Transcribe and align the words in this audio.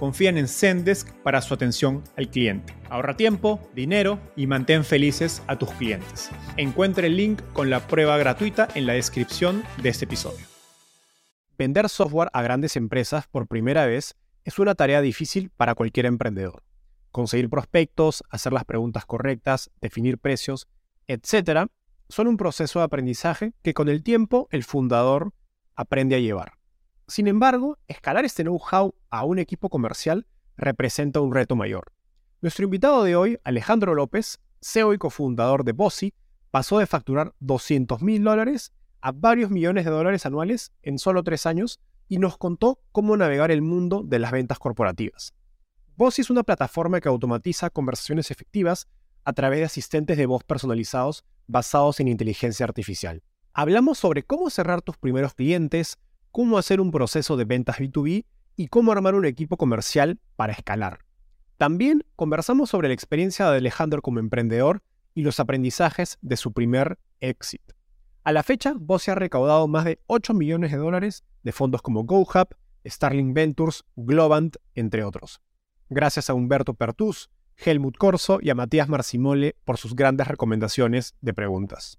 confían 0.00 0.38
en 0.38 0.48
Zendesk 0.48 1.12
para 1.22 1.42
su 1.42 1.52
atención 1.52 2.02
al 2.16 2.30
cliente. 2.30 2.74
Ahorra 2.88 3.18
tiempo, 3.18 3.60
dinero 3.74 4.18
y 4.34 4.46
mantén 4.46 4.82
felices 4.82 5.42
a 5.46 5.58
tus 5.58 5.70
clientes. 5.72 6.30
Encuentre 6.56 7.08
el 7.08 7.18
link 7.18 7.42
con 7.52 7.68
la 7.68 7.86
prueba 7.86 8.16
gratuita 8.16 8.66
en 8.74 8.86
la 8.86 8.94
descripción 8.94 9.62
de 9.82 9.90
este 9.90 10.06
episodio. 10.06 10.46
Vender 11.58 11.90
software 11.90 12.30
a 12.32 12.40
grandes 12.40 12.76
empresas 12.76 13.26
por 13.26 13.46
primera 13.46 13.84
vez 13.84 14.16
es 14.44 14.58
una 14.58 14.74
tarea 14.74 15.02
difícil 15.02 15.50
para 15.50 15.74
cualquier 15.74 16.06
emprendedor. 16.06 16.62
Conseguir 17.10 17.50
prospectos, 17.50 18.24
hacer 18.30 18.54
las 18.54 18.64
preguntas 18.64 19.04
correctas, 19.04 19.70
definir 19.82 20.16
precios, 20.16 20.66
etc., 21.08 21.68
son 22.08 22.26
un 22.26 22.38
proceso 22.38 22.78
de 22.78 22.86
aprendizaje 22.86 23.52
que 23.62 23.74
con 23.74 23.90
el 23.90 24.02
tiempo 24.02 24.48
el 24.50 24.64
fundador 24.64 25.34
aprende 25.76 26.16
a 26.16 26.20
llevar. 26.20 26.59
Sin 27.10 27.26
embargo, 27.26 27.76
escalar 27.88 28.24
este 28.24 28.44
know-how 28.44 28.94
a 29.10 29.24
un 29.24 29.40
equipo 29.40 29.68
comercial 29.68 30.28
representa 30.56 31.20
un 31.20 31.34
reto 31.34 31.56
mayor. 31.56 31.90
Nuestro 32.40 32.66
invitado 32.66 33.02
de 33.02 33.16
hoy, 33.16 33.36
Alejandro 33.42 33.96
López, 33.96 34.38
CEO 34.62 34.94
y 34.94 34.98
cofundador 34.98 35.64
de 35.64 35.72
Bossy, 35.72 36.14
pasó 36.52 36.78
de 36.78 36.86
facturar 36.86 37.34
200 37.40 38.00
mil 38.00 38.22
dólares 38.22 38.72
a 39.00 39.10
varios 39.10 39.50
millones 39.50 39.86
de 39.86 39.90
dólares 39.90 40.24
anuales 40.24 40.70
en 40.82 41.00
solo 41.00 41.24
tres 41.24 41.46
años 41.46 41.80
y 42.06 42.18
nos 42.18 42.38
contó 42.38 42.78
cómo 42.92 43.16
navegar 43.16 43.50
el 43.50 43.60
mundo 43.60 44.04
de 44.04 44.20
las 44.20 44.30
ventas 44.30 44.60
corporativas. 44.60 45.34
Bossy 45.96 46.22
es 46.22 46.30
una 46.30 46.44
plataforma 46.44 47.00
que 47.00 47.08
automatiza 47.08 47.70
conversaciones 47.70 48.30
efectivas 48.30 48.86
a 49.24 49.32
través 49.32 49.58
de 49.58 49.64
asistentes 49.64 50.16
de 50.16 50.26
voz 50.26 50.44
personalizados 50.44 51.24
basados 51.48 51.98
en 51.98 52.06
inteligencia 52.06 52.62
artificial. 52.62 53.24
Hablamos 53.52 53.98
sobre 53.98 54.22
cómo 54.22 54.48
cerrar 54.48 54.80
tus 54.80 54.96
primeros 54.96 55.34
clientes, 55.34 55.98
cómo 56.30 56.58
hacer 56.58 56.80
un 56.80 56.90
proceso 56.90 57.36
de 57.36 57.44
ventas 57.44 57.78
B2B 57.78 58.24
y 58.56 58.68
cómo 58.68 58.92
armar 58.92 59.14
un 59.14 59.24
equipo 59.24 59.56
comercial 59.56 60.18
para 60.36 60.52
escalar. 60.52 61.00
También 61.56 62.04
conversamos 62.16 62.70
sobre 62.70 62.88
la 62.88 62.94
experiencia 62.94 63.50
de 63.50 63.58
Alejandro 63.58 64.02
como 64.02 64.18
emprendedor 64.18 64.82
y 65.14 65.22
los 65.22 65.40
aprendizajes 65.40 66.18
de 66.22 66.36
su 66.36 66.52
primer 66.52 66.98
exit. 67.20 67.62
A 68.24 68.32
la 68.32 68.42
fecha, 68.42 68.74
se 68.98 69.10
ha 69.10 69.14
recaudado 69.14 69.66
más 69.66 69.84
de 69.84 69.98
8 70.06 70.34
millones 70.34 70.72
de 70.72 70.78
dólares 70.78 71.24
de 71.42 71.52
fondos 71.52 71.82
como 71.82 72.04
GoHub, 72.04 72.48
Starling 72.86 73.34
Ventures, 73.34 73.84
Globant, 73.96 74.56
entre 74.74 75.04
otros. 75.04 75.40
Gracias 75.88 76.30
a 76.30 76.34
Humberto 76.34 76.74
Pertus, 76.74 77.30
Helmut 77.56 77.96
Corso 77.96 78.38
y 78.40 78.50
a 78.50 78.54
Matías 78.54 78.88
Marcimole 78.88 79.56
por 79.64 79.76
sus 79.76 79.94
grandes 79.94 80.28
recomendaciones 80.28 81.14
de 81.20 81.34
preguntas. 81.34 81.98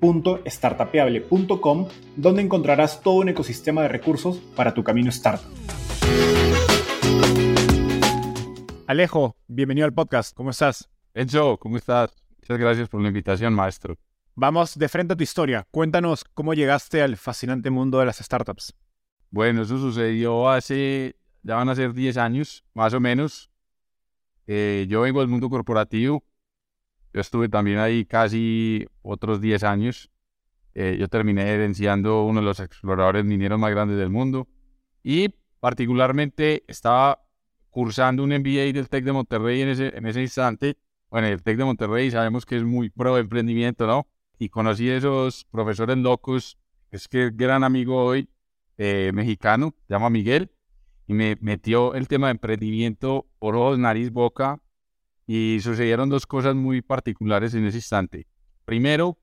www.startapeable.com, 0.00 1.88
donde 2.16 2.42
encontrarás 2.42 3.02
todo 3.02 3.14
un 3.16 3.28
ecosistema 3.28 3.82
de 3.82 3.88
recursos 3.88 4.38
para 4.56 4.74
tu 4.74 4.82
camino 4.82 5.10
startup. 5.10 5.50
Alejo, 8.86 9.36
bienvenido 9.46 9.86
al 9.86 9.94
podcast. 9.94 10.34
¿Cómo 10.34 10.50
estás? 10.50 10.88
Enzo, 11.14 11.58
¿cómo 11.58 11.76
estás? 11.76 12.10
Muchas 12.40 12.58
gracias 12.58 12.88
por 12.88 13.00
la 13.00 13.08
invitación, 13.08 13.54
maestro. 13.54 13.96
Vamos 14.34 14.78
de 14.78 14.88
frente 14.88 15.14
a 15.14 15.16
tu 15.16 15.22
historia. 15.22 15.66
Cuéntanos 15.70 16.24
cómo 16.24 16.54
llegaste 16.54 17.02
al 17.02 17.16
fascinante 17.16 17.70
mundo 17.70 17.98
de 18.00 18.06
las 18.06 18.18
startups. 18.18 18.74
Bueno, 19.30 19.62
eso 19.62 19.78
sucedió 19.78 20.48
hace, 20.48 21.14
ya 21.42 21.56
van 21.56 21.68
a 21.68 21.74
ser 21.76 21.92
10 21.92 22.16
años, 22.16 22.64
más 22.74 22.94
o 22.94 23.00
menos. 23.00 23.50
Eh, 24.46 24.86
yo 24.88 25.02
vengo 25.02 25.20
del 25.20 25.28
mundo 25.28 25.48
corporativo, 25.48 26.24
yo 27.12 27.20
estuve 27.20 27.48
también 27.48 27.78
ahí 27.78 28.04
casi 28.04 28.86
otros 29.02 29.40
10 29.40 29.64
años. 29.64 30.10
Eh, 30.74 30.96
yo 30.98 31.08
terminé 31.08 31.48
herenciando 31.48 32.24
uno 32.24 32.40
de 32.40 32.46
los 32.46 32.60
exploradores 32.60 33.24
mineros 33.24 33.58
más 33.58 33.70
grandes 33.70 33.98
del 33.98 34.10
mundo. 34.10 34.48
Y 35.02 35.34
particularmente 35.58 36.64
estaba 36.68 37.20
cursando 37.70 38.22
un 38.22 38.30
MBA 38.30 38.72
del 38.72 38.88
TEC 38.88 39.04
de 39.04 39.12
Monterrey 39.12 39.62
en 39.62 39.68
ese, 39.68 40.22
instante. 40.22 40.76
Bueno, 41.10 41.26
el 41.26 41.42
TEC 41.42 41.58
de 41.58 41.64
Monterrey 41.64 42.10
sabemos 42.10 42.46
que 42.46 42.56
es 42.56 42.64
muy 42.64 42.90
pro 42.90 43.18
emprendimiento, 43.18 43.86
¿no? 43.86 44.06
Y 44.38 44.48
conocí 44.48 44.88
a 44.90 44.96
esos 44.96 45.44
profesores 45.50 45.98
locos. 45.98 46.58
Es 46.90 47.08
que 47.08 47.30
gran 47.30 47.64
amigo 47.64 48.04
hoy, 48.04 48.28
eh, 48.78 49.10
mexicano, 49.12 49.74
se 49.86 49.94
llama 49.94 50.10
Miguel, 50.10 50.50
y 51.06 51.14
me 51.14 51.36
metió 51.40 51.94
el 51.94 52.08
tema 52.08 52.28
de 52.28 52.32
emprendimiento 52.32 53.26
por 53.38 53.56
ojos, 53.56 53.78
nariz, 53.78 54.10
boca, 54.10 54.60
y 55.32 55.60
sucedieron 55.60 56.08
dos 56.08 56.26
cosas 56.26 56.56
muy 56.56 56.82
particulares 56.82 57.54
en 57.54 57.64
ese 57.64 57.78
instante. 57.78 58.26
Primero, 58.64 59.16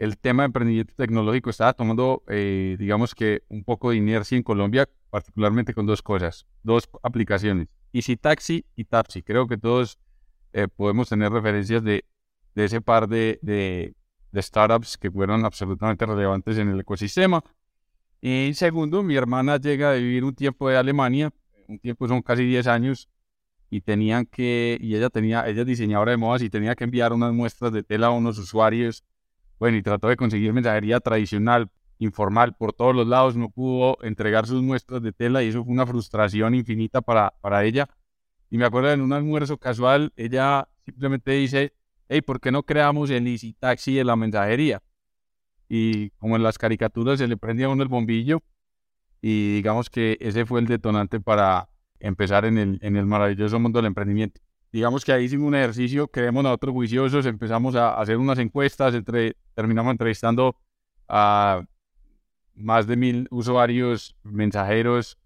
el 0.00 0.18
tema 0.18 0.42
de 0.42 0.46
emprendimiento 0.46 0.94
tecnológico 0.96 1.48
estaba 1.48 1.74
tomando, 1.74 2.24
eh, 2.26 2.74
digamos 2.76 3.14
que, 3.14 3.44
un 3.48 3.62
poco 3.62 3.90
de 3.90 3.96
inercia 3.98 4.36
en 4.36 4.42
Colombia, 4.42 4.88
particularmente 5.10 5.72
con 5.72 5.86
dos 5.86 6.02
cosas, 6.02 6.44
dos 6.64 6.90
aplicaciones, 7.04 7.68
Easy 7.92 8.16
Taxi 8.16 8.66
y 8.74 8.86
Tapsi. 8.86 9.22
Creo 9.22 9.46
que 9.46 9.56
todos 9.56 9.96
eh, 10.52 10.66
podemos 10.66 11.08
tener 11.08 11.30
referencias 11.30 11.84
de, 11.84 12.04
de 12.56 12.64
ese 12.64 12.80
par 12.80 13.06
de, 13.06 13.38
de, 13.40 13.94
de, 14.32 14.42
startups 14.42 14.98
que 14.98 15.08
fueron 15.08 15.44
absolutamente 15.44 16.04
relevantes 16.04 16.58
en 16.58 16.70
el 16.70 16.80
ecosistema. 16.80 17.44
Y 18.20 18.50
segundo, 18.54 19.04
mi 19.04 19.14
hermana 19.14 19.58
llega 19.58 19.92
a 19.92 19.94
vivir 19.94 20.24
un 20.24 20.34
tiempo 20.34 20.68
de 20.68 20.78
Alemania, 20.78 21.32
un 21.68 21.78
tiempo 21.78 22.08
son 22.08 22.22
casi 22.22 22.44
10 22.44 22.66
años, 22.66 23.08
y 23.74 23.80
tenían 23.80 24.26
que, 24.26 24.78
y 24.80 24.94
ella 24.94 25.10
tenía, 25.10 25.48
ella 25.48 25.62
es 25.62 25.66
diseñadora 25.66 26.12
de 26.12 26.16
modas 26.16 26.42
y 26.42 26.48
tenía 26.48 26.76
que 26.76 26.84
enviar 26.84 27.12
unas 27.12 27.32
muestras 27.32 27.72
de 27.72 27.82
tela 27.82 28.06
a 28.06 28.10
unos 28.10 28.38
usuarios. 28.38 29.02
Bueno, 29.58 29.76
y 29.76 29.82
trató 29.82 30.06
de 30.06 30.16
conseguir 30.16 30.52
mensajería 30.52 31.00
tradicional, 31.00 31.68
informal, 31.98 32.54
por 32.54 32.72
todos 32.72 32.94
los 32.94 33.08
lados, 33.08 33.34
no 33.34 33.50
pudo 33.50 33.98
entregar 34.02 34.46
sus 34.46 34.62
muestras 34.62 35.02
de 35.02 35.10
tela 35.10 35.42
y 35.42 35.48
eso 35.48 35.64
fue 35.64 35.72
una 35.72 35.88
frustración 35.88 36.54
infinita 36.54 37.00
para, 37.00 37.34
para 37.40 37.64
ella. 37.64 37.88
Y 38.48 38.58
me 38.58 38.64
acuerdo 38.64 38.92
en 38.92 39.00
un 39.00 39.12
almuerzo 39.12 39.58
casual, 39.58 40.12
ella 40.14 40.68
simplemente 40.84 41.32
dice, 41.32 41.74
hey, 42.08 42.22
¿por 42.22 42.40
qué 42.40 42.52
no 42.52 42.62
creamos 42.62 43.10
el 43.10 43.26
Easy 43.26 43.54
Taxi 43.54 43.94
de 43.96 44.04
la 44.04 44.14
mensajería? 44.14 44.84
Y 45.68 46.10
como 46.10 46.36
en 46.36 46.44
las 46.44 46.58
caricaturas 46.58 47.18
se 47.18 47.26
le 47.26 47.36
prendía 47.36 47.68
uno 47.68 47.82
el 47.82 47.88
bombillo 47.88 48.40
y 49.20 49.56
digamos 49.56 49.90
que 49.90 50.16
ese 50.20 50.46
fue 50.46 50.60
el 50.60 50.68
detonante 50.68 51.18
para, 51.18 51.68
empezar 52.04 52.44
en 52.44 52.58
el, 52.58 52.78
en 52.82 52.96
el 52.96 53.06
maravilloso 53.06 53.58
mundo 53.58 53.78
del 53.78 53.86
emprendimiento. 53.86 54.40
Digamos 54.70 55.04
que 55.04 55.12
ahí 55.12 55.24
hicimos 55.24 55.48
un 55.48 55.54
ejercicio, 55.54 56.08
creemos 56.08 56.42
nosotros 56.42 56.72
juiciosos, 56.72 57.26
empezamos 57.26 57.74
a 57.76 57.94
hacer 57.94 58.18
unas 58.18 58.38
encuestas, 58.38 58.94
entre, 58.94 59.36
terminamos 59.54 59.92
entrevistando 59.92 60.56
a 61.08 61.64
más 62.54 62.86
de 62.86 62.96
mil 62.96 63.28
usuarios 63.30 64.16
mensajeros 64.22 65.18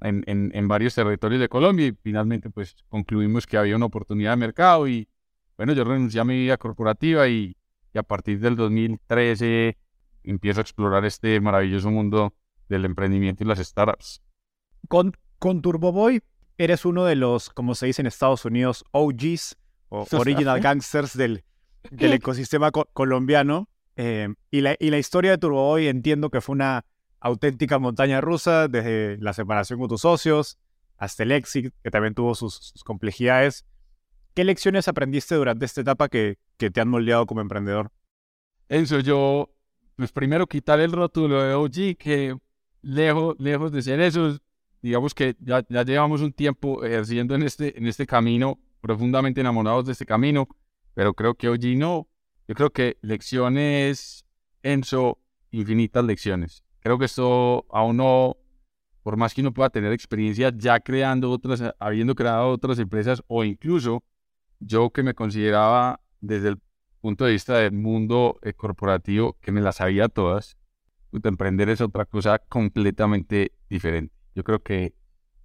en, 0.00 0.24
en, 0.26 0.68
varios 0.68 0.94
territorios 0.94 1.40
de 1.40 1.48
Colombia 1.48 1.86
y 1.86 1.92
finalmente 2.02 2.50
pues 2.50 2.76
concluimos 2.88 3.46
que 3.46 3.56
había 3.56 3.76
una 3.76 3.86
oportunidad 3.86 4.32
de 4.32 4.36
mercado 4.36 4.88
y 4.88 5.08
bueno, 5.56 5.74
yo 5.74 5.84
renuncié 5.84 6.20
a 6.20 6.24
mi 6.24 6.34
vida 6.34 6.56
corporativa 6.56 7.28
y, 7.28 7.56
y 7.92 7.98
a 7.98 8.02
partir 8.02 8.40
del 8.40 8.56
2013 8.56 9.76
empiezo 10.24 10.60
a 10.60 10.62
explorar 10.62 11.04
este 11.04 11.40
maravilloso 11.40 11.90
mundo 11.90 12.34
del 12.68 12.84
emprendimiento 12.84 13.44
y 13.44 13.46
las 13.46 13.58
startups. 13.58 14.22
Con, 14.88 15.16
con 15.42 15.60
TurboBoy 15.60 16.22
eres 16.56 16.84
uno 16.84 17.04
de 17.04 17.16
los, 17.16 17.50
como 17.50 17.74
se 17.74 17.86
dice 17.86 18.00
en 18.00 18.06
Estados 18.06 18.44
Unidos, 18.44 18.84
OGs 18.92 19.56
o 19.88 20.06
Original 20.16 20.60
Gangsters 20.60 21.16
del, 21.16 21.42
del 21.90 22.12
ecosistema 22.12 22.70
colombiano. 22.70 23.68
Eh, 23.96 24.28
y, 24.52 24.60
la, 24.60 24.76
y 24.78 24.90
la 24.90 24.98
historia 24.98 25.32
de 25.32 25.38
TurboBoy 25.38 25.88
entiendo 25.88 26.30
que 26.30 26.40
fue 26.40 26.52
una 26.52 26.84
auténtica 27.18 27.80
montaña 27.80 28.20
rusa, 28.20 28.68
desde 28.68 29.18
la 29.18 29.32
separación 29.32 29.80
con 29.80 29.88
tus 29.88 30.02
socios 30.02 30.58
hasta 30.96 31.24
el 31.24 31.32
exit, 31.32 31.74
que 31.82 31.90
también 31.90 32.14
tuvo 32.14 32.36
sus, 32.36 32.72
complejidades. 32.84 33.64
¿Qué 34.34 34.44
lecciones 34.44 34.86
aprendiste 34.86 35.34
durante 35.34 35.64
esta 35.64 35.80
etapa 35.80 36.08
que, 36.08 36.38
que 36.56 36.70
te 36.70 36.80
han 36.80 36.88
moldeado 36.88 37.26
como 37.26 37.40
emprendedor? 37.40 37.90
Enzo, 38.68 39.00
yo, 39.00 39.52
pues 39.96 40.12
primero 40.12 40.46
quitar 40.46 40.78
el 40.78 40.92
rótulo 40.92 41.42
de 41.42 41.54
OG, 41.54 41.98
que 41.98 42.36
lejos, 42.82 43.34
lejos 43.40 43.72
de 43.72 43.82
ser 43.82 43.98
eso, 43.98 44.38
digamos 44.82 45.14
que 45.14 45.36
ya, 45.40 45.64
ya 45.68 45.84
llevamos 45.84 46.20
un 46.20 46.32
tiempo 46.32 46.84
ejerciendo 46.84 47.34
en 47.34 47.42
este, 47.42 47.78
en 47.78 47.86
este 47.86 48.06
camino, 48.06 48.58
profundamente 48.80 49.40
enamorados 49.40 49.86
de 49.86 49.92
este 49.92 50.04
camino, 50.04 50.48
pero 50.94 51.14
creo 51.14 51.34
que 51.34 51.48
OG 51.48 51.76
no. 51.76 52.08
Yo 52.48 52.54
creo 52.54 52.72
que 52.72 52.98
lecciones, 53.00 54.26
Enzo, 54.62 55.18
infinitas 55.50 56.04
lecciones. 56.04 56.64
Creo 56.80 56.98
que 56.98 57.04
esto 57.04 57.64
aún 57.70 57.98
no, 57.98 58.36
por 59.02 59.16
más 59.16 59.32
que 59.34 59.40
uno 59.40 59.54
pueda 59.54 59.70
tener 59.70 59.92
experiencia 59.92 60.52
ya 60.54 60.80
creando 60.80 61.30
otras, 61.30 61.62
habiendo 61.78 62.14
creado 62.14 62.50
otras 62.50 62.78
empresas 62.78 63.22
o 63.28 63.44
incluso 63.44 64.02
yo 64.58 64.90
que 64.90 65.02
me 65.02 65.14
consideraba 65.14 66.00
desde 66.20 66.48
el 66.48 66.60
punto 67.00 67.24
de 67.24 67.32
vista 67.32 67.56
del 67.58 67.72
mundo 67.72 68.38
eh, 68.42 68.52
corporativo 68.52 69.36
que 69.40 69.52
me 69.52 69.60
las 69.60 69.76
sabía 69.76 70.08
todas, 70.08 70.56
emprender 71.12 71.68
es 71.68 71.80
otra 71.80 72.04
cosa 72.06 72.38
completamente 72.38 73.52
diferente. 73.68 74.21
Yo 74.34 74.44
creo 74.44 74.62
que 74.62 74.94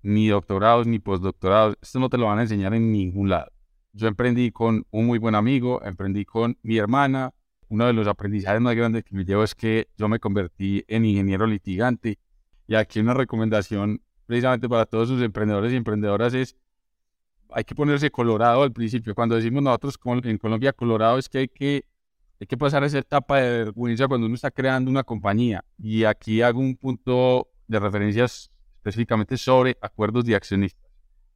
ni 0.02 0.28
doctorados 0.28 0.88
ni 0.88 1.00
postdoctorados, 1.00 1.78
esto 1.82 2.00
no 2.00 2.10
te 2.10 2.18
lo 2.18 2.28
van 2.28 2.40
a 2.40 2.44
enseñar 2.44 2.74
en 2.74 2.92
ningún 2.92 3.30
lado. 3.30 3.52
Yo 3.94 4.08
emprendí 4.08 4.52
con 4.52 4.86
un 4.92 5.08
muy 5.08 5.20
buen 5.20 5.36
amigo, 5.36 5.82
emprendí 5.84 6.24
con 6.24 6.58
mi 6.62 6.78
hermana, 6.78 7.34
uno 7.70 7.86
de 7.86 7.94
los 7.94 8.08
aprendizajes 8.08 8.62
más 8.62 8.76
grandes 8.76 9.04
que 9.04 9.16
me 9.16 9.26
llevo 9.26 9.44
es 9.44 9.56
que 9.56 9.90
yo 9.98 10.08
me 10.08 10.20
convertí 10.20 10.84
en 10.88 11.06
ingeniero 11.06 11.46
litigante. 11.46 12.20
Y 12.68 12.76
aquí 12.76 13.00
una 13.00 13.14
recomendación 13.14 14.02
precisamente 14.26 14.70
para 14.70 14.86
todos 14.86 15.10
sus 15.10 15.22
emprendedores 15.22 15.74
y 15.74 15.76
emprendedoras 15.76 16.34
es, 16.34 16.56
hay 17.50 17.64
que 17.64 17.76
ponerse 17.76 18.12
colorado 18.12 18.64
al 18.64 18.72
principio. 18.72 19.16
Cuando 19.16 19.36
decimos 19.36 19.64
nosotros 19.64 20.00
en 20.24 20.38
Colombia 20.38 20.74
colorado 20.74 21.18
es 21.18 21.28
que 21.28 21.40
hay 21.40 21.48
que, 21.48 21.86
hay 22.40 22.48
que 22.48 22.58
pasar 22.58 22.84
esa 22.84 23.00
etapa 23.00 23.40
de 23.40 23.50
vergüenza 23.66 24.08
cuando 24.08 24.28
uno 24.28 24.36
está 24.36 24.52
creando 24.52 24.90
una 24.92 25.04
compañía. 25.04 25.66
Y 25.78 26.04
aquí 26.04 26.42
hago 26.42 26.60
un 26.60 26.76
punto 26.76 27.50
de 27.68 27.80
referencias 27.80 28.52
específicamente 28.90 29.38
sobre 29.38 29.78
acuerdos 29.82 30.26
de 30.26 30.36
accionistas. 30.36 30.92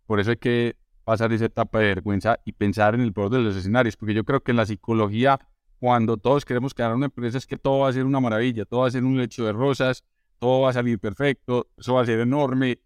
Por 0.05 0.19
eso 0.19 0.31
hay 0.31 0.37
que 0.37 0.77
pasar 1.03 1.33
esa 1.33 1.45
etapa 1.45 1.79
de 1.79 1.87
vergüenza 1.87 2.39
y 2.45 2.53
pensar 2.53 2.95
en 2.95 3.01
el 3.01 3.13
peor 3.13 3.29
de 3.29 3.39
los 3.39 3.55
escenarios, 3.55 3.97
porque 3.97 4.13
yo 4.13 4.23
creo 4.23 4.41
que 4.41 4.51
en 4.51 4.57
la 4.57 4.65
psicología 4.65 5.39
cuando 5.79 6.17
todos 6.17 6.45
queremos 6.45 6.75
crear 6.75 6.93
una 6.93 7.07
empresa 7.07 7.39
es 7.39 7.47
que 7.47 7.57
todo 7.57 7.79
va 7.79 7.89
a 7.89 7.93
ser 7.93 8.05
una 8.05 8.19
maravilla, 8.19 8.65
todo 8.65 8.81
va 8.81 8.87
a 8.87 8.91
ser 8.91 9.03
un 9.03 9.17
lecho 9.17 9.45
de 9.45 9.51
rosas, 9.51 10.03
todo 10.37 10.61
va 10.61 10.69
a 10.69 10.73
salir 10.73 10.99
perfecto, 10.99 11.69
eso 11.75 11.95
va 11.95 12.03
a 12.03 12.05
ser 12.05 12.19
enorme, 12.19 12.79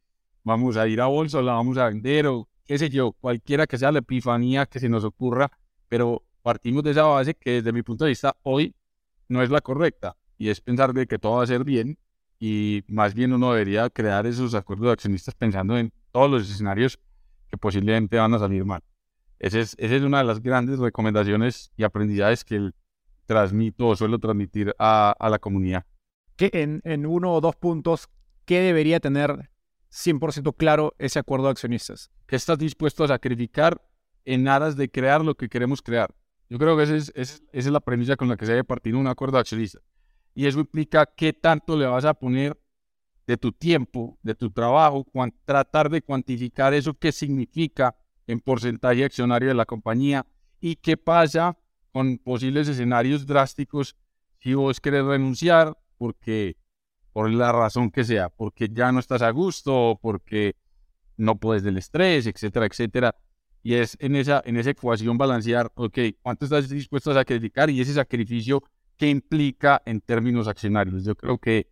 vamos 0.44 0.78
a 0.78 0.88
ir 0.88 1.02
a 1.02 1.08
bolsa, 1.08 1.42
la 1.42 1.54
vamos 1.54 1.78
a 1.78 1.90
vender 1.90 2.28
o 2.28 2.48
qué 2.66 2.78
sé 2.78 2.90
yo, 2.90 3.12
cualquiera 3.12 3.68
que 3.68 3.78
sea 3.78 3.92
la 3.92 4.00
epifanía 4.00 4.66
que 4.66 4.80
se 4.80 4.88
nos 4.88 5.04
ocurra, 5.04 5.52
pero 5.90 6.24
partimos 6.42 6.84
de 6.84 6.92
esa 6.92 7.04
base 7.04 7.34
que 7.36 7.52
desde 7.56 7.74
mi 7.74 7.84
punto 7.84 8.06
de 8.06 8.12
vista 8.12 8.38
hoy 8.44 8.74
no 9.28 9.44
es 9.44 9.50
la 9.50 9.60
correcta 9.60 10.16
y 10.38 10.48
es 10.48 10.62
pensar 10.62 10.94
de 10.94 11.06
que 11.06 11.20
todo 11.20 11.38
va 11.38 11.44
a 11.44 11.48
ser 11.48 11.66
bien 11.66 11.98
y 12.40 12.84
más 12.88 13.14
bien 13.14 13.34
uno 13.34 13.54
debería 13.54 13.90
crear 13.90 14.26
esos 14.26 14.54
acuerdos 14.54 14.88
de 14.88 14.94
accionistas 14.94 15.36
pensando 15.36 15.78
en 15.78 15.92
todos 16.12 16.30
los 16.30 16.50
escenarios 16.50 17.00
que 17.48 17.58
posiblemente 17.58 18.18
van 18.18 18.34
a 18.34 18.40
salir 18.40 18.66
mal. 18.66 18.82
Esa 19.40 19.60
es, 19.60 19.76
esa 19.78 19.96
es 19.96 20.02
una 20.02 20.20
de 20.20 20.24
las 20.24 20.42
grandes 20.42 20.80
recomendaciones 20.80 21.72
y 21.78 21.84
aprendizajes 21.84 22.44
que 22.44 22.56
el 22.56 22.76
transmito 23.26 23.88
o 23.88 23.96
suelo 23.96 24.20
transmitir 24.20 24.74
a, 24.80 25.16
la 25.20 25.40
comunidad. 25.40 25.86
Que 26.36 26.50
en, 26.54 26.82
en, 26.84 27.06
uno 27.06 27.34
o 27.34 27.42
dos 27.42 27.56
puntos, 27.56 28.08
¿qué 28.46 28.60
debería 28.60 29.00
tener 29.00 29.50
100% 29.92 30.56
claro 30.56 30.94
ese 31.00 31.20
acuerdo 31.20 31.46
de 31.46 31.52
accionistas? 31.52 32.12
¿Qué 32.28 32.36
estás 32.36 32.58
dispuesto 32.58 33.04
a 33.04 33.08
sacrificar 33.08 33.82
en 34.26 34.48
aras 34.48 34.76
de 34.76 34.90
crear 34.90 35.24
lo 35.24 35.36
que 35.36 35.50
queremos 35.50 35.82
crear? 35.82 36.14
Yo 36.50 36.60
creo 36.60 36.78
que 36.78 36.84
esa 36.84 36.96
es, 36.96 37.12
esa 37.16 37.42
es 37.52 37.66
la 37.68 37.80
premisa 37.80 38.16
con 38.16 38.30
la 38.30 38.38
que 38.38 38.46
se 38.46 38.52
debe 38.52 38.64
partir 38.64 38.96
un 38.96 39.08
acuerdo 39.08 39.38
de 39.38 39.42
accionistas. 39.42 39.82
Y 40.36 40.46
eso 40.46 40.60
implica 40.60 41.08
qué 41.08 41.34
tanto 41.34 41.76
le 41.76 41.88
vas 41.88 42.06
a 42.06 42.14
poner 42.14 42.56
de 43.26 43.38
tu 43.38 43.52
tiempo, 43.52 44.20
de 44.22 44.36
tu 44.36 44.52
trabajo, 44.52 45.08
tratar 45.46 45.90
de 45.90 46.04
cuantificar 46.04 46.74
eso, 46.76 46.94
qué 46.94 47.12
significa 47.12 47.96
en 48.28 48.40
porcentaje 48.40 49.04
accionario 49.04 49.48
de 49.48 49.56
la 49.56 49.66
compañía 49.66 50.26
y 50.60 50.76
qué 50.76 50.98
pasa 50.98 51.58
con 51.92 52.18
posibles 52.18 52.68
escenarios 52.68 53.26
drásticos 53.26 53.96
si 54.40 54.54
vos 54.54 54.80
querés 54.80 55.06
renunciar 55.06 55.78
porque 55.98 56.58
por 57.14 57.32
la 57.32 57.52
razón 57.52 57.90
que 57.92 58.04
sea, 58.04 58.30
porque 58.30 58.68
ya 58.70 58.92
no 58.92 59.00
estás 59.00 59.22
a 59.22 59.30
gusto, 59.32 59.98
porque 60.02 60.56
no 61.18 61.40
puedes 61.40 61.64
del 61.64 61.78
estrés, 61.78 62.28
etcétera, 62.28 62.66
etcétera. 62.66 63.16
Y 63.64 63.76
es 63.76 63.98
en 64.00 64.16
esa, 64.16 64.44
en 64.46 64.58
esa 64.58 64.72
ecuación 64.72 65.18
balancear, 65.18 65.72
ok, 65.76 65.98
¿cuánto 66.22 66.46
estás 66.46 66.70
dispuesto 66.70 67.12
a 67.12 67.16
sacrificar? 67.16 67.70
Y 67.70 67.80
ese 67.80 67.94
sacrificio, 67.94 68.62
¿qué 68.98 69.10
implica 69.10 69.82
en 69.86 70.02
términos 70.02 70.48
accionarios? 70.48 71.04
Yo 71.04 71.16
creo 71.16 71.38
que 71.38 71.70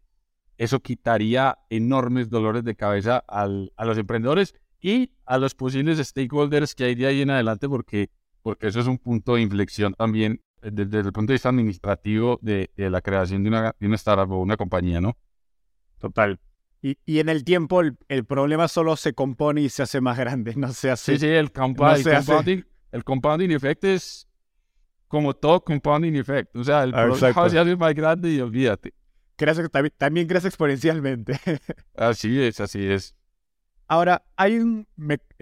eso 0.57 0.79
quitaría 0.81 1.57
enormes 1.69 2.29
dolores 2.29 2.63
de 2.63 2.75
cabeza 2.75 3.23
al, 3.27 3.73
a 3.75 3.85
los 3.85 3.97
emprendedores 3.97 4.53
y 4.81 5.11
a 5.25 5.37
los 5.37 5.55
posibles 5.55 5.97
stakeholders 5.99 6.75
que 6.75 6.85
hay 6.85 6.95
de 6.95 7.07
ahí 7.07 7.21
en 7.21 7.29
adelante, 7.29 7.67
porque 7.67 8.09
porque 8.43 8.67
eso 8.67 8.81
es 8.81 8.87
un 8.87 8.99
punto 8.99 9.35
de 9.35 9.41
inflexión 9.41 9.93
también 9.93 10.41
eh, 10.61 10.69
desde, 10.71 10.99
el 10.99 11.11
punto 11.11 11.31
de 11.31 11.35
vista 11.35 11.49
administrativo 11.49 12.37
de, 12.41 12.69
la 12.75 13.01
creación 13.01 13.41
de 13.41 13.49
una, 13.49 13.75
de 13.79 13.87
una, 13.87 13.95
startup 13.95 14.31
o 14.31 14.41
una 14.41 14.57
compañía, 14.57 15.01
¿no? 15.01 15.17
Total. 15.97 16.39
Y, 16.81 16.97
y 17.05 17.19
en 17.19 17.29
el 17.29 17.45
tiempo 17.45 17.79
el, 17.79 17.97
el, 18.09 18.25
problema 18.25 18.67
solo 18.67 18.97
se 18.97 19.13
compone 19.13 19.61
y 19.61 19.69
se 19.69 19.83
hace 19.83 20.01
más 20.01 20.17
grande, 20.17 20.53
no 20.57 20.71
se 20.73 20.91
hace. 20.91 21.13
Sí, 21.13 21.19
sí, 21.19 21.27
el, 21.27 21.51
compounding, 21.51 22.65
el 22.91 23.03
compounding 23.03 23.51
effect 23.51 23.85
es 23.85 24.27
como 25.13 25.35
todo 25.35 25.63
compounding 25.63 26.15
effect. 26.15 26.55
O 26.55 26.63
sea, 26.63 26.81
el 26.81 26.89
ah, 26.95 27.03
problema 27.03 27.47
se 27.47 27.59
hace 27.59 27.75
más 27.75 27.93
grande 27.93 28.31
y 28.31 28.41
olvídate. 28.41 28.95
Crece, 29.35 29.69
también, 29.69 29.93
también 29.95 30.27
crece 30.27 30.47
exponencialmente. 30.47 31.39
así 31.95 32.41
es, 32.41 32.59
así 32.59 32.83
es. 32.83 33.15
Ahora, 33.87 34.25
hay 34.35 34.57
un, 34.57 34.87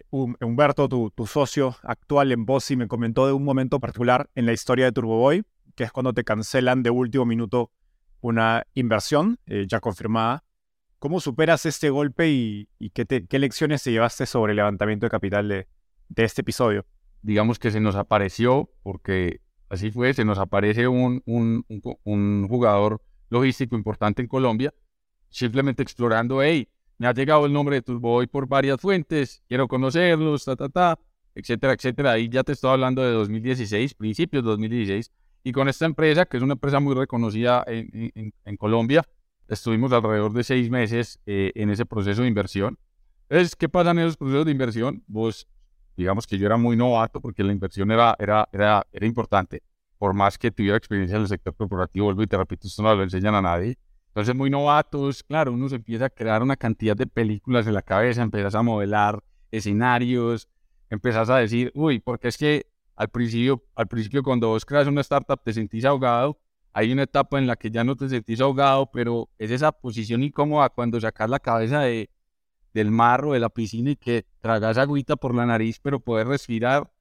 Humberto, 0.10 0.90
tu, 0.90 1.26
socio 1.26 1.78
actual 1.84 2.34
en 2.34 2.46
Bossy, 2.46 2.76
me 2.76 2.90
comentó 2.90 3.26
de 3.28 3.32
un 3.32 3.46
momento 3.46 3.80
particular 3.80 4.30
en 4.36 4.46
la 4.46 4.52
historia 4.52 4.84
de 4.84 4.92
Turboboy, 4.92 5.44
que 5.74 5.86
es 5.86 5.92
cuando 5.94 6.12
te 6.12 6.26
cancelan 6.26 6.84
de 6.84 6.90
último 6.90 7.26
minuto 7.26 7.72
una 8.20 8.68
inversión 8.74 9.40
eh, 9.46 9.68
ya 9.70 9.80
confirmada. 9.80 10.44
¿Cómo 11.00 11.22
superas 11.22 11.66
este 11.66 11.90
golpe 11.90 12.30
y, 12.30 12.68
qué, 12.94 13.40
lecciones 13.40 13.84
te 13.84 13.92
llevaste 13.94 14.26
sobre 14.26 14.52
el 14.52 14.58
levantamiento 14.58 15.06
de 15.06 15.12
capital 15.12 15.48
de, 15.48 15.68
este 16.18 16.42
episodio? 16.42 16.86
Digamos 17.22 17.58
que 17.58 17.72
se 17.72 17.80
nos 17.80 17.96
apareció, 17.96 18.70
porque 18.84 19.40
así 19.72 19.90
fue, 19.90 20.14
se 20.14 20.26
nos 20.26 20.38
aparece 20.38 20.88
un, 20.88 21.24
jugador 22.50 23.02
logístico 23.30 23.76
importante 23.76 24.22
en 24.22 24.28
Colombia, 24.28 24.74
simplemente 25.30 25.82
explorando, 25.82 26.44
hey, 26.44 26.68
me 26.98 27.08
ha 27.08 27.14
llegado 27.14 27.46
el 27.46 27.54
nombre 27.54 27.78
de 27.78 27.82
Turboboy 27.82 28.28
por 28.28 28.48
varias 28.48 28.80
fuentes, 28.80 29.42
quiero 29.48 29.68
conocerlos, 29.68 30.44
ta, 30.44 30.56
ta, 30.56 30.70
ta, 30.70 31.00
etcétera, 31.34 31.74
etcétera. 31.74 32.12
Ahí 32.12 32.30
ya 32.30 32.44
te 32.44 32.52
estoy 32.52 32.72
hablando 32.72 33.02
de 33.02 33.12
2016, 33.12 33.94
principios 33.96 34.44
de 34.44 34.50
2016. 34.50 35.12
Y 35.44 35.52
con 35.54 35.70
esta 35.70 35.86
empresa, 35.86 36.26
que 36.26 36.38
es 36.38 36.44
una 36.44 36.54
empresa 36.54 36.80
muy 36.80 36.94
reconocida 36.94 37.64
en, 37.66 38.34
en, 38.46 38.58
Colombia, 38.58 39.04
estuvimos 39.48 39.92
alrededor 39.94 40.34
de 40.34 40.44
seis 40.44 40.70
meses 40.70 41.20
eh, 41.26 41.52
en 41.56 41.72
ese 41.72 41.86
proceso 41.86 42.22
de 42.22 42.28
inversión. 42.28 42.78
Entonces, 43.30 43.56
¿qué 43.56 43.70
pasa 43.70 43.92
en 43.92 44.00
esos 44.00 44.18
procesos 44.18 44.46
de 44.46 44.52
inversión? 44.52 45.04
Vos, 45.08 45.48
digamos 45.96 46.28
que 46.28 46.38
yo 46.38 46.46
era 46.46 46.58
muy 46.58 46.76
novato 46.76 47.22
porque 47.22 47.44
la 47.44 47.52
inversión 47.52 47.92
era, 47.92 48.16
era, 48.20 48.48
era, 48.52 48.86
era 48.92 49.06
importante. 49.06 49.64
Por 49.98 50.14
más 50.14 50.38
que 50.38 50.52
tuviera 50.52 50.78
experiencia 50.78 51.16
en 51.16 51.24
el 51.24 51.28
sector 51.28 51.56
corporativo, 51.56 52.06
vuelvo 52.06 52.24
y 52.24 52.28
te 52.28 52.38
repito, 52.38 52.68
esto 52.68 52.82
no 52.82 52.96
lo 52.96 53.04
enseñan 53.04 53.36
a 53.36 53.42
nadie. 53.42 53.78
Entonces, 54.08 54.36
muy 54.36 54.50
novatos, 54.50 55.24
claro, 55.24 55.54
uno 55.54 55.70
se 55.70 55.76
empieza 55.76 56.06
a 56.06 56.10
crear 56.10 56.42
una 56.42 56.58
cantidad 56.58 56.98
de 56.98 57.08
películas 57.08 57.68
en 57.68 57.74
la 57.74 57.82
cabeza, 57.82 58.22
empiezas 58.22 58.56
a 58.56 58.62
modelar 58.62 59.24
escenarios, 59.52 60.50
empiezas 60.90 61.30
a 61.30 61.38
decir, 61.38 61.72
uy, 61.76 62.00
porque 62.00 62.28
es 62.28 62.38
que 62.38 62.68
al 62.96 63.10
principio, 63.10 63.64
al 63.76 63.88
principio 63.88 64.22
cuando 64.22 64.50
vos 64.50 64.66
creas 64.66 64.88
una 64.88 65.02
startup 65.02 65.42
te 65.44 65.54
sentís 65.54 65.86
ahogado, 65.86 66.40
hay 66.74 66.92
una 66.92 67.04
etapa 67.04 67.38
en 67.40 67.48
la 67.48 67.56
que 67.56 67.72
ya 67.72 67.84
no 67.84 67.96
te 67.96 68.10
sentís 68.10 68.42
ahogado, 68.42 68.90
pero 68.92 69.30
es 69.38 69.52
esa 69.52 69.72
posición 69.72 70.24
incómoda 70.24 70.70
cuando 70.70 71.00
sacas 71.00 71.30
la 71.30 71.40
cabeza 71.40 71.82
de, 71.82 72.10
del 72.74 72.92
mar 72.92 73.26
o 73.26 73.34
de 73.34 73.40
la 73.40 73.50
piscina 73.50 73.92
y 73.92 73.96
que 73.96 74.26
tragas 74.40 74.78
agüita 74.78 75.16
por 75.16 75.36
la 75.36 75.46
nariz, 75.46 75.80
pero 75.80 76.00
poder 76.00 76.28
respirar. 76.28 76.92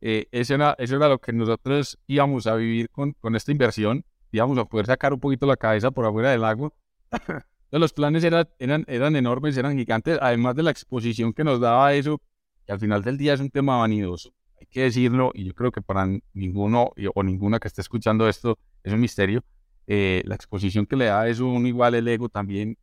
Eh, 0.00 0.28
eso, 0.32 0.54
era, 0.54 0.74
eso 0.78 0.96
era 0.96 1.08
lo 1.08 1.18
que 1.18 1.32
nosotros 1.32 1.98
íbamos 2.06 2.46
a 2.46 2.54
vivir 2.56 2.90
con, 2.90 3.12
con 3.12 3.36
esta 3.36 3.52
inversión, 3.52 4.04
íbamos 4.32 4.58
a 4.58 4.64
poder 4.66 4.86
sacar 4.86 5.14
un 5.14 5.20
poquito 5.20 5.46
la 5.46 5.56
cabeza 5.56 5.90
por 5.90 6.04
afuera 6.04 6.30
del 6.30 6.44
agua. 6.44 6.72
los 7.70 7.92
planes 7.92 8.22
eran, 8.24 8.48
eran, 8.58 8.84
eran 8.86 9.16
enormes, 9.16 9.56
eran 9.56 9.76
gigantes, 9.76 10.18
además 10.20 10.54
de 10.54 10.62
la 10.62 10.70
exposición 10.70 11.32
que 11.32 11.44
nos 11.44 11.60
daba 11.60 11.94
eso, 11.94 12.20
que 12.66 12.72
al 12.72 12.80
final 12.80 13.02
del 13.02 13.16
día 13.16 13.34
es 13.34 13.40
un 13.40 13.50
tema 13.50 13.78
vanidoso, 13.78 14.32
hay 14.60 14.66
que 14.66 14.82
decirlo, 14.82 15.32
y 15.34 15.44
yo 15.44 15.54
creo 15.54 15.72
que 15.72 15.82
para 15.82 16.06
ninguno 16.32 16.92
o 17.14 17.22
ninguna 17.22 17.58
que 17.58 17.68
esté 17.68 17.80
escuchando 17.80 18.28
esto 18.28 18.58
es 18.82 18.92
un 18.92 19.00
misterio, 19.00 19.42
eh, 19.86 20.22
la 20.24 20.34
exposición 20.34 20.86
que 20.86 20.96
le 20.96 21.06
da 21.06 21.28
eso, 21.28 21.46
un 21.46 21.66
igual 21.66 21.94
el 21.94 22.08
ego 22.08 22.28
también, 22.28 22.78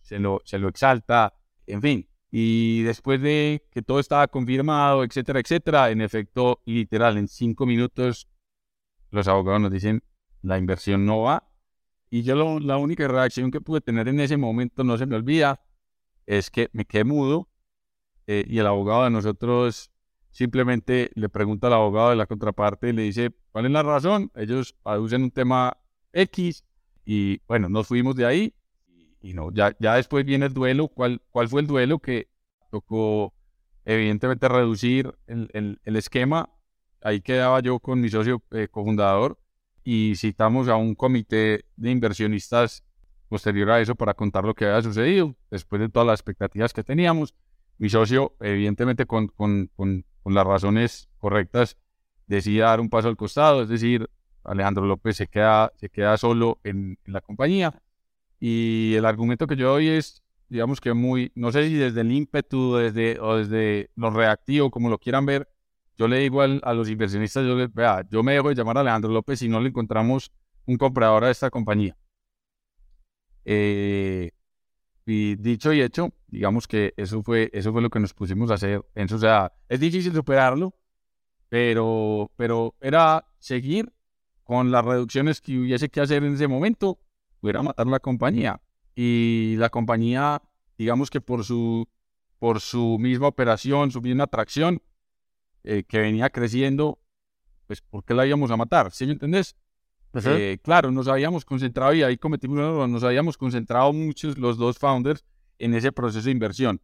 se 0.00 0.18
lo, 0.18 0.40
se 0.44 0.58
lo 0.58 0.68
exalta, 0.68 1.34
en 1.66 1.82
fin. 1.82 2.08
Y 2.30 2.82
después 2.82 3.20
de 3.20 3.66
que 3.70 3.82
todo 3.82 4.00
estaba 4.00 4.26
confirmado, 4.28 5.04
etcétera, 5.04 5.40
etcétera, 5.40 5.90
en 5.90 6.00
efecto, 6.00 6.62
literal, 6.64 7.18
en 7.18 7.28
cinco 7.28 7.66
minutos, 7.66 8.28
los 9.10 9.28
abogados 9.28 9.60
nos 9.60 9.70
dicen, 9.70 10.02
la 10.40 10.58
inversión 10.58 11.04
no 11.04 11.20
va. 11.20 11.48
Y 12.10 12.22
yo 12.22 12.60
la 12.60 12.76
única 12.76 13.06
reacción 13.08 13.50
que 13.50 13.60
pude 13.60 13.80
tener 13.80 14.08
en 14.08 14.20
ese 14.20 14.36
momento, 14.36 14.84
no 14.84 14.98
se 14.98 15.06
me 15.06 15.16
olvida, 15.16 15.60
es 16.26 16.50
que 16.50 16.68
me 16.72 16.84
quedé 16.84 17.04
mudo 17.04 17.48
eh, 18.26 18.44
y 18.46 18.58
el 18.58 18.66
abogado 18.66 19.04
de 19.04 19.10
nosotros 19.10 19.90
simplemente 20.30 21.10
le 21.14 21.28
pregunta 21.28 21.66
al 21.66 21.74
abogado 21.74 22.10
de 22.10 22.16
la 22.16 22.26
contraparte 22.26 22.88
y 22.88 22.92
le 22.92 23.02
dice, 23.02 23.34
¿cuál 23.50 23.66
es 23.66 23.72
la 23.72 23.82
razón? 23.82 24.30
Ellos 24.34 24.74
aducen 24.84 25.24
un 25.24 25.30
tema 25.30 25.76
X 26.12 26.64
y 27.04 27.40
bueno, 27.46 27.68
nos 27.68 27.86
fuimos 27.86 28.16
de 28.16 28.26
ahí 28.26 28.54
y 29.22 29.34
no, 29.34 29.52
ya, 29.52 29.76
ya 29.78 29.94
después 29.94 30.24
viene 30.24 30.46
el 30.46 30.54
duelo. 30.54 30.88
¿Cuál, 30.88 31.22
¿Cuál 31.30 31.48
fue 31.48 31.60
el 31.60 31.66
duelo? 31.66 31.98
Que 31.98 32.28
tocó 32.70 33.34
evidentemente 33.84 34.48
reducir 34.48 35.14
el, 35.26 35.78
el, 35.84 35.96
esquema. 35.96 36.50
Ahí 37.00 37.20
quedaba 37.20 37.60
yo 37.60 37.78
con 37.78 38.00
mi 38.00 38.08
socio 38.08 38.42
eh, 38.50 38.68
cofundador 38.70 39.38
y 39.84 40.14
citamos 40.16 40.68
a 40.68 40.76
un 40.76 40.94
comité 40.94 41.64
de 41.76 41.90
inversionistas 41.90 42.84
posterior 43.28 43.70
a 43.70 43.80
eso 43.80 43.94
para 43.94 44.14
contar 44.14 44.44
lo 44.44 44.54
que 44.54 44.66
había 44.66 44.82
sucedido, 44.82 45.34
después 45.50 45.80
de 45.80 45.88
todas 45.88 46.06
las 46.06 46.20
expectativas 46.20 46.72
que 46.72 46.84
teníamos. 46.84 47.34
Mi 47.78 47.88
socio, 47.88 48.36
evidentemente 48.40 49.06
con, 49.06 49.28
con, 49.28 49.70
con, 49.74 50.04
las 50.34 50.46
razones 50.46 51.08
correctas, 51.16 51.78
decide 52.26 52.60
dar 52.60 52.78
un 52.78 52.90
paso 52.90 53.08
al 53.08 53.16
costado, 53.16 53.62
es 53.62 53.68
decir, 53.68 54.08
Alejandro 54.44 54.84
López 54.84 55.16
se 55.16 55.26
queda, 55.26 55.72
se 55.76 55.88
queda 55.88 56.16
solo 56.18 56.60
en, 56.62 56.98
la 57.06 57.20
compañía. 57.20 57.72
Y 58.44 58.96
el 58.96 59.04
argumento 59.04 59.46
que 59.46 59.54
yo 59.54 59.68
doy 59.70 59.86
es, 59.86 60.20
digamos 60.48 60.80
que 60.80 60.92
muy, 60.94 61.30
no 61.36 61.52
sé 61.52 61.68
si 61.68 61.74
desde 61.74 62.00
el 62.00 62.10
ímpetu 62.10 62.74
desde, 62.74 63.20
o 63.20 63.36
desde 63.36 63.88
lo 63.94 64.10
reactivo, 64.10 64.68
como 64.68 64.90
lo 64.90 64.98
quieran 64.98 65.24
ver, 65.24 65.48
yo 65.96 66.08
le 66.08 66.18
digo 66.18 66.42
a 66.42 66.74
los 66.74 66.90
inversionistas, 66.90 67.46
yo 67.46 67.54
les, 67.54 67.72
vea, 67.72 68.04
yo 68.10 68.24
me 68.24 68.32
dejo 68.32 68.48
de 68.48 68.56
llamar 68.56 68.78
a 68.78 68.80
Alejandro 68.80 69.12
López 69.12 69.38
si 69.38 69.48
no 69.48 69.60
le 69.60 69.68
encontramos 69.68 70.32
un 70.66 70.76
comprador 70.76 71.22
a 71.22 71.30
esta 71.30 71.50
compañía. 71.50 71.96
Eh, 73.44 74.32
y 75.06 75.36
dicho 75.36 75.72
y 75.72 75.80
hecho, 75.80 76.12
digamos 76.26 76.66
que 76.66 76.94
eso 76.96 77.22
fue, 77.22 77.48
eso 77.52 77.70
fue 77.72 77.80
lo 77.80 77.90
que 77.90 78.00
nos 78.00 78.12
pusimos 78.12 78.50
a 78.50 78.54
hacer. 78.54 78.78
o 78.96 79.18
sea, 79.18 79.52
es 79.68 79.78
difícil 79.78 80.12
superarlo, 80.12 80.74
pero, 81.48 82.32
pero 82.36 82.74
era 82.80 83.24
seguir 83.38 83.92
con 84.42 84.72
las 84.72 84.84
reducciones 84.84 85.40
que 85.40 85.60
hubiese 85.60 85.88
que 85.88 86.00
hacer 86.00 86.24
en 86.24 86.34
ese 86.34 86.48
momento, 86.48 86.98
pudiera 87.42 87.62
matar 87.62 87.88
la 87.88 87.98
compañía. 87.98 88.60
Y 88.94 89.56
la 89.58 89.68
compañía, 89.68 90.40
digamos 90.78 91.10
que 91.10 91.20
por 91.20 91.44
su, 91.44 91.88
por 92.38 92.60
su 92.60 92.98
misma 92.98 93.26
operación, 93.26 93.90
su 93.90 94.00
misma 94.00 94.24
atracción, 94.24 94.80
eh, 95.64 95.82
que 95.82 95.98
venía 95.98 96.30
creciendo, 96.30 97.00
pues 97.66 97.82
¿por 97.82 98.04
qué 98.04 98.14
la 98.14 98.26
íbamos 98.26 98.50
a 98.52 98.56
matar? 98.56 98.92
¿Sí 98.92 99.06
me 99.06 99.12
entendés? 99.12 99.56
Eh, 100.14 100.58
claro, 100.62 100.90
nos 100.92 101.08
habíamos 101.08 101.44
concentrado 101.44 101.92
y 101.94 102.02
ahí 102.02 102.16
cometimos 102.16 102.58
un 102.58 102.64
error, 102.64 102.88
nos 102.88 103.02
habíamos 103.02 103.36
concentrado 103.36 103.92
muchos 103.92 104.38
los 104.38 104.56
dos 104.56 104.78
founders 104.78 105.24
en 105.58 105.74
ese 105.74 105.90
proceso 105.90 106.26
de 106.26 106.32
inversión. 106.32 106.80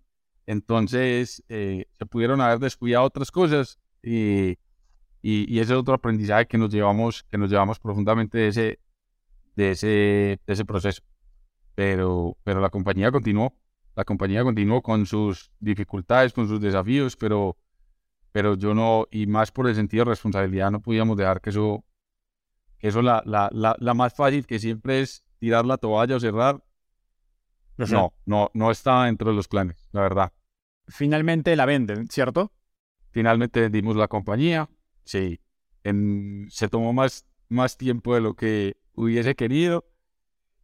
Entonces, 0.46 1.44
eh, 1.48 1.86
se 1.98 2.06
pudieron 2.06 2.40
haber 2.40 2.58
descuidado 2.58 3.04
otras 3.04 3.30
cosas 3.30 3.78
y, 4.02 4.58
y, 5.22 5.60
ese 5.60 5.74
es 5.74 5.78
otro 5.78 5.94
aprendizaje 5.94 6.46
que 6.46 6.58
nos 6.58 6.70
llevamos, 6.70 7.22
que 7.24 7.36
nos 7.36 7.50
llevamos 7.50 7.78
profundamente 7.78 8.38
de 8.38 8.48
ese, 8.48 8.80
de 9.58 9.72
ese, 9.72 9.88
de 10.46 10.52
ese 10.52 10.64
proceso. 10.64 11.02
Pero, 11.74 12.36
pero 12.44 12.60
la 12.60 12.70
compañía 12.70 13.10
continuó, 13.10 13.56
la 13.96 14.04
compañía 14.04 14.44
continuó 14.44 14.82
con 14.82 15.04
sus 15.04 15.50
dificultades, 15.58 16.32
con 16.32 16.46
sus 16.46 16.60
desafíos, 16.60 17.16
pero, 17.16 17.58
pero 18.30 18.54
yo 18.54 18.72
no, 18.72 19.08
y 19.10 19.26
más 19.26 19.50
por 19.50 19.68
el 19.68 19.74
sentido 19.74 20.04
de 20.04 20.10
responsabilidad, 20.10 20.70
no 20.70 20.80
podíamos 20.80 21.16
dejar 21.16 21.40
que 21.40 21.50
eso, 21.50 21.84
que 22.78 22.86
eso 22.86 23.02
la, 23.02 23.20
la, 23.26 23.50
la, 23.52 23.94
más 23.94 24.14
fácil, 24.14 24.46
que 24.46 24.60
siempre 24.60 25.00
es 25.00 25.24
tirar 25.38 25.66
la 25.66 25.76
toalla 25.76 26.16
o 26.16 26.20
cerrar, 26.20 26.62
no, 27.76 28.14
no, 28.26 28.50
no 28.54 28.70
está 28.70 29.04
dentro 29.04 29.30
de 29.30 29.36
los 29.36 29.48
planes, 29.48 29.88
la 29.90 30.02
verdad. 30.02 30.32
Finalmente 30.86 31.56
la 31.56 31.66
venden, 31.66 32.06
¿cierto? 32.08 32.52
Finalmente 33.10 33.60
vendimos 33.60 33.96
la 33.96 34.06
compañía, 34.06 34.70
sí. 35.02 35.40
En, 35.82 36.46
se 36.48 36.68
tomó 36.68 36.92
más, 36.92 37.26
más 37.48 37.76
tiempo 37.76 38.14
de 38.14 38.20
lo 38.20 38.34
que 38.34 38.76
hubiese 38.98 39.34
querido. 39.34 39.84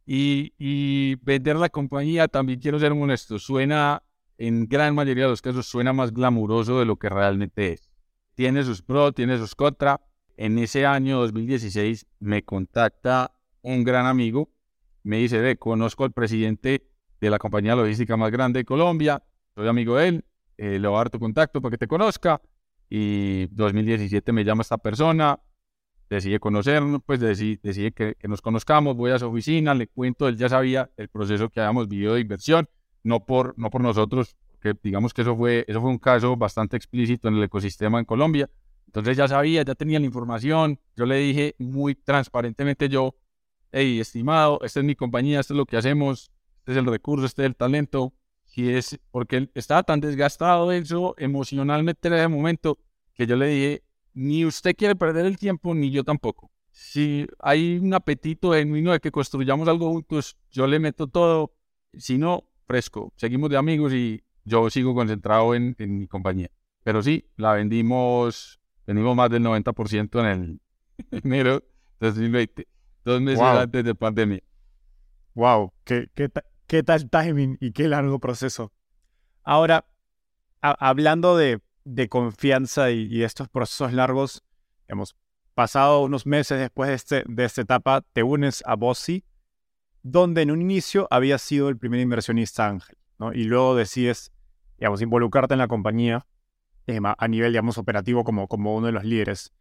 Y, 0.05 0.53
y 0.59 1.15
vender 1.23 1.55
la 1.55 1.69
compañía, 1.69 2.27
también 2.27 2.59
quiero 2.59 2.79
ser 2.79 2.91
honesto, 2.91 3.39
suena 3.39 4.03
en 4.37 4.67
gran 4.67 4.93
mayoría 4.95 5.23
de 5.23 5.29
los 5.29 5.41
casos 5.41 5.65
suena 5.65 5.93
más 5.93 6.13
glamuroso 6.13 6.79
de 6.79 6.85
lo 6.85 6.97
que 6.97 7.09
realmente 7.09 7.73
es. 7.73 7.89
Tiene 8.35 8.63
sus 8.63 8.81
pros, 8.81 9.13
tiene 9.13 9.37
sus 9.37 9.55
contra. 9.55 10.01
En 10.37 10.59
ese 10.59 10.85
año 10.85 11.19
2016 11.21 12.05
me 12.19 12.43
contacta 12.43 13.33
un 13.61 13.83
gran 13.83 14.05
amigo, 14.05 14.51
me 15.03 15.17
dice, 15.17 15.39
ve, 15.39 15.57
conozco 15.57 16.03
al 16.03 16.11
presidente 16.11 16.89
de 17.21 17.29
la 17.29 17.39
compañía 17.39 17.75
logística 17.75 18.17
más 18.17 18.31
grande 18.31 18.59
de 18.59 18.65
Colombia, 18.65 19.23
soy 19.55 19.67
amigo 19.67 19.95
de 19.95 20.07
él, 20.09 20.25
eh, 20.57 20.77
le 20.77 20.87
voy 20.87 20.95
a 20.95 20.99
dar 20.99 21.09
tu 21.09 21.19
contacto 21.19 21.61
para 21.61 21.71
que 21.71 21.77
te 21.77 21.87
conozca. 21.87 22.41
Y 22.89 23.47
2017 23.47 24.31
me 24.33 24.43
llama 24.43 24.61
esta 24.61 24.77
persona, 24.77 25.39
decide 26.09 26.39
conocernos, 26.39 27.01
pues 27.05 27.19
decide, 27.19 27.59
decide 27.63 27.91
que, 27.91 28.15
que, 28.15 28.27
nos 28.27 28.41
conozcamos, 28.41 28.95
voy 28.95 29.11
a 29.11 29.19
su 29.19 29.27
oficina, 29.27 29.73
le 29.73 29.87
cuento, 29.87 30.27
él 30.27 30.37
ya 30.37 30.49
sabía 30.49 30.89
el 30.97 31.09
proceso 31.09 31.49
que 31.49 31.59
habíamos 31.59 31.87
vivido 31.87 32.13
de 32.13 32.21
inversión 32.21 32.69
no 33.05 33.23
por, 33.23 33.53
no 33.57 33.69
por 33.69 33.81
nosotros, 33.81 34.35
que 34.59 34.73
digamos 34.81 35.13
que 35.13 35.21
eso 35.21 35.37
fue, 35.37 35.63
eso 35.67 35.79
fue 35.79 35.91
un 35.91 35.99
caso 35.99 36.35
bastante 36.35 36.75
explícito 36.75 37.27
en 37.27 37.35
el 37.35 37.43
ecosistema 37.43 37.99
en 37.99 38.05
Colombia. 38.05 38.49
Entonces 38.87 39.15
ya 39.15 39.27
sabía, 39.27 39.61
ya 39.61 39.75
tenía 39.75 39.99
la 39.99 40.05
información. 40.05 40.79
Yo 40.95 41.05
le 41.05 41.17
dije 41.17 41.55
muy 41.59 41.93
transparentemente 41.93 42.89
yo, 42.89 43.15
hey, 43.71 43.99
estimado, 43.99 44.59
esta 44.63 44.79
es 44.79 44.85
mi 44.85 44.95
compañía, 44.95 45.39
esto 45.39 45.53
es 45.53 45.57
lo 45.57 45.65
que 45.67 45.77
hacemos, 45.77 46.31
este 46.57 46.71
es 46.71 46.77
el 46.77 46.85
recurso, 46.87 47.27
este 47.27 47.43
es 47.43 47.45
el 47.45 47.55
talento. 47.55 48.13
Y 48.55 48.69
es 48.69 48.99
porque 49.11 49.37
él 49.37 49.51
estaba 49.53 49.83
tan 49.83 49.99
desgastado 49.99 50.69
de 50.69 50.79
eso 50.79 51.13
emocionalmente 51.19 52.07
en 52.07 52.15
ese 52.15 52.27
momento 52.27 52.79
que 53.13 53.27
yo 53.27 53.35
le 53.35 53.47
dije, 53.47 53.83
ni 54.15 54.45
usted 54.45 54.75
quiere 54.75 54.95
perder 54.95 55.25
el 55.25 55.37
tiempo, 55.37 55.75
ni 55.75 55.91
yo 55.91 56.03
tampoco. 56.03 56.49
Si 56.71 57.27
hay 57.39 57.77
un 57.77 57.93
apetito 57.93 58.53
genuino 58.53 58.91
de 58.91 58.99
que 58.99 59.11
construyamos 59.11 59.67
algo 59.67 59.91
juntos, 59.91 60.35
yo 60.51 60.65
le 60.65 60.79
meto 60.79 61.07
todo. 61.07 61.53
Si 61.93 62.17
no, 62.17 62.49
fresco. 62.65 63.13
Seguimos 63.17 63.49
de 63.49 63.57
amigos 63.57 63.93
y 63.93 64.23
yo 64.43 64.69
sigo 64.69 64.95
concentrado 64.95 65.53
en, 65.53 65.75
mi 65.77 66.07
compañía. 66.07 66.49
Pero 66.83 67.01
sí, 67.01 67.29
la 67.35 67.53
vendimos, 67.53 68.59
vendimos 68.87 69.15
más 69.15 69.29
del 69.29 69.43
90% 69.43 70.19
en 70.19 70.25
el 70.25 70.61
enero 71.23 71.63
2020, 71.99 72.67
dos 73.03 73.21
meses 73.21 73.41
antes 73.41 73.83
de 73.83 73.95
pandemia. 73.95 74.41
Wow, 75.33 75.73
qué, 75.83 76.09
qué, 76.13 76.29
qué 76.67 76.83
tal 76.83 77.09
timing 77.09 77.57
y 77.59 77.71
qué 77.71 77.87
largo 77.87 78.19
proceso. 78.19 78.71
Ahora, 79.43 79.85
hablando 80.61 81.37
de, 81.37 81.61
de 81.85 82.09
confianza 82.09 82.91
y, 82.91 83.23
estos 83.23 83.47
procesos 83.47 83.93
largos, 83.93 84.43
hemos 84.87 85.15
pasado 85.53 86.03
unos 86.03 86.25
meses 86.25 86.59
después 86.59 86.89
de, 86.89 86.95
este, 86.95 87.23
de 87.27 87.45
esta 87.45 87.61
etapa, 87.61 88.01
te 88.11 88.23
unes 88.23 88.61
a 88.65 88.75
Bossy 88.75 89.23
donde 90.03 90.41
en 90.41 90.51
un 90.51 90.61
inicio 90.61 91.07
había 91.09 91.37
sido 91.37 91.69
el 91.69 91.77
primer 91.77 91.99
inversionista 91.99 92.67
ángel, 92.67 92.97
¿no? 93.17 93.33
Y 93.33 93.45
luego 93.45 93.75
decides, 93.75 94.31
digamos, 94.77 95.01
involucrarte 95.01 95.55
en 95.55 95.59
la 95.59 95.67
compañía 95.67 96.27
eh, 96.85 96.99
a 97.03 97.27
nivel, 97.27 97.53
digamos, 97.53 97.77
operativo 97.79 98.23
como, 98.23 98.47
como 98.47 98.75
uno 98.75 98.85
de 98.87 98.91
los 98.91 99.03
líderes. 99.03 99.51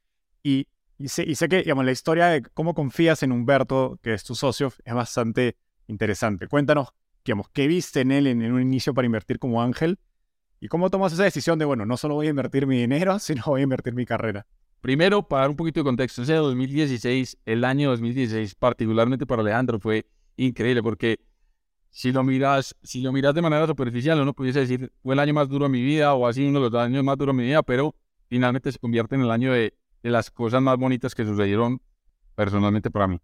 Y, 0.42 0.66
y, 0.98 1.08
sé, 1.08 1.24
y 1.26 1.36
sé 1.36 1.48
que, 1.48 1.58
digamos, 1.58 1.86
la 1.86 1.92
historia 1.92 2.26
de 2.26 2.42
cómo 2.42 2.74
confías 2.74 3.22
en 3.22 3.32
Humberto, 3.32 3.98
que 4.02 4.12
es 4.12 4.24
tu 4.24 4.34
socio, 4.34 4.70
es 4.84 4.94
bastante 4.94 5.56
interesante. 5.86 6.46
Cuéntanos, 6.46 6.88
digamos, 7.24 7.48
qué 7.48 7.66
viste 7.66 8.02
en 8.02 8.12
él 8.12 8.26
en, 8.26 8.42
en 8.42 8.52
un 8.52 8.60
inicio 8.60 8.92
para 8.92 9.06
invertir 9.06 9.38
como 9.38 9.62
ángel 9.62 9.98
y 10.64 10.68
cómo 10.68 10.88
tomas 10.88 11.12
esa 11.12 11.24
decisión 11.24 11.58
de, 11.58 11.66
bueno, 11.66 11.84
no 11.84 11.98
solo 11.98 12.14
voy 12.14 12.26
a 12.26 12.30
invertir 12.30 12.66
mi 12.66 12.78
dinero, 12.78 13.18
sino 13.18 13.42
voy 13.44 13.60
a 13.60 13.64
invertir 13.64 13.92
mi 13.92 14.06
carrera. 14.06 14.46
primero, 14.80 15.28
para 15.28 15.42
dar 15.42 15.50
un 15.50 15.56
poquito 15.56 15.80
de 15.80 15.84
contexto, 15.84 16.22
ese 16.22 16.32
2016, 16.32 17.36
el 17.44 17.64
año 17.64 17.90
2016, 17.90 18.54
particularmente 18.54 19.26
para 19.26 19.42
Alejandro, 19.42 19.78
fue 19.78 20.06
increíble 20.38 20.82
porque 20.82 21.20
si 21.90 22.12
lo 22.12 22.24
miras, 22.24 22.74
si 22.82 23.02
lo 23.02 23.12
miras 23.12 23.34
de 23.34 23.42
manera 23.42 23.66
superficial, 23.66 24.18
uno 24.22 24.32
pudiese 24.32 24.60
decir, 24.60 24.90
fue 25.02 25.12
el 25.12 25.20
año 25.20 25.34
más 25.34 25.50
duro 25.50 25.66
de 25.66 25.68
mi 25.68 25.82
vida 25.82 26.14
o 26.14 26.26
así 26.26 26.46
uno 26.46 26.60
de 26.62 26.70
los 26.70 26.80
años 26.80 27.04
más 27.04 27.18
duros 27.18 27.36
de 27.36 27.42
mi 27.42 27.48
vida, 27.48 27.62
pero 27.62 27.94
finalmente 28.28 28.72
se 28.72 28.78
convierte 28.78 29.16
en 29.16 29.20
el 29.20 29.30
año 29.30 29.52
de, 29.52 29.74
de 30.02 30.10
las 30.10 30.30
cosas 30.30 30.62
más 30.62 30.78
bonitas 30.78 31.14
que 31.14 31.26
sucedieron 31.26 31.82
personalmente 32.34 32.90
para 32.90 33.06
mí. 33.06 33.20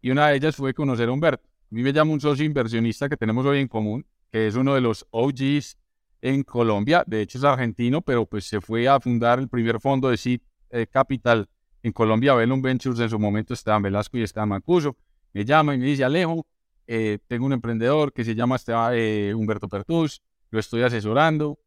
Y 0.00 0.10
una 0.10 0.26
de 0.26 0.34
ellas 0.34 0.56
fue 0.56 0.74
conocer 0.74 1.08
a 1.08 1.12
Humberto. 1.12 1.48
A 1.48 1.74
mí 1.76 1.84
me 1.84 1.92
llama 1.92 2.10
un 2.10 2.20
socio 2.20 2.44
inversionista 2.44 3.08
que 3.08 3.16
tenemos 3.16 3.46
hoy 3.46 3.60
en 3.60 3.68
común, 3.68 4.04
que 4.32 4.48
es 4.48 4.56
uno 4.56 4.74
de 4.74 4.80
los 4.80 5.06
OGs 5.12 5.76
en 6.22 6.44
Colombia. 6.44 7.04
De 7.06 7.20
hecho 7.20 7.36
es 7.36 7.44
argentino, 7.44 8.00
pero 8.00 8.24
pues 8.24 8.46
se 8.46 8.60
fue 8.60 8.88
a 8.88 8.98
fundar 9.00 9.38
el 9.40 9.48
primer 9.48 9.80
fondo 9.80 10.08
de 10.08 10.16
Seed 10.16 10.40
eh, 10.70 10.86
Capital 10.86 11.48
en 11.82 11.92
Colombia, 11.92 12.34
Bellum 12.34 12.62
Ventures. 12.62 13.00
En 13.00 13.10
su 13.10 13.18
momento 13.18 13.52
Esteban 13.52 13.82
Velasco 13.82 14.16
y 14.16 14.22
Esteban 14.22 14.48
Mancuso. 14.48 14.96
Me 15.34 15.44
llama 15.44 15.74
y 15.74 15.78
me 15.78 15.86
dice, 15.86 16.04
Alejo, 16.04 16.46
eh, 16.86 17.18
tengo 17.26 17.44
un 17.44 17.52
emprendedor 17.52 18.12
que 18.12 18.24
se 18.24 18.34
llama 18.34 18.56
eh, 18.92 19.34
Humberto 19.36 19.68
Pertus, 19.68 20.22
lo 20.50 20.60
estoy 20.60 20.82
asesorando. 20.82 21.58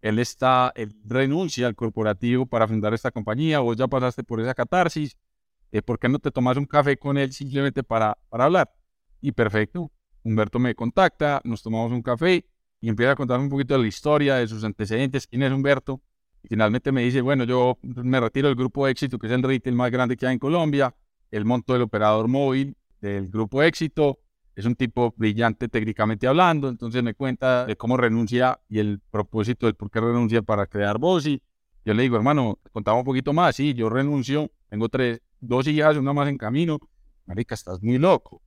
Él 0.00 0.18
está, 0.20 0.72
él 0.76 0.94
renuncia 1.04 1.66
al 1.66 1.74
corporativo 1.74 2.46
para 2.46 2.68
fundar 2.68 2.94
esta 2.94 3.10
compañía. 3.10 3.58
Vos 3.58 3.76
ya 3.76 3.88
pasaste 3.88 4.22
por 4.22 4.40
esa 4.40 4.54
catarsis. 4.54 5.16
¿Por 5.84 5.98
qué 5.98 6.08
no 6.08 6.18
te 6.18 6.30
tomas 6.30 6.56
un 6.56 6.64
café 6.64 6.96
con 6.96 7.18
él 7.18 7.32
simplemente 7.32 7.82
para, 7.82 8.16
para 8.30 8.44
hablar? 8.44 8.72
Y 9.20 9.32
perfecto, 9.32 9.90
Humberto 10.22 10.58
me 10.60 10.74
contacta, 10.74 11.42
nos 11.44 11.62
tomamos 11.62 11.92
un 11.92 12.00
café 12.00 12.46
y 12.80 12.88
empieza 12.88 13.12
a 13.12 13.16
contarme 13.16 13.44
un 13.44 13.50
poquito 13.50 13.74
de 13.74 13.80
la 13.80 13.86
historia, 13.86 14.36
de 14.36 14.46
sus 14.46 14.62
antecedentes, 14.64 15.26
quién 15.26 15.42
es 15.42 15.52
Humberto. 15.52 16.00
Y 16.42 16.48
finalmente 16.48 16.92
me 16.92 17.02
dice, 17.02 17.20
bueno, 17.20 17.44
yo 17.44 17.78
me 17.82 18.20
retiro 18.20 18.48
del 18.48 18.56
grupo 18.56 18.86
Éxito, 18.86 19.18
que 19.18 19.26
es 19.26 19.32
el 19.32 19.42
retail 19.42 19.74
más 19.74 19.90
grande 19.90 20.16
que 20.16 20.26
hay 20.26 20.34
en 20.34 20.38
Colombia, 20.38 20.94
el 21.30 21.44
monto 21.44 21.72
del 21.72 21.82
operador 21.82 22.28
móvil 22.28 22.76
del 23.00 23.28
grupo 23.28 23.62
Éxito. 23.62 24.20
Es 24.54 24.64
un 24.64 24.74
tipo 24.74 25.14
brillante 25.16 25.68
técnicamente 25.68 26.26
hablando, 26.26 26.68
entonces 26.68 27.02
me 27.02 27.14
cuenta 27.14 27.64
de 27.64 27.76
cómo 27.76 27.96
renuncia 27.96 28.58
y 28.68 28.80
el 28.80 29.00
propósito 29.10 29.66
del 29.66 29.76
por 29.76 29.90
qué 29.90 30.00
renuncia 30.00 30.42
para 30.42 30.66
crear 30.66 30.98
y 31.24 31.42
Yo 31.84 31.94
le 31.94 32.02
digo, 32.02 32.16
hermano, 32.16 32.58
contamos 32.72 33.00
un 33.00 33.04
poquito 33.04 33.32
más. 33.32 33.54
Sí, 33.54 33.74
yo 33.74 33.88
renuncio, 33.88 34.50
tengo 34.68 34.88
tres, 34.88 35.20
dos 35.40 35.66
hijas, 35.68 35.96
una 35.96 36.12
más 36.12 36.28
en 36.28 36.38
camino. 36.38 36.80
Marica, 37.26 37.54
estás 37.54 37.82
muy 37.82 37.98
loco. 37.98 38.42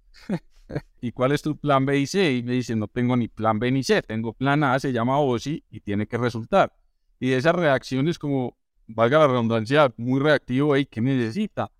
¿Y 1.02 1.12
cuál 1.12 1.32
es 1.32 1.42
tu 1.42 1.58
plan 1.58 1.86
B 1.86 2.00
y 2.00 2.08
C? 2.08 2.34
Y 2.34 2.44
me 2.44 2.54
dice, 2.54 2.76
no 2.76 2.88
tengo 2.88 3.18
ni 3.18 3.28
plan 3.28 3.60
B 3.60 3.72
ni 3.72 3.84
C, 3.84 4.02
tengo 4.02 4.34
plan 4.34 4.64
A, 4.64 4.80
se 4.80 4.94
llama 4.94 5.20
OSI 5.20 5.64
y 5.70 5.80
tiene 5.82 6.08
que 6.08 6.18
resultar. 6.18 6.74
Y 7.20 7.32
esa 7.32 7.52
reacción 7.52 8.08
es 8.08 8.20
como, 8.20 8.58
valga 8.88 9.20
la 9.20 9.28
redundancia, 9.28 9.94
muy 9.98 10.20
reactivo, 10.20 10.76
¿y 10.78 10.86
qué 10.86 11.02
necesita? 11.02 11.72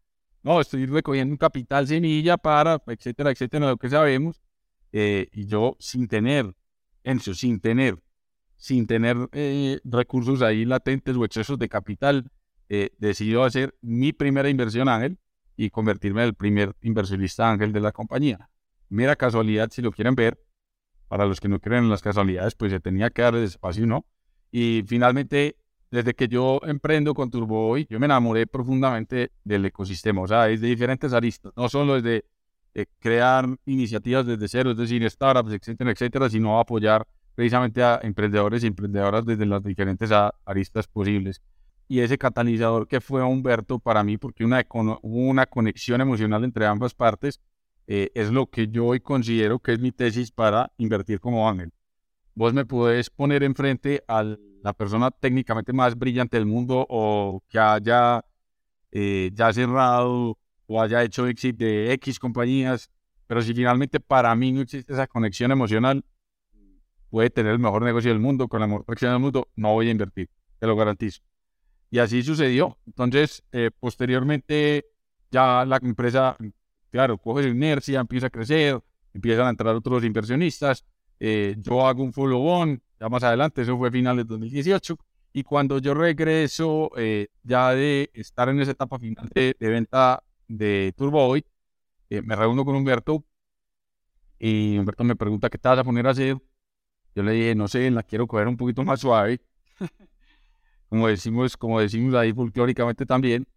No, 0.44 0.60
estoy 0.60 0.86
recogiendo 0.86 1.34
un 1.34 1.38
capital 1.38 1.88
semilla 1.88 2.38
para, 2.38 2.82
etcétera, 2.88 3.32
etcétera, 3.32 3.68
lo 3.70 3.78
que 3.78 3.90
sabemos. 3.90 4.42
Eh, 4.92 5.30
y 5.32 5.46
yo 5.46 5.78
sin 5.80 6.08
tener, 6.08 6.54
Enzo, 7.04 7.34
sin 7.34 7.60
tener, 7.60 7.98
sin 8.58 8.88
tener 8.88 9.18
eh, 9.32 9.80
recursos 9.84 10.42
ahí 10.42 10.66
latentes 10.66 11.16
o 11.16 11.26
excesos 11.26 11.58
de 11.58 11.70
capital, 11.70 12.30
eh, 12.70 12.90
decido 12.98 13.44
hacer 13.44 13.76
mi 13.82 14.14
primera 14.14 14.50
inversión 14.50 14.90
ángel 14.90 15.18
y 15.56 15.70
convertirme 15.70 16.22
en 16.22 16.28
el 16.30 16.34
primer 16.34 16.76
inversionista 16.82 17.52
ángel 17.52 17.72
de 17.72 17.80
la 17.82 17.92
compañía 17.92 18.51
mera 18.92 19.16
casualidad, 19.16 19.70
si 19.72 19.82
lo 19.82 19.92
quieren 19.92 20.16
ver. 20.16 20.40
Para 21.08 21.26
los 21.26 21.42
que 21.42 21.50
no 21.50 21.60
creen 21.60 21.86
en 21.86 21.90
las 21.90 22.02
casualidades, 22.02 22.56
pues 22.56 22.72
se 22.72 22.80
tenía 22.80 23.10
que 23.10 23.22
dar 23.22 23.36
el 23.36 23.44
espacio, 23.44 23.86
¿no? 23.86 24.06
Y 24.52 24.84
finalmente, 24.88 25.58
desde 25.90 26.14
que 26.14 26.28
yo 26.28 26.62
emprendo 26.64 27.14
con 27.14 27.30
TurboBoy, 27.30 27.88
yo 27.90 28.00
me 28.00 28.06
enamoré 28.06 28.48
profundamente 28.48 29.32
del 29.44 29.66
ecosistema, 29.66 30.22
o 30.22 30.28
sea, 30.28 30.50
es 30.50 30.62
de 30.62 30.68
diferentes 30.68 31.12
aristas, 31.12 31.52
no 31.56 31.68
solo 31.68 31.96
desde 31.96 32.26
de 32.74 32.88
crear 33.00 33.46
iniciativas 33.66 34.26
desde 34.26 34.48
cero, 34.48 34.72
es 34.72 34.78
decir, 34.78 35.10
startups, 35.10 35.52
etcétera, 35.52 35.92
etcétera, 35.92 36.30
sino 36.30 36.60
apoyar 36.60 37.06
precisamente 37.36 37.84
a 37.84 38.00
emprendedores 38.04 38.64
y 38.64 38.68
emprendedoras 38.68 39.26
desde 39.26 39.46
las 39.46 39.64
diferentes 39.64 40.10
aristas 40.46 40.88
posibles. 40.88 41.42
Y 41.88 42.00
ese 42.00 42.18
catalizador 42.18 42.88
que 42.88 43.02
fue 43.02 43.24
Humberto 43.24 43.80
para 43.80 44.04
mí, 44.04 44.18
porque 44.18 44.46
una, 44.46 44.66
hubo 44.72 45.30
una 45.30 45.46
conexión 45.46 46.00
emocional 46.00 46.44
entre 46.44 46.66
ambas 46.66 46.94
partes, 46.94 47.42
eh, 47.94 48.10
es 48.16 48.32
lo 48.32 48.50
que 48.50 48.70
yo 48.70 48.86
hoy 48.86 49.02
considero 49.02 49.60
que 49.60 49.74
es 49.74 49.80
mi 49.80 49.92
tesis 49.92 50.32
para 50.32 50.72
invertir 50.78 51.20
como 51.20 51.50
ángel. 51.50 51.74
Vos 52.34 52.54
me 52.54 52.64
puedes 52.64 53.10
poner 53.10 53.44
enfrente 53.44 54.02
a 54.08 54.24
la 54.64 54.72
persona 54.72 55.12
técnicamente 55.12 55.74
más 55.74 55.98
brillante 55.98 56.38
del 56.38 56.46
mundo 56.46 56.86
o 56.88 57.44
que 57.50 57.60
haya 57.60 58.24
eh, 58.94 59.30
ya 59.34 59.52
cerrado 59.52 60.38
o 60.68 60.82
haya 60.82 61.04
hecho 61.04 61.28
exit 61.28 61.58
de 61.58 61.92
X 61.92 62.18
compañías, 62.18 62.90
pero 63.28 63.42
si 63.42 63.54
finalmente 63.54 64.00
para 64.00 64.34
mí 64.38 64.54
no 64.54 64.62
existe 64.62 64.94
esa 64.94 65.06
conexión 65.08 65.52
emocional, 65.52 66.06
puede 67.10 67.30
tener 67.30 67.52
el 67.52 67.60
mejor 67.60 67.84
negocio 67.84 68.10
del 68.10 68.22
mundo, 68.22 68.48
con 68.48 68.62
la 68.62 68.68
mejor 68.68 68.86
acción 68.88 69.12
del 69.12 69.20
mundo, 69.20 69.50
no 69.58 69.74
voy 69.74 69.90
a 69.90 69.92
invertir, 69.92 70.30
te 70.60 70.66
lo 70.66 70.78
garantizo. 70.78 71.24
Y 71.90 72.00
así 72.00 72.24
sucedió. 72.24 72.78
Entonces, 72.86 73.44
eh, 73.52 73.70
posteriormente, 73.78 74.86
ya 75.30 75.66
la 75.66 75.76
empresa 75.82 76.38
claro, 76.92 77.18
coge 77.18 77.48
inercia, 77.48 78.00
empieza 78.00 78.28
a 78.28 78.30
crecer, 78.30 78.82
empiezan 79.14 79.48
a 79.48 79.50
entrar 79.50 79.76
otros 79.76 80.04
inversionistas. 80.04 80.86
Eh, 81.20 81.56
yo 81.60 81.86
hago 81.86 82.04
un 82.04 82.14
follow-on, 82.14 82.82
ya 83.00 83.10
más 83.10 83.24
adelante, 83.24 83.62
eso 83.62 83.78
fue 83.78 83.92
final 83.92 84.18
de 84.18 84.24
2018. 84.24 84.98
Y 85.34 85.44
cuando 85.44 85.80
yo 85.80 85.94
regreso, 85.94 86.92
eh, 86.98 87.30
ya 87.44 87.72
de 87.72 88.12
estar 88.14 88.50
en 88.50 88.60
esa 88.60 88.72
etapa 88.72 89.00
final 89.00 89.30
de, 89.34 89.56
venta 89.60 90.24
de 90.48 90.94
Turboy, 90.98 91.46
eh, 92.10 92.22
me 92.22 92.36
reúno 92.36 92.66
con 92.66 92.76
Humberto 92.76 93.24
y 94.40 94.78
Humberto 94.78 95.04
me 95.04 95.16
pregunta 95.16 95.50
qué 95.50 95.58
te 95.58 95.70
vas 95.70 95.80
a 95.80 95.84
poner 95.84 96.08
a 96.08 96.12
hacer. 96.12 96.38
Yo 97.16 97.24
le 97.24 97.32
dije, 97.34 97.56
no 97.56 97.68
sé, 97.68 97.90
la 97.92 98.04
quiero 98.04 98.28
coger 98.28 98.48
un 98.48 98.58
poquito 98.58 98.84
más 98.84 99.00
suave. 99.00 99.42
como 100.90 101.08
decimos, 101.08 101.56
como 101.56 101.80
decimos 101.80 102.16
ahí 102.16 102.34
folclóricamente 102.34 103.06
también. 103.06 103.48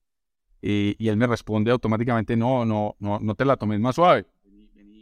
Y, 0.66 1.08
él 1.08 1.18
me 1.18 1.26
responde 1.26 1.70
automáticamente, 1.70 2.38
no, 2.38 2.64
no, 2.64 2.96
no, 2.98 3.20
no 3.20 3.34
te 3.34 3.44
la 3.44 3.58
tomes 3.58 3.78
más 3.80 3.96
suave. 3.96 4.24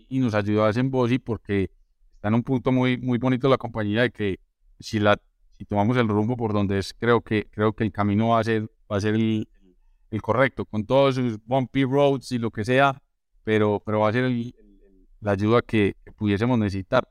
Y 0.08 0.18
nos 0.18 0.34
ayudó 0.34 0.64
a 0.64 0.68
hacer 0.68 0.84
en 0.84 1.20
porque 1.20 1.70
está 2.14 2.28
en 2.28 2.34
un 2.34 2.42
punto 2.42 2.72
muy, 2.72 2.98
muy 2.98 3.18
bonito 3.18 3.48
la 3.48 3.58
compañía 3.58 4.02
de 4.02 4.10
que 4.10 4.40
si, 4.80 4.98
la, 4.98 5.20
si 5.52 5.64
tomamos 5.64 5.96
el 5.98 6.08
rumbo 6.08 6.36
por 6.36 6.52
donde 6.52 6.80
es, 6.80 6.92
creo 6.92 7.20
que, 7.20 7.46
creo 7.48 7.74
que 7.74 7.84
el 7.84 7.92
camino 7.92 8.30
va 8.30 8.40
a 8.40 8.44
ser, 8.44 8.68
va 8.90 8.96
a 8.96 9.00
ser 9.00 9.14
el, 9.14 9.48
el 10.10 10.20
correcto, 10.20 10.64
con 10.64 10.84
todos 10.84 11.14
sus 11.14 11.38
bumpy 11.46 11.84
roads 11.84 12.32
y 12.32 12.38
lo 12.38 12.50
que 12.50 12.64
sea, 12.64 13.00
pero, 13.44 13.80
pero 13.86 14.00
va 14.00 14.08
a 14.08 14.12
ser 14.12 14.32
la 15.20 15.30
ayuda 15.30 15.62
que, 15.62 15.94
pudiésemos 16.16 16.58
necesitar. 16.58 17.08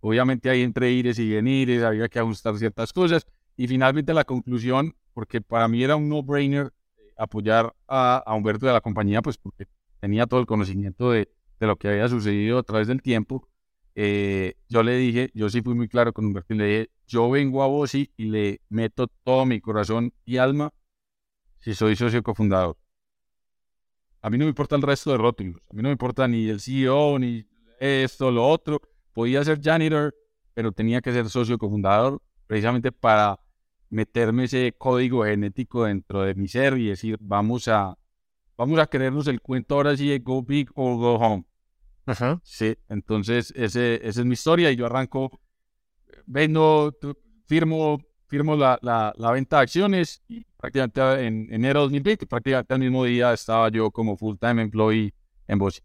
Obviamente 0.00 0.50
hay 0.50 0.60
entre 0.60 0.90
ires 0.90 1.18
y 1.18 1.30
venires, 1.32 1.82
había 1.82 2.08
que 2.10 2.18
ajustar 2.18 2.58
ciertas 2.58 2.92
cosas 2.92 3.26
y 3.56 3.66
finalmente 3.66 4.12
la 4.12 4.24
conclusión, 4.24 4.94
porque 5.14 5.40
para 5.40 5.68
mí 5.68 5.82
era 5.82 5.96
un 5.96 6.10
no-brainer 6.10 6.70
apoyar 7.16 7.74
a, 7.88 8.24
Humberto 8.36 8.66
de 8.66 8.72
la 8.72 8.80
compañía, 8.80 9.22
pues 9.22 9.36
porque 9.38 9.66
tenía 10.00 10.26
todo 10.26 10.40
el 10.40 10.46
conocimiento 10.46 11.10
de, 11.10 11.30
de, 11.60 11.66
lo 11.66 11.76
que 11.76 11.88
había 11.88 12.08
sucedido 12.08 12.58
a 12.58 12.62
través 12.62 12.88
del 12.88 13.02
tiempo. 13.02 13.48
Eh, 13.94 14.54
yo 14.68 14.82
le 14.82 14.96
dije, 14.96 15.30
yo 15.34 15.48
sí 15.48 15.62
fui 15.62 15.74
muy 15.74 15.88
claro 15.88 16.12
con 16.12 16.24
Humberto 16.26 16.54
y 16.54 16.56
le 16.56 16.66
dije, 16.66 16.90
yo 17.06 17.30
vengo 17.30 17.62
a 17.62 17.66
vos 17.66 17.94
y 17.94 18.10
le 18.16 18.60
meto 18.68 19.06
todo 19.22 19.46
mi 19.46 19.60
corazón 19.60 20.12
y 20.24 20.38
alma 20.38 20.72
si 21.60 21.74
soy 21.74 21.96
socio 21.96 22.22
cofundador. 22.22 22.76
A 24.20 24.30
mí 24.30 24.38
no 24.38 24.44
me 24.44 24.50
importa 24.50 24.74
el 24.76 24.82
resto 24.82 25.10
de 25.10 25.18
rótulos, 25.18 25.60
a 25.70 25.74
mí 25.74 25.82
no 25.82 25.88
me 25.88 25.92
importa 25.92 26.26
ni 26.26 26.48
el 26.48 26.60
CEO, 26.60 27.18
ni 27.18 27.46
esto, 27.78 28.30
lo 28.30 28.46
otro. 28.48 28.80
Podía 29.12 29.44
ser 29.44 29.60
janitor, 29.62 30.14
pero 30.54 30.72
tenía 30.72 31.00
que 31.00 31.12
ser 31.12 31.28
socio 31.28 31.58
cofundador 31.58 32.20
precisamente 32.46 32.90
para 32.90 33.38
meterme 33.94 34.44
ese 34.44 34.74
código 34.76 35.24
genético 35.24 35.84
dentro 35.84 36.22
de 36.22 36.34
mi 36.34 36.48
ser 36.48 36.76
y 36.78 36.88
decir, 36.88 37.16
vamos 37.20 37.68
a, 37.68 37.96
vamos 38.56 38.78
a 38.80 38.86
creernos 38.88 39.28
el 39.28 39.40
cuento 39.40 39.76
ahora 39.76 39.96
sí 39.96 40.08
de 40.08 40.18
go 40.18 40.42
big 40.42 40.68
or 40.74 40.96
go 40.96 41.14
home. 41.14 41.44
Sí, 42.42 42.76
entonces 42.88 43.52
ese, 43.56 44.06
esa 44.06 44.20
es 44.20 44.26
mi 44.26 44.34
historia 44.34 44.70
y 44.70 44.76
yo 44.76 44.86
arranco, 44.86 45.40
vendo, 46.26 46.92
firmo, 47.46 47.98
firmo 48.26 48.56
la, 48.56 48.78
la, 48.82 49.14
la 49.16 49.30
venta 49.30 49.58
de 49.58 49.62
acciones 49.62 50.22
y 50.28 50.44
prácticamente 50.56 51.26
en 51.26 51.46
enero 51.52 51.80
de 51.80 51.84
2020, 51.84 52.26
prácticamente 52.26 52.74
al 52.74 52.80
mismo 52.80 53.04
día 53.04 53.32
estaba 53.32 53.68
yo 53.70 53.90
como 53.90 54.16
full-time 54.16 54.62
employee 54.62 55.14
en 55.46 55.58
Bosch. 55.58 55.80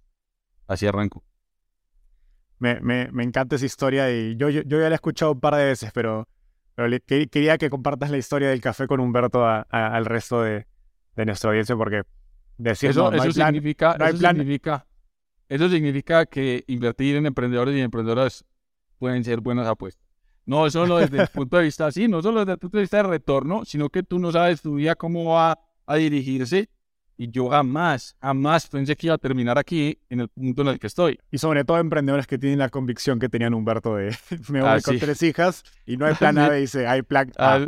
Así 0.68 0.88
arranco. 0.88 1.24
Me, 2.58 2.82
me, 2.82 3.10
me, 3.12 3.24
encanta 3.24 3.56
esa 3.56 3.66
historia 3.66 4.12
y 4.12 4.36
yo, 4.36 4.50
yo, 4.50 4.64
yo 4.64 4.80
ya 4.80 4.90
la 4.90 4.92
he 4.92 4.96
escuchado 4.96 5.32
un 5.32 5.40
par 5.40 5.56
de 5.56 5.64
veces, 5.64 5.92
pero 5.94 6.28
quería 7.06 7.58
que 7.58 7.70
compartas 7.70 8.12
la 8.12 8.18
historia 8.18 8.50
del 8.50 8.62
café 8.62 8.88
con 8.88 9.00
Humberto 9.00 9.46
al 9.46 10.06
resto 10.06 10.42
de, 10.42 10.68
de, 11.16 11.26
nuestra 11.26 11.50
audiencia 11.50 11.76
porque 11.76 12.04
decir 12.58 12.92
eso, 12.92 13.12
eso 13.12 13.32
significa, 13.32 13.96
eso 14.00 14.18
significa 14.18 14.86
eso 15.50 15.68
significa 15.68 16.28
que 16.28 16.64
invertir 16.68 17.16
en 17.16 17.26
emprendedores 17.26 17.76
y 17.76 17.82
emprendedoras 17.82 18.46
pueden 19.00 19.24
ser 19.24 19.42
buenas 19.42 19.68
apuestas. 19.68 20.08
No 20.46 20.70
solo 20.70 20.98
desde 20.98 21.22
el 21.22 21.28
punto 21.28 21.58
de 21.58 21.64
vista 21.64 21.88
así, 21.88 22.08
no 22.08 22.22
solo 22.22 22.42
desde 22.42 22.54
el 22.54 22.60
punto 22.60 22.78
de 22.78 22.84
vista 22.84 22.98
de 22.98 23.04
retorno, 23.04 23.66
sino 23.66 23.90
que 23.90 24.04
tú 24.04 24.20
no 24.20 24.32
sabes 24.32 24.62
tu 24.62 24.78
día 24.78 24.96
cómo 24.96 25.26
va 25.26 25.60
a 25.88 25.96
dirigirse 25.96 26.70
y 27.22 27.30
yo 27.32 27.50
jamás, 27.50 28.16
jamás 28.22 28.66
pensé 28.68 28.96
que 28.96 29.08
iba 29.08 29.16
a 29.16 29.18
terminar 29.18 29.58
aquí 29.58 30.00
en 30.10 30.22
el 30.22 30.30
punto 30.30 30.62
en 30.62 30.70
el 30.70 30.80
que 30.80 30.88
estoy. 30.88 31.20
Y 31.30 31.38
sobre 31.38 31.66
todo 31.66 31.78
emprendedores 31.78 32.26
que 32.26 32.38
tienen 32.38 32.60
la 32.60 32.70
convicción 32.70 33.20
que 33.20 33.28
tenían 33.28 33.54
Humberto 33.54 33.98
de 33.98 34.16
me 34.50 34.62
voy 34.62 34.82
con 34.82 34.98
tres 34.98 35.22
hijas 35.24 35.66
y 35.86 35.98
no 35.98 36.06
hay 36.06 36.16
plan 36.16 36.38
A, 36.38 36.50
dice, 36.52 36.88
hay 36.88 37.02
plan 37.02 37.30
A. 37.38 37.68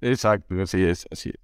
exacto, 0.00 0.62
así 0.62 0.82
es, 0.82 1.06
así 1.10 1.28
es. 1.28 1.36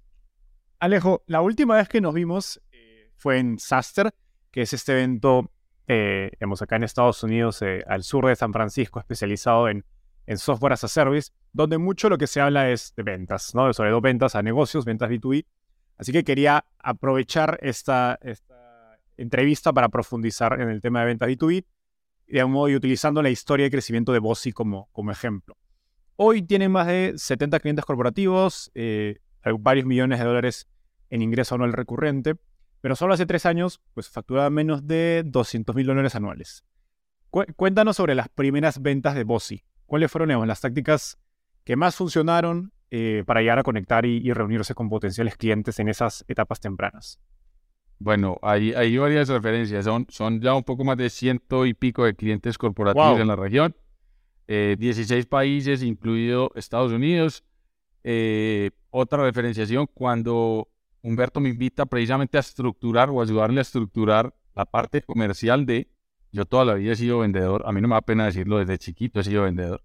Alejo, 0.79 1.23
la 1.27 1.41
última 1.41 1.75
vez 1.75 1.87
que 1.87 2.01
nos 2.01 2.15
vimos 2.15 2.59
eh, 2.71 3.11
fue 3.17 3.37
en 3.37 3.59
Saster, 3.59 4.11
que 4.49 4.63
es 4.63 4.73
este 4.73 4.93
evento, 4.93 5.51
eh, 5.87 6.31
acá 6.59 6.77
en 6.77 6.83
Estados 6.83 7.21
Unidos, 7.21 7.61
eh, 7.61 7.83
al 7.85 8.01
sur 8.01 8.25
de 8.25 8.35
San 8.35 8.51
Francisco, 8.51 8.99
especializado 8.99 9.69
en, 9.69 9.85
en 10.25 10.39
software 10.39 10.73
as 10.73 10.85
a 10.85 10.87
service, 10.87 11.29
donde 11.51 11.77
mucho 11.77 12.09
lo 12.09 12.17
que 12.17 12.25
se 12.25 12.41
habla 12.41 12.71
es 12.71 12.95
de 12.95 13.03
ventas, 13.03 13.53
¿no? 13.53 13.71
Sobre 13.73 13.91
todo 13.91 14.01
ventas 14.01 14.33
a 14.33 14.41
negocios, 14.41 14.85
ventas 14.85 15.11
B2B. 15.11 15.45
Así 16.03 16.11
que 16.11 16.25
quería 16.25 16.65
aprovechar 16.79 17.57
esta, 17.61 18.19
entrevista 19.15 19.71
para 19.71 19.87
profundizar 19.87 20.59
en 20.59 20.67
el 20.67 20.81
tema 20.81 20.99
de 20.99 21.05
ventas 21.05 21.29
B2B 21.29 21.63
de 22.27 22.45
modo 22.45 22.67
y 22.67 22.75
utilizando 22.75 23.21
la 23.21 23.29
historia 23.29 23.63
de 23.63 23.71
crecimiento 23.71 24.11
de 24.11 24.19
Bossy 24.19 24.51
como, 24.51 24.89
ejemplo. 25.09 25.55
Hoy 26.17 26.41
tienen 26.41 26.73
más 26.73 26.87
de 26.87 27.13
70 27.15 27.57
clientes 27.61 27.85
corporativos, 27.85 28.69
eh, 28.75 29.19
varios 29.59 29.85
millones 29.85 30.19
de 30.19 30.25
dólares 30.25 30.67
en 31.09 31.21
ingreso 31.21 31.55
anual 31.55 31.71
recurrente, 31.71 32.35
pero 32.81 32.97
solo 32.97 33.13
hace 33.13 33.25
tres 33.25 33.45
años 33.45 33.79
pues 33.93 34.09
facturaba 34.09 34.49
menos 34.49 34.85
de 34.85 35.23
200 35.25 35.73
mil 35.73 35.87
dólares 35.87 36.15
anuales. 36.15 36.65
cuéntanos 37.55 37.95
sobre 37.95 38.13
las 38.13 38.27
primeras 38.27 38.81
ventas 38.81 39.15
de 39.15 39.23
Bossy. 39.23 39.63
¿Cuáles 39.85 40.11
fueron 40.11 40.47
las 40.49 40.59
tácticas 40.59 41.17
que 41.63 41.77
más 41.77 41.95
funcionaron 41.95 42.73
eh, 42.95 43.23
para 43.25 43.41
llegar 43.41 43.57
a 43.57 43.63
conectar 43.63 44.05
y, 44.05 44.31
reunirse 44.33 44.75
con 44.75 44.87
potenciales 44.87 45.35
clientes 45.35 45.79
en 45.79 45.89
esas 45.89 46.23
etapas 46.27 46.59
tempranas? 46.59 47.19
Bueno, 47.97 48.37
hay, 48.43 48.71
hay 48.73 48.95
varias 48.99 49.29
referencias. 49.29 49.85
Son, 49.85 50.05
son 50.09 50.39
ya 50.39 50.53
un 50.53 50.61
poco 50.61 50.83
más 50.83 50.95
de 50.97 51.09
ciento 51.09 51.65
y 51.65 51.73
pico 51.73 52.05
de 52.05 52.13
clientes 52.13 52.55
corporativos 52.55 53.19
en 53.19 53.27
la 53.27 53.35
región. 53.35 53.75
16 54.45 55.11
eh, 55.11 55.27
países, 55.27 55.81
incluido 55.81 56.51
Estados 56.53 56.91
Unidos. 56.91 57.43
Eh, 58.03 58.69
otra 58.91 59.23
referenciación, 59.23 59.87
cuando 59.91 60.69
Humberto 61.01 61.39
me 61.39 61.49
invita 61.49 61.87
precisamente 61.87 62.37
a 62.37 62.41
estructurar 62.41 63.09
o 63.09 63.23
ayudarle 63.23 63.57
a 63.57 63.63
estructurar 63.63 64.35
la 64.53 64.65
parte 64.65 65.01
comercial 65.01 65.65
de, 65.65 65.89
yo 66.31 66.45
toda 66.45 66.63
la 66.63 66.75
vida 66.75 66.91
he 66.91 66.95
sido 66.95 67.17
vendedor, 67.19 67.63
a 67.65 67.71
mí 67.71 67.81
no 67.81 67.87
me 67.87 67.95
da 67.95 68.01
pena 68.01 68.25
decirlo, 68.25 68.59
desde 68.59 68.77
chiquito 68.77 69.19
he 69.19 69.23
sido 69.23 69.45
vendedor. 69.45 69.83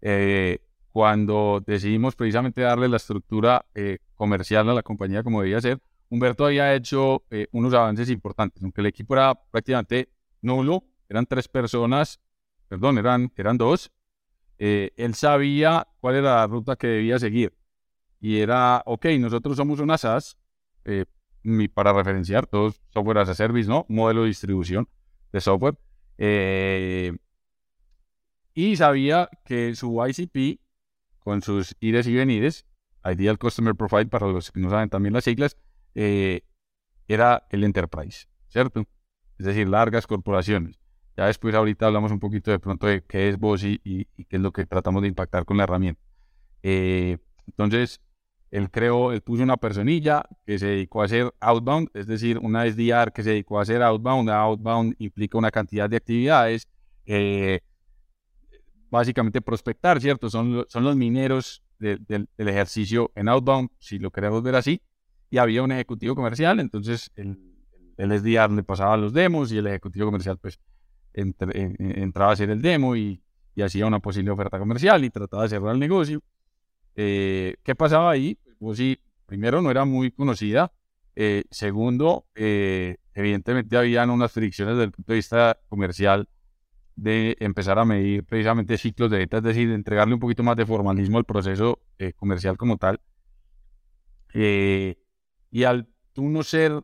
Eh, 0.00 0.60
cuando 0.96 1.62
decidimos 1.66 2.16
precisamente 2.16 2.62
darle 2.62 2.88
la 2.88 2.96
estructura 2.96 3.66
eh, 3.74 3.98
comercial 4.14 4.70
a 4.70 4.72
la 4.72 4.82
compañía 4.82 5.22
como 5.22 5.42
debía 5.42 5.60
ser, 5.60 5.78
Humberto 6.08 6.46
había 6.46 6.74
hecho 6.74 7.22
eh, 7.30 7.48
unos 7.52 7.74
avances 7.74 8.08
importantes, 8.08 8.62
aunque 8.62 8.80
el 8.80 8.86
equipo 8.86 9.12
era 9.12 9.34
prácticamente 9.34 10.08
nulo, 10.40 10.84
eran 11.10 11.26
tres 11.26 11.48
personas, 11.48 12.18
perdón, 12.66 12.96
eran, 12.96 13.30
eran 13.36 13.58
dos, 13.58 13.92
eh, 14.56 14.92
él 14.96 15.14
sabía 15.14 15.86
cuál 16.00 16.14
era 16.14 16.36
la 16.36 16.46
ruta 16.46 16.76
que 16.76 16.86
debía 16.86 17.18
seguir. 17.18 17.52
Y 18.18 18.38
era, 18.38 18.82
ok, 18.86 19.04
nosotros 19.18 19.58
somos 19.58 19.80
una 19.80 19.98
SaaS, 19.98 20.38
para 21.74 21.92
referenciar, 21.92 22.46
todos 22.46 22.80
software 22.88 23.18
as 23.18 23.28
a 23.28 23.34
service, 23.34 23.68
¿no? 23.68 23.84
Modelo 23.90 24.22
de 24.22 24.28
distribución 24.28 24.88
de 25.30 25.42
software. 25.42 25.76
y 28.54 28.76
sabía 28.76 29.28
que 29.44 29.74
su 29.74 30.02
ICP 30.02 30.64
con 31.26 31.42
sus 31.42 31.74
ires 31.80 32.06
y 32.06 32.14
venires, 32.14 32.64
Ideal 33.04 33.36
Customer 33.36 33.74
Profile, 33.74 34.06
para 34.06 34.28
los 34.28 34.52
que 34.52 34.60
no 34.60 34.70
saben 34.70 34.88
también 34.88 35.12
las 35.12 35.24
siglas, 35.24 35.56
eh, 35.96 36.42
era 37.08 37.48
el 37.50 37.64
Enterprise, 37.64 38.28
¿cierto? 38.46 38.86
Es 39.36 39.46
decir, 39.46 39.68
largas 39.68 40.06
corporaciones. 40.06 40.78
Ya 41.16 41.26
después 41.26 41.52
ahorita 41.52 41.88
hablamos 41.88 42.12
un 42.12 42.20
poquito 42.20 42.52
de 42.52 42.60
pronto 42.60 42.86
de 42.86 43.02
qué 43.02 43.28
es 43.28 43.40
Bossy 43.40 43.80
y, 43.82 44.04
qué 44.04 44.36
es 44.36 44.40
lo 44.40 44.52
que 44.52 44.66
tratamos 44.66 45.02
de 45.02 45.08
impactar 45.08 45.44
con 45.44 45.56
la 45.56 45.64
herramienta. 45.64 46.00
Eh, 46.62 47.18
entonces, 47.48 48.00
él 48.52 48.70
creó, 48.70 49.10
él 49.10 49.20
puso 49.20 49.42
una 49.42 49.56
personilla 49.56 50.22
que 50.46 50.60
se 50.60 50.66
dedicó 50.66 51.02
a 51.02 51.06
hacer 51.06 51.34
outbound, 51.40 51.90
es 51.92 52.06
decir, 52.06 52.38
una 52.38 52.70
SDR 52.70 53.12
que 53.12 53.24
se 53.24 53.30
dedicó 53.30 53.58
a 53.58 53.62
hacer 53.62 53.82
outbound. 53.82 54.30
Outbound 54.30 54.94
implica 55.00 55.36
una 55.38 55.50
cantidad 55.50 55.90
de 55.90 55.96
actividades. 55.96 56.68
Eh, 57.04 57.62
básicamente 58.90 59.40
prospectar, 59.40 60.00
¿cierto? 60.00 60.30
Son, 60.30 60.64
son 60.68 60.84
los 60.84 60.96
mineros 60.96 61.62
del 61.78 62.28
ejercicio 62.36 63.12
en 63.14 63.28
outbound, 63.28 63.68
si 63.78 63.98
lo 63.98 64.10
queremos 64.10 64.42
ver 64.42 64.56
así. 64.56 64.80
Y 65.30 65.38
había 65.38 65.62
un 65.62 65.72
ejecutivo 65.72 66.14
comercial, 66.14 66.60
entonces 66.60 67.10
el, 67.16 67.38
el 67.96 68.18
SDR 68.18 68.50
le 68.52 68.62
pasaba 68.62 68.96
los 68.96 69.12
demos 69.12 69.50
y 69.52 69.58
el 69.58 69.66
ejecutivo 69.66 70.06
comercial 70.06 70.38
pues 70.38 70.60
entraba 71.14 72.30
a 72.30 72.34
hacer 72.34 72.50
el 72.50 72.60
demo 72.60 72.96
y, 72.96 73.22
hacía 73.64 73.86
una 73.86 74.00
posible 74.00 74.30
oferta 74.30 74.58
comercial 74.58 75.02
y 75.02 75.08
trataba 75.08 75.44
de 75.44 75.48
cerrar 75.48 75.72
el 75.72 75.80
negocio. 75.80 76.20
Eh, 76.94 77.56
¿Qué 77.62 77.74
pasaba 77.74 78.10
ahí? 78.10 78.38
Pues 78.58 78.76
sí, 78.76 79.00
primero 79.24 79.62
no 79.62 79.70
era 79.70 79.86
muy 79.86 80.10
conocida. 80.10 80.72
Eh, 81.14 81.44
segundo, 81.50 82.26
eh, 82.34 82.98
evidentemente 83.14 83.78
habían 83.78 84.10
unas 84.10 84.30
fricciones 84.30 84.74
desde 84.74 84.84
el 84.84 84.92
punto 84.92 85.12
de 85.12 85.16
vista 85.16 85.58
comercial 85.70 86.28
de 86.96 87.36
empezar 87.40 87.78
a 87.78 87.84
medir 87.84 88.24
precisamente 88.24 88.78
ciclos 88.78 89.10
de 89.10 89.18
ventas, 89.18 89.38
es 89.38 89.44
decir, 89.44 89.68
de 89.68 89.74
entregarle 89.74 90.14
un 90.14 90.20
poquito 90.20 90.42
más 90.42 90.56
de 90.56 90.64
formalismo 90.64 91.18
al 91.18 91.24
proceso 91.24 91.78
eh, 91.98 92.14
comercial 92.14 92.56
como 92.56 92.78
tal. 92.78 93.00
Eh, 94.32 94.96
y 95.50 95.64
al 95.64 95.88
tú 96.14 96.28
no 96.28 96.42
ser 96.42 96.82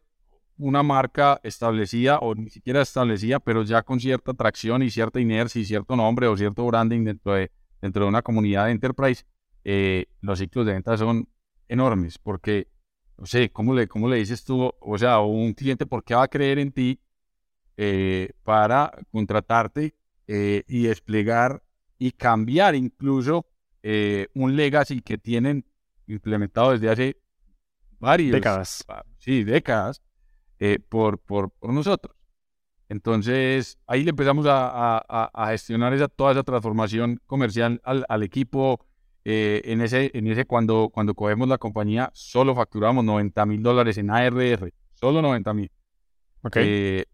una 0.58 0.82
marca 0.82 1.40
establecida 1.42 2.18
o 2.18 2.34
ni 2.34 2.50
siquiera 2.50 2.82
establecida, 2.82 3.40
pero 3.40 3.62
ya 3.62 3.82
con 3.82 3.98
cierta 3.98 4.32
atracción 4.32 4.82
y 4.82 4.90
cierta 4.90 5.18
inercia 5.18 5.60
y 5.60 5.64
cierto 5.64 5.96
nombre 5.96 6.26
o 6.26 6.36
cierto 6.36 6.64
branding 6.66 7.04
dentro 7.04 7.32
de, 7.32 7.50
dentro 7.80 8.04
de 8.04 8.08
una 8.10 8.22
comunidad 8.22 8.66
de 8.66 8.72
enterprise, 8.72 9.24
eh, 9.64 10.06
los 10.20 10.38
ciclos 10.38 10.66
de 10.66 10.74
ventas 10.74 11.00
son 11.00 11.26
enormes 11.68 12.18
porque, 12.18 12.68
no 13.16 13.24
sé, 13.24 13.50
¿cómo 13.50 13.74
le, 13.74 13.88
cómo 13.88 14.08
le 14.10 14.16
dices 14.16 14.44
tú? 14.44 14.72
O 14.78 14.98
sea, 14.98 15.20
un 15.20 15.54
cliente, 15.54 15.86
¿por 15.86 16.04
qué 16.04 16.14
va 16.14 16.24
a 16.24 16.28
creer 16.28 16.58
en 16.58 16.70
ti 16.70 17.00
para 18.44 18.92
contratarte 19.10 19.96
eh, 20.26 20.62
y 20.68 20.84
desplegar 20.84 21.62
y 21.98 22.12
cambiar 22.12 22.74
incluso 22.74 23.46
eh, 23.82 24.28
un 24.34 24.56
legacy 24.56 25.00
que 25.00 25.18
tienen 25.18 25.64
implementado 26.06 26.72
desde 26.72 26.90
hace 26.90 27.16
varias 27.98 28.32
décadas. 28.32 28.84
Sí, 29.18 29.44
décadas 29.44 30.02
eh, 30.58 30.78
por, 30.88 31.18
por, 31.18 31.50
por, 31.50 31.72
nosotros. 31.72 32.16
Entonces, 32.88 33.78
ahí 33.86 34.04
le 34.04 34.10
empezamos 34.10 34.46
a, 34.46 34.98
a, 35.08 35.46
gestionar 35.50 35.94
esa, 35.94 36.08
toda 36.08 36.32
esa 36.32 36.42
transformación 36.42 37.20
comercial 37.26 37.80
al, 37.84 38.04
al 38.08 38.22
equipo. 38.22 38.86
en 39.24 39.80
ese, 39.80 40.10
en 40.14 40.26
ese 40.26 40.44
cuando, 40.44 40.90
cuando 40.92 41.14
cogemos 41.14 41.48
la 41.48 41.58
compañía, 41.58 42.10
solo 42.12 42.54
facturamos 42.54 43.04
90 43.04 43.46
mil 43.46 43.62
dólares 43.62 43.96
en 43.96 44.10
ARR, 44.10 44.72
solo 44.94 45.22
90 45.22 45.54
mil. 45.54 45.70
Okay 46.42 47.04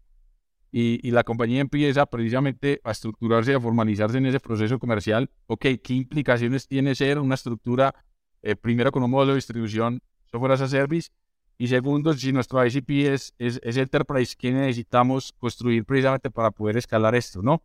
y, 0.71 1.11
la 1.11 1.23
compañía 1.23 1.61
empieza 1.61 2.05
precisamente 2.05 2.79
a 2.83 2.91
estructurarse 2.91 3.51
y 3.51 3.55
a 3.55 3.59
formalizarse 3.59 4.17
en 4.17 4.27
ese 4.27 4.39
proceso 4.39 4.77
comercial. 4.77 5.29
Ok, 5.47 5.65
¿qué 5.83 5.93
implicaciones 5.93 6.67
tiene 6.67 6.93
ser 6.93 7.19
una 7.19 7.35
estructura, 7.35 7.95
eh, 8.43 8.55
primero 8.55 8.91
con 8.91 9.03
un 9.03 9.11
modelo 9.11 9.31
de 9.31 9.37
distribución, 9.37 10.01
software 10.31 10.53
as 10.53 10.61
a 10.61 10.67
service? 10.67 11.09
Y 11.57 11.67
segundo, 11.67 12.13
si 12.13 12.31
nuestro 12.31 12.65
ICP 12.65 12.89
es, 13.13 13.33
es, 13.37 13.59
es 13.63 13.77
Enterprise, 13.77 14.35
¿qué 14.37 14.51
necesitamos 14.51 15.33
construir 15.37 15.83
precisamente 15.85 16.29
para 16.31 16.51
poder 16.51 16.77
escalar 16.77 17.15
esto? 17.15 17.41
¿no? 17.41 17.63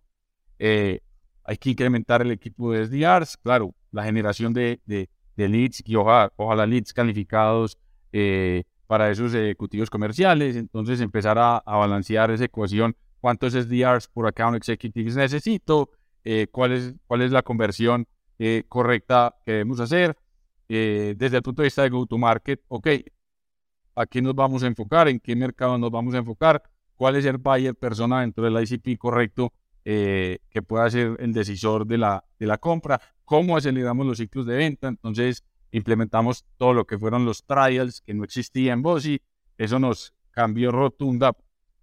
Eh, 0.58 1.00
hay 1.44 1.56
que 1.58 1.70
incrementar 1.70 2.22
el 2.22 2.32
equipo 2.32 2.72
de 2.72 2.86
SDRs, 2.86 3.36
claro, 3.36 3.74
la 3.92 4.04
generación 4.04 4.52
de, 4.52 4.80
de, 4.86 5.08
leads 5.36 5.82
y 5.84 5.94
ojalá, 5.94 6.32
ojalá 6.36 6.66
leads 6.66 6.92
calificados, 6.92 7.78
eh, 8.12 8.64
para 8.86 9.10
esos 9.10 9.34
ejecutivos 9.34 9.90
comerciales. 9.90 10.56
Entonces 10.56 11.00
empezar 11.00 11.38
a, 11.38 11.62
balancear 11.64 12.30
esa 12.30 12.44
ecuación, 12.44 12.96
cuántos 13.20 13.52
SDRs 13.52 14.08
por 14.08 14.26
account 14.26 14.56
executives 14.56 15.16
necesito, 15.16 15.90
eh, 16.24 16.46
cuál, 16.50 16.72
es, 16.72 16.94
cuál 17.06 17.22
es 17.22 17.32
la 17.32 17.42
conversión 17.42 18.06
eh, 18.38 18.64
correcta 18.68 19.36
que 19.44 19.52
debemos 19.52 19.80
hacer. 19.80 20.16
Eh, 20.68 21.14
desde 21.16 21.38
el 21.38 21.42
punto 21.42 21.62
de 21.62 21.66
vista 21.66 21.82
de 21.82 21.90
go-to-market, 21.90 22.62
ok, 22.68 22.88
¿a 23.96 24.06
qué 24.06 24.22
nos 24.22 24.34
vamos 24.34 24.62
a 24.62 24.66
enfocar? 24.66 25.08
¿En 25.08 25.20
qué 25.20 25.36
mercado 25.36 25.78
nos 25.78 25.90
vamos 25.90 26.14
a 26.14 26.18
enfocar? 26.18 26.62
¿Cuál 26.96 27.16
es 27.16 27.24
el 27.24 27.38
buyer 27.38 27.74
persona 27.74 28.20
dentro 28.20 28.44
del 28.44 28.62
ICP 28.62 28.98
correcto 28.98 29.52
que 29.84 30.62
pueda 30.66 30.88
ser 30.88 31.16
el 31.18 31.34
decisor 31.34 31.86
de 31.86 31.98
la, 31.98 32.24
de 32.38 32.46
la 32.46 32.56
compra? 32.56 33.00
¿Cómo 33.24 33.56
aceleramos 33.56 34.06
los 34.06 34.18
ciclos 34.18 34.46
de 34.46 34.56
venta? 34.56 34.88
Entonces, 34.88 35.44
implementamos 35.74 36.44
todo 36.56 36.72
lo 36.72 36.86
que 36.86 36.98
fueron 36.98 37.24
los 37.24 37.44
trials 37.44 38.00
que 38.00 38.14
no 38.14 38.22
existía 38.22 38.72
en 38.72 38.82
Bossy. 38.82 39.20
Eso 39.58 39.80
nos 39.80 40.14
cambió 40.30 40.70
rotunda, 40.70 41.36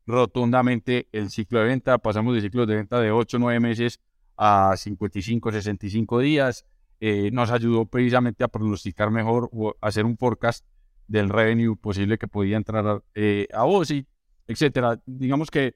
rotundamente 0.08 1.10
el 1.12 1.30
ciclo 1.30 1.60
de 1.60 1.66
venta. 1.66 1.98
Pasamos 1.98 2.34
de 2.34 2.42
ciclos 2.42 2.68
de 2.68 2.76
venta 2.76 3.00
de 3.02 3.12
8 3.12 3.36
o 3.36 3.40
9 3.42 3.60
meses 3.60 4.00
a 4.38 4.76
55, 4.78 5.52
65 5.52 6.20
días. 6.20 6.66
Eh, 7.02 7.32
nos 7.34 7.52
ayudó 7.52 7.86
precisamente 7.86 8.46
a 8.46 8.48
pronosticar 8.48 9.12
mejor 9.12 9.50
o 9.52 9.76
hacer 9.82 10.06
un 10.06 10.18
forecast 10.18 10.66
del 11.08 11.28
revenue 11.28 11.76
posible 11.76 12.18
que 12.18 12.28
podía 12.28 12.56
entrar 12.56 13.04
eh, 13.14 13.48
a 13.54 13.64
vos, 13.64 13.92
y 13.92 14.08
etcétera. 14.48 15.02
Digamos 15.06 15.52
que 15.52 15.76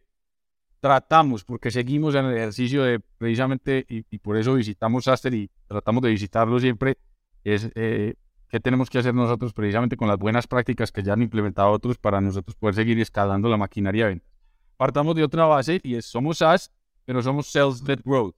tratamos, 0.80 1.44
porque 1.44 1.70
seguimos 1.70 2.16
en 2.16 2.26
el 2.26 2.38
ejercicio 2.38 2.84
de 2.84 3.02
precisamente, 3.02 3.86
y, 3.90 4.20
por 4.20 4.38
eso 4.38 4.54
visitamos 4.54 5.08
Aster 5.10 5.34
y 5.34 5.50
tratamos 5.68 6.02
de 6.04 6.12
visitarlo 6.12 6.60
siempre, 6.60 6.98
es 7.46 7.72
eh, 7.76 8.16
qué 8.50 8.60
tenemos 8.60 8.90
que 8.90 8.98
hacer 8.98 9.14
nosotros 9.14 9.54
precisamente 9.54 9.96
con 9.96 10.08
las 10.08 10.18
buenas 10.18 10.48
prácticas 10.48 10.92
que 10.92 11.04
ya 11.04 11.14
han 11.14 11.22
implementado 11.22 11.70
otros 11.72 11.98
para 11.98 12.20
nosotros 12.20 12.56
poder 12.56 12.76
seguir 12.76 13.00
escalando 13.00 13.48
la 13.48 13.58
maquinaria 13.58 14.06
de 14.06 14.10
ventas. 14.10 14.30
Partamos 14.76 15.16
de 15.16 15.24
otra 15.24 15.46
base 15.46 15.80
y 15.84 15.96
es, 15.96 16.06
somos 16.06 16.40
SaaS, 16.40 16.72
pero 17.06 17.22
somos 17.22 17.48
Sales-Led 17.48 18.02
Growth. 18.04 18.36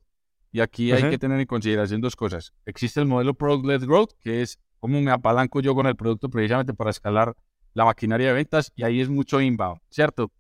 Y 0.52 0.60
aquí 0.60 0.92
hay 0.92 1.10
que 1.10 1.18
tener 1.18 1.40
en 1.40 1.46
consideración 1.46 2.02
dos 2.02 2.16
cosas. 2.16 2.54
Existe 2.66 3.00
el 3.00 3.08
modelo 3.08 3.34
Product-Led 3.34 3.86
Growth, 3.86 4.12
que 4.20 4.42
es 4.42 4.60
cómo 4.80 5.02
me 5.02 5.12
apalanco 5.12 5.62
yo 5.62 5.74
con 5.74 5.88
el 5.88 5.96
producto 5.96 6.30
precisamente 6.30 6.74
para 6.74 6.92
escalar 6.92 7.36
la 7.74 7.86
maquinaria 7.86 8.28
de 8.28 8.34
ventas, 8.34 8.72
y 8.76 8.84
ahí 8.84 9.02
es 9.02 9.10
mucho 9.10 9.40
inbound, 9.40 9.80
¿cierto? 9.90 10.32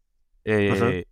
Eh, 0.43 1.05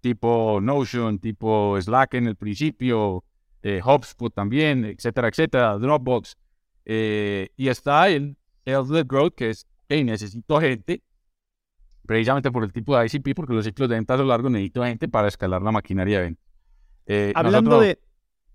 tipo 0.00 0.60
Notion, 0.60 1.18
tipo 1.18 1.80
Slack 1.80 2.14
en 2.14 2.26
el 2.26 2.36
principio, 2.36 3.24
eh, 3.62 3.80
HubSpot 3.82 4.34
también, 4.34 4.84
etcétera, 4.84 5.28
etcétera, 5.28 5.78
Dropbox. 5.78 6.36
Eh, 6.84 7.50
y 7.56 7.68
está 7.68 8.08
el 8.08 8.36
Sales-Led 8.64 9.06
Growth, 9.06 9.34
que 9.34 9.50
es, 9.50 9.66
hey, 9.88 10.04
necesito 10.04 10.60
gente, 10.60 11.02
precisamente 12.06 12.50
por 12.50 12.64
el 12.64 12.72
tipo 12.72 12.96
de 12.96 13.06
ICP, 13.06 13.34
porque 13.34 13.54
los 13.54 13.64
ciclos 13.64 13.88
de 13.88 13.96
ventas 13.96 14.18
a 14.18 14.22
lo 14.22 14.28
largo 14.28 14.50
necesito 14.50 14.84
gente 14.84 15.08
para 15.08 15.28
escalar 15.28 15.62
la 15.62 15.72
maquinaria 15.72 16.18
de 16.18 16.24
ventas. 16.24 16.44
Hablando 17.34 17.80
de 17.80 17.98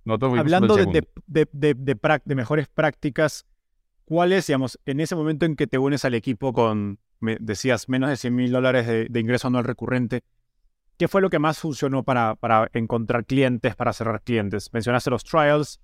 Hablando 0.05 0.75
de, 0.75 1.07
de, 1.27 1.75
de, 1.75 2.35
mejores 2.35 2.67
prácticas, 2.67 3.45
¿cuál 4.05 4.33
es, 4.33 4.47
digamos, 4.47 4.79
en 4.85 4.99
ese 4.99 5.15
momento 5.15 5.45
en 5.45 5.55
que 5.55 5.67
te 5.67 5.77
unes 5.77 6.05
al 6.05 6.15
equipo 6.15 6.53
con, 6.53 6.99
me 7.19 7.37
decías, 7.39 7.89
menos 7.89 8.09
de 8.09 8.17
100 8.17 8.35
mil 8.35 8.51
dólares 8.51 8.87
de, 8.87 9.19
ingreso 9.19 9.47
anual 9.47 9.65
recurrente, 9.65 10.23
¿qué 10.97 11.07
fue 11.07 11.21
lo 11.21 11.29
que 11.29 11.39
más 11.39 11.59
funcionó 11.59 12.03
para, 12.03 12.35
para 12.35 12.69
encontrar 12.73 13.25
clientes, 13.25 13.75
para 13.75 13.93
cerrar 13.93 14.21
clientes? 14.21 14.73
Mencionaste 14.73 15.09
los 15.09 15.23
trials. 15.23 15.79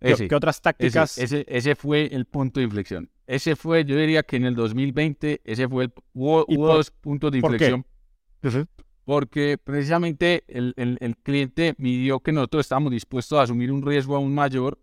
¿Qué, 0.00 0.34
otras 0.34 0.60
tácticas? 0.60 1.18
Ese, 1.18 1.44
ese, 1.48 1.74
fue 1.74 2.06
el 2.14 2.24
punto 2.24 2.60
de 2.60 2.64
inflexión. 2.64 3.10
Ese 3.26 3.56
fue, 3.56 3.84
yo 3.84 3.96
diría 3.96 4.22
que 4.22 4.36
en 4.36 4.44
el 4.44 4.54
2020, 4.54 5.42
ese 5.44 5.68
fue 5.68 5.84
el, 5.84 5.92
hubo, 6.12 6.44
dos 6.48 6.90
puntos 6.90 7.32
de 7.32 7.38
inflexión. 7.38 7.84
¿Por 8.40 8.52
qué? 8.52 8.66
porque 9.08 9.56
precisamente 9.56 10.44
el, 10.48 11.16
cliente 11.22 11.74
midió 11.78 12.20
que 12.20 12.30
nosotros 12.30 12.66
estábamos 12.66 12.92
dispuestos 12.92 13.38
a 13.38 13.42
asumir 13.44 13.72
un 13.72 13.80
riesgo 13.80 14.14
aún 14.14 14.34
mayor 14.34 14.78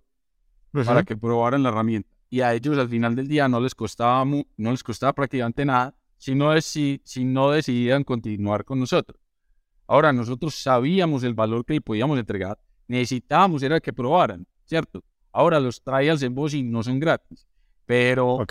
para 0.71 1.03
que 1.03 1.15
probaran 1.15 1.61
la 1.61 1.69
herramienta. 1.69 2.09
Y 2.31 2.41
a 2.41 2.51
ellos 2.55 2.75
al 2.79 2.89
final 2.89 3.15
del 3.15 3.27
día 3.27 3.47
no 3.47 3.59
les 3.59 3.75
costaba, 3.75 4.25
no 4.25 4.71
les 4.71 4.81
costaba 4.81 5.13
prácticamente 5.13 5.63
nada, 5.63 5.93
sino 6.17 6.59
si, 6.59 6.99
si 7.05 7.23
no 7.23 7.51
decidían 7.51 8.03
continuar 8.03 8.65
con 8.65 8.79
nosotros. 8.79 9.19
Ahora, 9.85 10.11
nosotros 10.11 10.55
sabíamos 10.55 11.23
el 11.23 11.35
valor 11.35 11.63
que 11.63 11.73
le 11.75 11.81
podíamos 11.81 12.17
entregar, 12.17 12.57
necesitábamos 12.87 13.61
era 13.61 13.79
que 13.79 13.93
probaran, 13.93 14.47
¿cierto? 14.65 15.03
Ahora, 15.31 15.59
los 15.59 15.83
trials 15.83 16.21
en 16.21 16.33
Bossy 16.33 16.63
no 16.63 16.83
son 16.83 16.99
gratis, 16.99 17.47
pero 17.85 18.45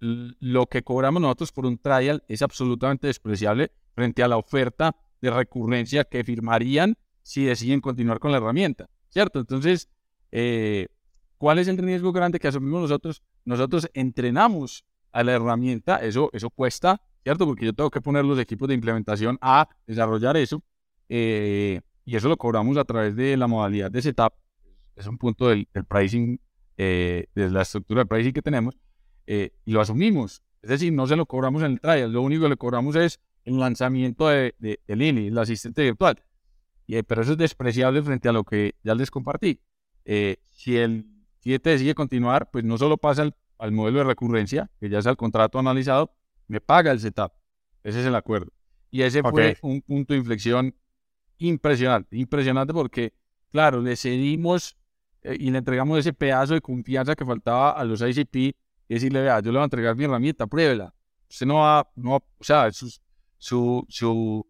lo 0.00 0.66
que 0.66 0.82
cobramos 0.82 1.22
nosotros 1.22 1.52
por 1.52 1.66
un 1.66 1.78
trial 1.78 2.24
es 2.28 2.42
absolutamente 2.42 3.06
despreciable 3.06 3.70
frente 3.94 4.22
a 4.22 4.28
la 4.28 4.36
oferta 4.36 4.96
de 5.20 5.30
recurrencia 5.30 6.04
que 6.04 6.24
firmarían 6.24 6.96
si 7.22 7.44
deciden 7.44 7.80
continuar 7.80 8.18
con 8.18 8.32
la 8.32 8.38
herramienta, 8.38 8.90
¿cierto? 9.08 9.38
Entonces, 9.38 9.88
eh, 10.32 10.88
¿cuál 11.38 11.60
es 11.60 11.68
el 11.68 11.78
riesgo 11.78 12.12
grande 12.12 12.40
que 12.40 12.48
asumimos 12.48 12.82
nosotros? 12.82 13.22
Nosotros 13.44 13.88
entrenamos 13.94 14.84
a 15.12 15.22
la 15.22 15.32
herramienta, 15.32 15.96
eso, 15.98 16.30
eso 16.32 16.50
cuesta, 16.50 17.00
¿cierto? 17.22 17.46
Porque 17.46 17.66
yo 17.66 17.72
tengo 17.72 17.90
que 17.90 18.00
poner 18.00 18.24
los 18.24 18.38
equipos 18.38 18.66
de 18.68 18.74
implementación 18.74 19.38
a 19.40 19.68
desarrollar 19.86 20.36
eso, 20.36 20.62
eh, 21.08 21.80
y 22.04 22.16
eso 22.16 22.28
lo 22.28 22.36
cobramos 22.36 22.76
a 22.76 22.84
través 22.84 23.14
de 23.14 23.36
la 23.36 23.46
modalidad 23.46 23.90
de 23.90 24.02
setup, 24.02 24.32
es 24.96 25.06
un 25.06 25.18
punto 25.18 25.48
del, 25.48 25.66
pricing, 25.88 26.40
eh, 26.76 27.26
de 27.34 27.50
la 27.50 27.62
estructura 27.62 28.02
de 28.02 28.06
pricing 28.06 28.32
que 28.32 28.42
tenemos, 28.42 28.76
y 29.26 29.72
lo 29.72 29.80
asumimos. 29.80 30.42
Es 30.62 30.70
decir, 30.70 30.92
no 30.92 31.06
se 31.06 31.16
lo 31.16 31.26
cobramos 31.26 31.62
en 31.62 31.72
el 31.72 31.80
trial, 31.80 32.12
lo 32.12 32.22
único 32.22 32.44
que 32.44 32.50
le 32.50 32.56
cobramos 32.56 32.94
es 32.96 33.20
el 33.44 33.58
lanzamiento 33.58 34.28
de, 34.28 34.54
de, 34.58 34.96
Lili, 34.96 35.28
el 35.28 35.38
asistente 35.38 35.82
virtual. 35.82 36.22
Y, 36.86 36.96
eh, 36.96 37.04
pero 37.04 37.22
eso 37.22 37.32
es 37.32 37.38
despreciable 37.38 38.02
frente 38.02 38.28
a 38.28 38.32
lo 38.32 38.44
que 38.44 38.74
ya 38.82 38.94
les 38.94 39.10
compartí. 39.10 39.60
Eh, 40.04 40.36
si 40.50 40.76
el 40.76 41.06
cliente 41.40 41.70
decide 41.70 41.94
continuar, 41.94 42.50
pues 42.50 42.64
no 42.64 42.78
solo 42.78 42.96
pasa 42.96 43.30
al, 43.58 43.72
modelo 43.72 43.98
de 43.98 44.04
recurrencia, 44.04 44.70
que 44.80 44.88
ya 44.88 44.98
es 44.98 45.06
el 45.06 45.16
contrato 45.16 45.58
analizado, 45.58 46.14
me 46.48 46.60
paga 46.60 46.90
el 46.90 47.00
setup. 47.00 47.32
Ese 47.82 48.00
es 48.00 48.06
el 48.06 48.14
acuerdo. 48.14 48.52
Y 48.90 49.02
ese 49.02 49.22
fue 49.22 49.56
un 49.62 49.80
punto 49.82 50.12
de 50.12 50.18
inflexión 50.18 50.74
impresionante, 51.38 52.16
impresionante 52.16 52.72
porque, 52.72 53.14
claro, 53.50 53.80
le 53.80 53.96
cedimos 53.96 54.76
eh, 55.22 55.36
y 55.38 55.50
le 55.50 55.58
entregamos 55.58 55.98
ese 55.98 56.12
pedazo 56.12 56.54
de 56.54 56.60
confianza 56.60 57.14
que 57.14 57.24
faltaba 57.24 57.72
a 57.72 57.84
los 57.84 58.00
ICP 58.00 58.34
y 58.36 58.54
decirle, 58.88 59.22
vea, 59.22 59.40
yo 59.40 59.52
le 59.52 59.58
voy 59.58 59.62
a 59.62 59.64
entregar 59.64 59.96
mi 59.96 60.04
herramienta, 60.04 60.46
pruébela. 60.46 60.94
Usted 61.30 61.46
no 61.46 61.56
va, 61.56 61.88
no 61.96 62.16
o 62.16 62.44
sea, 62.44 62.70
sus, 62.72 63.00
su, 63.38 63.84
su 63.88 64.46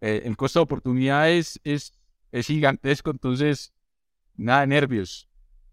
eh, 0.00 0.22
el 0.24 0.36
costo 0.36 0.58
de 0.58 0.64
oportunidad 0.64 1.30
es, 1.30 1.60
es, 1.64 1.92
gigantesco, 2.46 3.10
entonces 3.10 3.72
nada 4.36 4.62
de 4.62 4.66
nervios. 4.68 5.28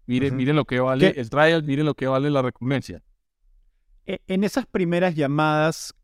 Miren, 0.06 0.36
miren 0.36 0.56
lo 0.56 0.64
que 0.64 0.80
vale 0.80 1.12
el 1.16 1.28
trial, 1.28 1.62
miren 1.64 1.84
lo 1.84 1.94
que 1.94 2.06
vale 2.06 2.30
la 2.30 2.40
recurrencia. 2.40 3.02
E, 4.06 4.20
en 4.26 4.42
esas 4.42 4.66
primeras 4.66 5.14
llamadas, 5.14 5.94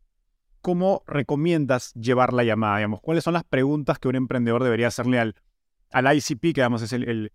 ¿cómo 0.61 1.03
recomiendas 1.07 1.91
llevar 1.93 2.33
la 2.33 2.43
llamada? 2.43 2.77
Digamos, 2.77 3.01
¿Cuáles 3.01 3.23
son 3.23 3.33
las 3.33 3.43
preguntas 3.43 3.97
que 3.97 4.07
un 4.07 4.15
emprendedor 4.15 4.63
debería 4.63 4.87
hacerle 4.87 5.19
al, 5.19 5.35
al 5.91 6.15
ICP, 6.17 6.41
que 6.41 6.47
digamos, 6.47 6.83
es 6.83 6.93
el, 6.93 7.09
el, 7.09 7.31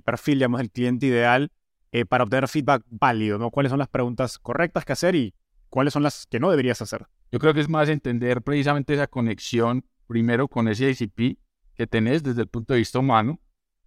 perfil, 0.00 0.38
digamos, 0.38 0.60
el 0.60 0.70
cliente 0.70 1.06
ideal, 1.06 1.52
eh, 1.92 2.04
para 2.04 2.24
obtener 2.24 2.48
feedback 2.48 2.84
válido? 2.88 3.38
¿no? 3.38 3.50
¿Cuáles 3.50 3.70
son 3.70 3.78
las 3.78 3.88
preguntas 3.88 4.38
correctas 4.38 4.84
que 4.84 4.92
hacer 4.92 5.14
y 5.14 5.34
cuáles 5.68 5.92
son 5.92 6.02
las 6.02 6.26
que 6.26 6.40
no 6.40 6.50
deberías 6.50 6.80
hacer? 6.82 7.06
Yo 7.30 7.38
creo 7.38 7.54
que 7.54 7.60
es 7.60 7.68
más 7.68 7.88
entender 7.88 8.42
precisamente 8.42 8.94
esa 8.94 9.06
conexión, 9.06 9.84
primero 10.06 10.48
con 10.48 10.68
ese 10.68 10.90
ICP 10.90 11.38
que 11.74 11.86
tenés 11.86 12.22
desde 12.22 12.42
el 12.42 12.48
punto 12.48 12.74
de 12.74 12.78
vista 12.78 12.98
humano, 12.98 13.40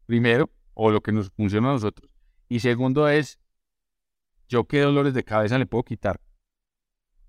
primero, 0.05 0.49
o 0.73 0.91
lo 0.91 1.01
que 1.01 1.11
nos 1.11 1.29
funciona 1.31 1.69
a 1.69 1.73
nosotros. 1.73 2.11
Y 2.49 2.59
segundo 2.59 3.07
es, 3.07 3.39
yo 4.47 4.65
qué 4.65 4.81
dolores 4.81 5.13
de 5.13 5.23
cabeza 5.23 5.57
le 5.57 5.65
puedo 5.65 5.83
quitar. 5.83 6.21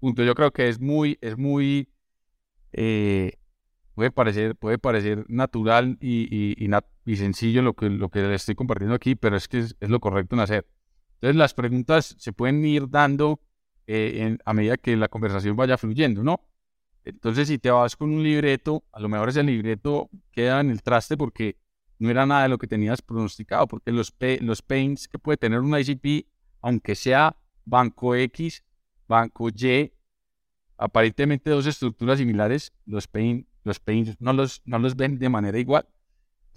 Punto. 0.00 0.22
Yo 0.22 0.34
creo 0.34 0.52
que 0.52 0.68
es 0.68 0.80
muy, 0.80 1.18
es 1.20 1.36
muy, 1.36 1.88
eh, 2.72 3.32
puede 3.94 4.10
parecer, 4.10 4.54
puede 4.54 4.78
parecer 4.78 5.24
natural 5.28 5.98
y, 6.00 6.28
y, 6.30 6.68
sencillo 7.16 7.62
lo 7.62 7.74
que, 7.74 7.88
lo 7.88 8.10
que 8.10 8.20
le 8.20 8.34
estoy 8.34 8.54
compartiendo 8.54 8.94
aquí, 8.94 9.14
pero 9.14 9.36
es 9.36 9.48
que 9.48 9.58
es, 9.58 9.76
lo 9.80 10.00
correcto 10.00 10.36
en 10.36 10.40
hacer. 10.40 10.66
Entonces 11.14 11.36
las 11.36 11.54
preguntas 11.54 12.16
se 12.18 12.32
pueden 12.32 12.64
ir 12.64 12.88
dando 12.88 13.40
eh, 13.86 14.36
a 14.44 14.52
medida 14.52 14.76
que 14.76 14.96
la 14.96 15.08
conversación 15.08 15.56
vaya 15.56 15.78
fluyendo, 15.78 16.22
¿no? 16.22 16.48
Entonces, 17.04 17.48
si 17.48 17.58
te 17.58 17.70
vas 17.70 17.96
con 17.96 18.10
un 18.10 18.22
libreto, 18.22 18.84
a 18.92 19.00
lo 19.00 19.08
mejor 19.08 19.30
ese 19.30 19.42
libreto 19.42 20.10
queda 20.30 20.60
en 20.60 20.70
el 20.70 20.82
traste 20.82 21.16
porque 21.16 21.56
no 21.98 22.10
era 22.10 22.26
nada 22.26 22.42
de 22.42 22.50
lo 22.50 22.58
que 22.58 22.66
tenías 22.66 23.00
pronosticado, 23.00 23.66
porque 23.66 23.92
los, 23.92 24.14
los 24.40 24.60
pains 24.60 25.08
que 25.08 25.18
puede 25.18 25.38
tener 25.38 25.60
un 25.60 25.76
ICP, 25.76 26.28
aunque 26.60 26.94
sea 26.94 27.34
banco 27.64 28.14
X, 28.14 28.62
banco 29.06 29.48
Y, 29.48 29.92
aparentemente 30.76 31.48
dos 31.48 31.66
estructuras 31.66 32.18
similares, 32.18 32.74
los 32.84 33.08
pains, 33.08 33.46
los 33.64 33.80
pains 33.80 34.16
no 34.20 34.34
los, 34.34 34.60
no 34.66 34.78
los 34.78 34.94
ven 34.94 35.18
de 35.18 35.30
manera 35.30 35.58
igual. 35.58 35.88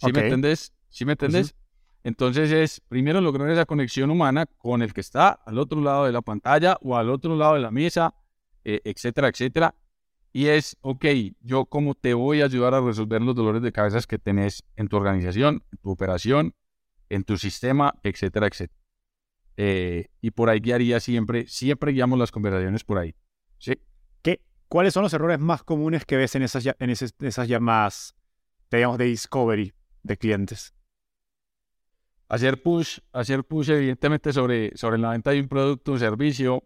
¿Sí 0.02 0.12
me 0.12 0.22
entiendes? 0.22 0.74
¿Sí 0.90 1.06
me 1.06 1.12
entiendes? 1.14 1.56
Entonces 2.04 2.52
es 2.52 2.82
primero 2.88 3.22
lograr 3.22 3.50
esa 3.50 3.66
conexión 3.66 4.10
humana 4.10 4.48
con 4.58 4.82
el 4.82 4.94
que 4.94 5.02
está 5.02 5.30
al 5.30 5.60
otro 5.60 5.82
lado 5.82 6.06
de 6.06 6.12
la 6.12 6.22
pantalla 6.22 6.78
o 6.82 6.98
al 6.98 7.10
otro 7.10 7.36
lado 7.36 7.54
de 7.54 7.60
la 7.60 7.70
mesa, 7.70 8.16
eh, 8.64 8.82
etcétera, 8.84 9.28
etcétera. 9.28 9.76
Y 10.34 10.48
es, 10.48 10.78
ok, 10.82 11.06
yo 11.42 11.66
cómo 11.66 11.94
te 11.94 12.14
voy 12.14 12.42
a 12.42 12.46
ayudar 12.46 12.74
a 12.74 12.82
resolver 12.82 13.22
los 13.22 13.36
dolores 13.36 13.62
de 13.62 13.72
cabeza 13.72 14.00
que 14.08 14.18
tenés 14.18 14.64
en 14.76 14.88
tu 14.88 14.98
organización, 14.98 15.64
en 15.72 15.78
tu 15.78 15.92
operación, 15.92 16.56
en 17.10 17.24
tu 17.24 17.38
sistema, 17.38 17.94
etcétera, 18.02 18.48
etcétera. 18.48 18.82
Eh, 19.58 20.08
y 20.22 20.32
por 20.32 20.50
ahí 20.50 20.60
guiaría 20.60 21.00
siempre, 21.00 21.46
siempre 21.48 21.92
guiamos 21.92 22.18
las 22.18 22.32
conversaciones 22.32 22.84
por 22.84 22.98
ahí. 22.98 23.14
¿sí? 23.60 23.80
¿Qué, 24.24 24.42
¿Cuáles 24.68 24.94
son 24.94 25.04
los 25.04 25.14
errores 25.14 25.38
más 25.40 25.64
comunes 25.64 26.06
que 26.06 26.18
ves 26.18 26.34
en 26.34 26.44
esas, 26.44 26.66
en 26.66 26.90
esas 26.90 27.48
llamadas, 27.48 28.16
digamos, 28.72 28.98
de 28.98 29.06
discovery 29.06 29.74
de 30.04 30.18
clientes? 30.18 30.74
Hacer 32.28 32.62
push, 32.62 33.00
hacer 33.12 33.44
push 33.44 33.72
evidentemente 33.72 34.32
sobre, 34.32 34.76
sobre 34.78 34.98
la 34.98 35.12
venta 35.12 35.32
de 35.32 35.42
un 35.42 35.48
producto 35.48 35.94
o 35.94 35.98
servicio, 35.98 36.64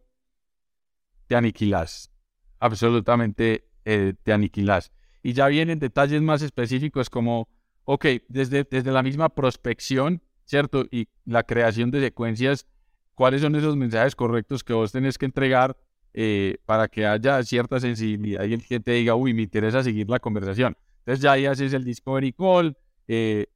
te 1.28 1.36
aniquilas. 1.36 2.12
Absolutamente 2.60 3.70
eh, 3.84 4.14
te 4.24 4.32
aniquilas. 4.32 4.92
Y 5.24 5.34
ya 5.34 5.48
vienen 5.48 5.80
detalles 5.80 6.22
más 6.22 6.42
específicos 6.44 7.10
como, 7.10 7.50
ok, 7.84 8.06
desde, 8.28 8.64
desde 8.64 8.92
la 8.92 9.02
misma 9.02 9.30
prospección, 9.30 10.22
¿cierto? 10.46 10.86
Y 10.92 11.08
la 11.26 11.44
creación 11.44 11.90
de 11.90 12.00
secuencias, 12.00 12.68
¿cuáles 13.16 13.42
son 13.42 13.56
esos 13.56 13.76
mensajes 13.76 14.16
correctos 14.16 14.64
que 14.64 14.74
vos 14.74 14.92
tenés 14.92 15.18
que 15.18 15.26
entregar 15.26 15.76
eh, 16.18 16.60
para 16.66 16.88
que 16.88 17.06
haya 17.06 17.44
cierta 17.44 17.78
sensibilidad 17.78 18.46
y 18.46 18.54
el 18.54 18.64
cliente 18.64 18.94
diga, 18.94 19.16
uy, 19.16 19.34
me 19.34 19.42
interesa 19.42 19.84
seguir 19.84 20.10
la 20.10 20.18
conversación. 20.18 20.78
Entonces 21.00 21.22
ya 21.22 21.34
ahí 21.34 21.46
haces 21.46 21.74
el 21.74 21.84
discovery 21.84 22.32
call, 22.32 22.78
eh, 23.08 23.48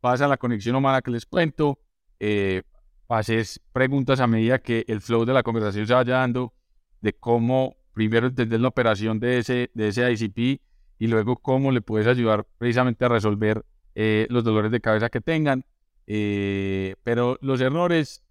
pasa 0.00 0.28
la 0.28 0.36
conexión 0.36 0.76
humana 0.76 1.02
que 1.02 1.10
les 1.10 1.26
cuento, 1.26 1.78
eh, 2.18 2.62
haces 3.08 3.60
preguntas 3.72 4.20
a 4.20 4.26
medida 4.26 4.60
que 4.60 4.84
el 4.88 5.00
flow 5.00 5.24
de 5.24 5.32
la 5.32 5.42
conversación 5.42 5.86
se 5.86 5.94
vaya 5.94 6.14
dando, 6.14 6.54
de 7.00 7.12
cómo 7.12 7.76
primero 7.92 8.28
entender 8.28 8.60
la 8.60 8.68
operación 8.68 9.18
de 9.20 9.38
ese, 9.38 9.70
de 9.74 9.88
ese 9.88 10.10
ICP 10.12 10.60
y 10.98 11.06
luego 11.06 11.36
cómo 11.36 11.72
le 11.72 11.80
puedes 11.80 12.06
ayudar 12.06 12.46
precisamente 12.58 13.04
a 13.04 13.08
resolver 13.08 13.64
eh, 13.94 14.26
los 14.30 14.44
dolores 14.44 14.70
de 14.70 14.80
cabeza 14.80 15.08
que 15.08 15.20
tengan. 15.20 15.64
Eh, 16.06 16.96
pero 17.02 17.38
los 17.40 17.60
errores, 17.60 18.22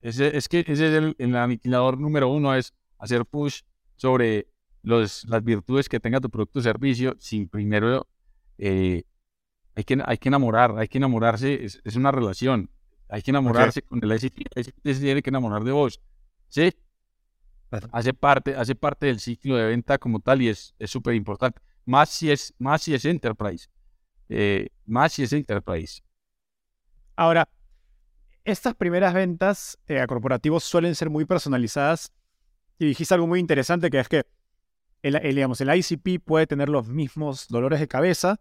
ese, 0.00 0.36
es 0.36 0.48
que 0.48 0.60
ese 0.60 0.88
es 0.88 0.94
el, 0.94 1.16
el, 1.18 1.36
aniquilador 1.36 1.98
número 1.98 2.28
uno, 2.28 2.54
es 2.54 2.74
hacer 2.98 3.24
push 3.24 3.62
sobre 3.96 4.48
los, 4.82 5.24
las 5.28 5.44
virtudes 5.44 5.88
que 5.88 6.00
tenga 6.00 6.20
tu 6.20 6.30
producto 6.30 6.58
o 6.58 6.62
servicio 6.62 7.14
sin 7.18 7.48
primero... 7.48 8.06
Eh, 8.58 9.04
hay, 9.74 9.84
que, 9.84 10.02
hay 10.04 10.18
que 10.18 10.28
enamorar, 10.28 10.78
hay 10.78 10.88
que 10.88 10.98
enamorarse, 10.98 11.64
es, 11.64 11.80
es 11.84 11.96
una 11.96 12.10
relación. 12.10 12.70
Hay 13.08 13.22
que 13.22 13.30
enamorarse 13.30 13.80
okay. 13.80 13.88
con 13.88 14.10
el 14.10 14.16
ICP, 14.16 14.38
el 14.54 14.62
ICP 14.62 14.86
se 14.86 15.00
tiene 15.00 15.22
que 15.22 15.30
enamorar 15.30 15.64
de 15.64 15.72
vos. 15.72 16.00
¿Sí? 16.48 16.72
Hace 17.90 18.12
parte, 18.12 18.54
hace 18.54 18.74
parte 18.74 19.06
del 19.06 19.20
ciclo 19.20 19.56
de 19.56 19.66
venta 19.66 19.98
como 19.98 20.20
tal 20.20 20.42
y 20.42 20.48
es 20.48 20.74
súper 20.84 21.14
importante. 21.14 21.60
Más 21.84 22.10
si 22.10 22.30
es, 22.30 22.54
más 22.58 22.82
si 22.82 22.94
es 22.94 23.04
enterprise. 23.04 23.68
Eh, 24.28 24.68
más 24.86 25.12
si 25.12 25.24
es 25.24 25.32
enterprise. 25.32 26.02
Ahora, 27.16 27.48
estas 28.44 28.74
primeras 28.74 29.14
ventas 29.14 29.78
eh, 29.86 30.00
a 30.00 30.06
corporativos 30.06 30.64
suelen 30.64 30.94
ser 30.94 31.10
muy 31.10 31.24
personalizadas. 31.24 32.12
Y 32.78 32.86
dijiste 32.86 33.14
algo 33.14 33.26
muy 33.26 33.40
interesante 33.40 33.90
que 33.90 34.00
es 34.00 34.08
que 34.08 34.24
el, 35.02 35.16
el, 35.16 35.34
digamos, 35.34 35.60
el 35.60 35.74
ICP 35.74 36.24
puede 36.24 36.46
tener 36.46 36.68
los 36.68 36.88
mismos 36.88 37.46
dolores 37.48 37.80
de 37.80 37.88
cabeza, 37.88 38.40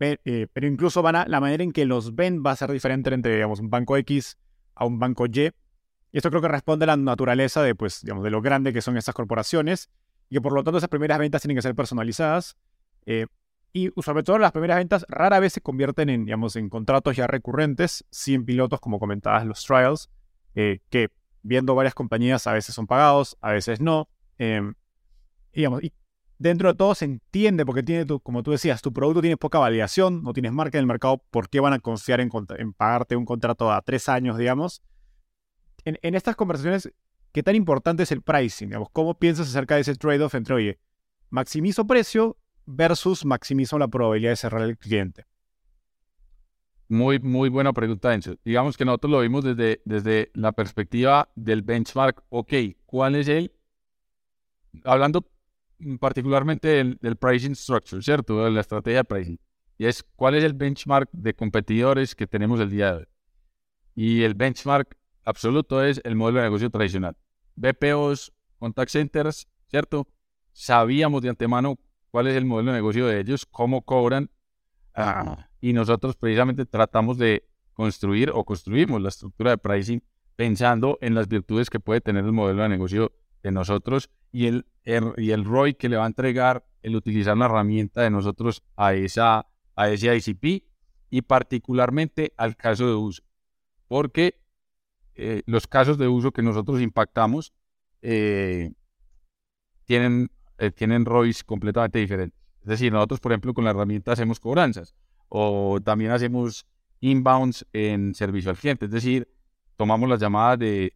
pero, 0.00 0.18
eh, 0.24 0.46
pero 0.50 0.66
incluso 0.66 1.02
van 1.02 1.14
a, 1.14 1.26
la 1.26 1.40
manera 1.40 1.62
en 1.62 1.72
que 1.72 1.84
los 1.84 2.14
ven 2.14 2.42
va 2.42 2.52
a 2.52 2.56
ser 2.56 2.72
diferente 2.72 3.12
entre 3.12 3.34
digamos, 3.34 3.60
un 3.60 3.68
banco 3.68 3.98
X 3.98 4.38
a 4.74 4.86
un 4.86 4.98
banco 4.98 5.26
Y. 5.26 5.40
Y 5.40 5.52
esto 6.10 6.30
creo 6.30 6.40
que 6.40 6.48
responde 6.48 6.84
a 6.84 6.86
la 6.86 6.96
naturaleza 6.96 7.62
de, 7.62 7.74
pues, 7.74 8.00
digamos, 8.00 8.24
de 8.24 8.30
lo 8.30 8.40
grande 8.40 8.72
que 8.72 8.80
son 8.80 8.96
estas 8.96 9.14
corporaciones 9.14 9.90
y 10.30 10.36
que 10.36 10.40
por 10.40 10.54
lo 10.54 10.64
tanto 10.64 10.78
esas 10.78 10.88
primeras 10.88 11.18
ventas 11.18 11.42
tienen 11.42 11.56
que 11.56 11.60
ser 11.60 11.74
personalizadas. 11.74 12.56
Eh, 13.04 13.26
y 13.74 13.90
sobre 14.00 14.22
todo 14.22 14.38
las 14.38 14.52
primeras 14.52 14.78
ventas 14.78 15.04
rara 15.06 15.38
vez 15.38 15.52
se 15.52 15.60
convierten 15.60 16.08
en, 16.08 16.24
digamos, 16.24 16.56
en 16.56 16.70
contratos 16.70 17.14
ya 17.14 17.26
recurrentes, 17.26 18.06
sin 18.08 18.46
pilotos, 18.46 18.80
como 18.80 18.98
comentabas, 18.98 19.44
los 19.44 19.62
trials, 19.62 20.08
eh, 20.54 20.78
que 20.88 21.10
viendo 21.42 21.74
varias 21.74 21.92
compañías 21.92 22.46
a 22.46 22.54
veces 22.54 22.74
son 22.74 22.86
pagados, 22.86 23.36
a 23.42 23.52
veces 23.52 23.82
no. 23.82 24.08
Digamos, 25.52 25.82
dentro 26.40 26.70
de 26.70 26.74
todo 26.74 26.94
se 26.94 27.04
entiende 27.04 27.66
porque 27.66 27.82
tiene, 27.82 28.06
tu, 28.06 28.18
como 28.18 28.42
tú 28.42 28.50
decías, 28.50 28.80
tu 28.80 28.92
producto 28.92 29.20
tiene 29.20 29.36
poca 29.36 29.58
validación, 29.58 30.22
no 30.22 30.32
tienes 30.32 30.52
marca 30.52 30.78
en 30.78 30.82
el 30.82 30.86
mercado, 30.86 31.22
¿por 31.30 31.50
qué 31.50 31.60
van 31.60 31.74
a 31.74 31.78
confiar 31.78 32.18
en, 32.18 32.30
en 32.56 32.72
pagarte 32.72 33.14
un 33.14 33.26
contrato 33.26 33.70
a 33.70 33.82
tres 33.82 34.08
años, 34.08 34.38
digamos? 34.38 34.82
En, 35.84 36.14
estas 36.14 36.36
conversaciones, 36.36 36.90
¿qué 37.32 37.42
tan 37.42 37.54
importante 37.56 38.04
es 38.04 38.12
el 38.12 38.22
pricing? 38.22 38.68
Digamos, 38.68 38.88
¿Cómo 38.90 39.18
piensas 39.18 39.48
acerca 39.48 39.74
de 39.74 39.82
ese 39.82 39.94
trade-off 39.94 40.34
entre, 40.34 40.54
oye, 40.54 40.78
maximizo 41.28 41.86
precio 41.86 42.38
versus 42.64 43.24
maximizo 43.26 43.78
la 43.78 43.88
probabilidad 43.88 44.32
de 44.32 44.36
cerrar 44.36 44.62
el 44.62 44.78
cliente? 44.78 45.26
Muy, 46.88 47.18
muy 47.18 47.50
buena 47.50 47.74
pregunta, 47.74 48.14
Enzo. 48.14 48.36
Digamos 48.44 48.78
que 48.78 48.86
nosotros 48.86 49.10
lo 49.10 49.20
vimos 49.20 49.44
desde, 49.44 49.82
desde 49.84 50.30
la 50.34 50.52
perspectiva 50.52 51.28
del 51.36 51.62
benchmark. 51.62 52.24
Ok, 52.30 52.52
¿cuál 52.86 53.14
es 53.14 53.28
el? 53.28 53.52
Hablando 54.84 55.26
particularmente 55.98 56.68
del, 56.68 56.98
del 57.00 57.16
pricing 57.16 57.54
structure, 57.54 58.02
¿cierto? 58.02 58.48
La 58.50 58.60
estrategia 58.60 58.98
de 58.98 59.04
pricing. 59.04 59.38
Y 59.78 59.86
es, 59.86 60.04
¿cuál 60.16 60.34
es 60.34 60.44
el 60.44 60.52
benchmark 60.52 61.08
de 61.12 61.34
competidores 61.34 62.14
que 62.14 62.26
tenemos 62.26 62.60
el 62.60 62.70
día 62.70 62.92
de 62.92 62.98
hoy? 62.98 63.06
Y 63.94 64.22
el 64.22 64.34
benchmark 64.34 64.96
absoluto 65.24 65.82
es 65.82 66.00
el 66.04 66.16
modelo 66.16 66.38
de 66.38 66.44
negocio 66.44 66.70
tradicional. 66.70 67.16
BPOs, 67.56 68.32
contact 68.58 68.90
centers, 68.90 69.48
¿cierto? 69.68 70.06
Sabíamos 70.52 71.22
de 71.22 71.30
antemano 71.30 71.78
cuál 72.10 72.26
es 72.26 72.36
el 72.36 72.44
modelo 72.44 72.72
de 72.72 72.78
negocio 72.78 73.06
de 73.06 73.20
ellos, 73.20 73.46
cómo 73.46 73.82
cobran, 73.82 74.30
ah, 74.94 75.48
y 75.60 75.72
nosotros 75.72 76.16
precisamente 76.16 76.66
tratamos 76.66 77.18
de 77.18 77.48
construir 77.72 78.30
o 78.34 78.44
construimos 78.44 79.00
la 79.00 79.08
estructura 79.08 79.52
de 79.52 79.58
pricing 79.58 80.02
pensando 80.36 80.98
en 81.00 81.14
las 81.14 81.28
virtudes 81.28 81.70
que 81.70 81.80
puede 81.80 82.00
tener 82.00 82.24
el 82.24 82.32
modelo 82.32 82.62
de 82.62 82.68
negocio 82.68 83.12
de 83.42 83.52
nosotros 83.52 84.10
y 84.32 84.46
el, 84.46 84.66
el, 84.84 85.12
y 85.16 85.30
el 85.30 85.44
ROI 85.44 85.74
que 85.74 85.88
le 85.88 85.96
va 85.96 86.04
a 86.04 86.08
entregar 86.08 86.64
el 86.82 86.96
utilizar 86.96 87.36
la 87.36 87.46
herramienta 87.46 88.02
de 88.02 88.10
nosotros 88.10 88.62
a, 88.76 88.94
esa, 88.94 89.46
a 89.76 89.88
ese 89.90 90.14
ICP 90.16 90.64
y 91.10 91.22
particularmente 91.22 92.32
al 92.36 92.56
caso 92.56 92.86
de 92.86 92.94
uso. 92.94 93.22
Porque 93.88 94.40
eh, 95.14 95.42
los 95.46 95.66
casos 95.66 95.98
de 95.98 96.08
uso 96.08 96.32
que 96.32 96.42
nosotros 96.42 96.80
impactamos 96.80 97.52
eh, 98.02 98.72
tienen, 99.84 100.30
eh, 100.58 100.70
tienen 100.70 101.04
ROIs 101.04 101.44
completamente 101.44 101.98
diferentes. 101.98 102.40
Es 102.60 102.66
decir, 102.66 102.92
nosotros, 102.92 103.20
por 103.20 103.32
ejemplo, 103.32 103.52
con 103.54 103.64
la 103.64 103.70
herramienta 103.70 104.12
hacemos 104.12 104.38
cobranzas 104.38 104.94
o 105.28 105.80
también 105.82 106.10
hacemos 106.12 106.66
inbounds 107.00 107.66
en 107.72 108.14
servicio 108.14 108.50
al 108.50 108.56
cliente. 108.56 108.86
Es 108.86 108.90
decir, 108.90 109.28
tomamos 109.76 110.08
las 110.08 110.20
llamadas 110.20 110.58
de 110.58 110.94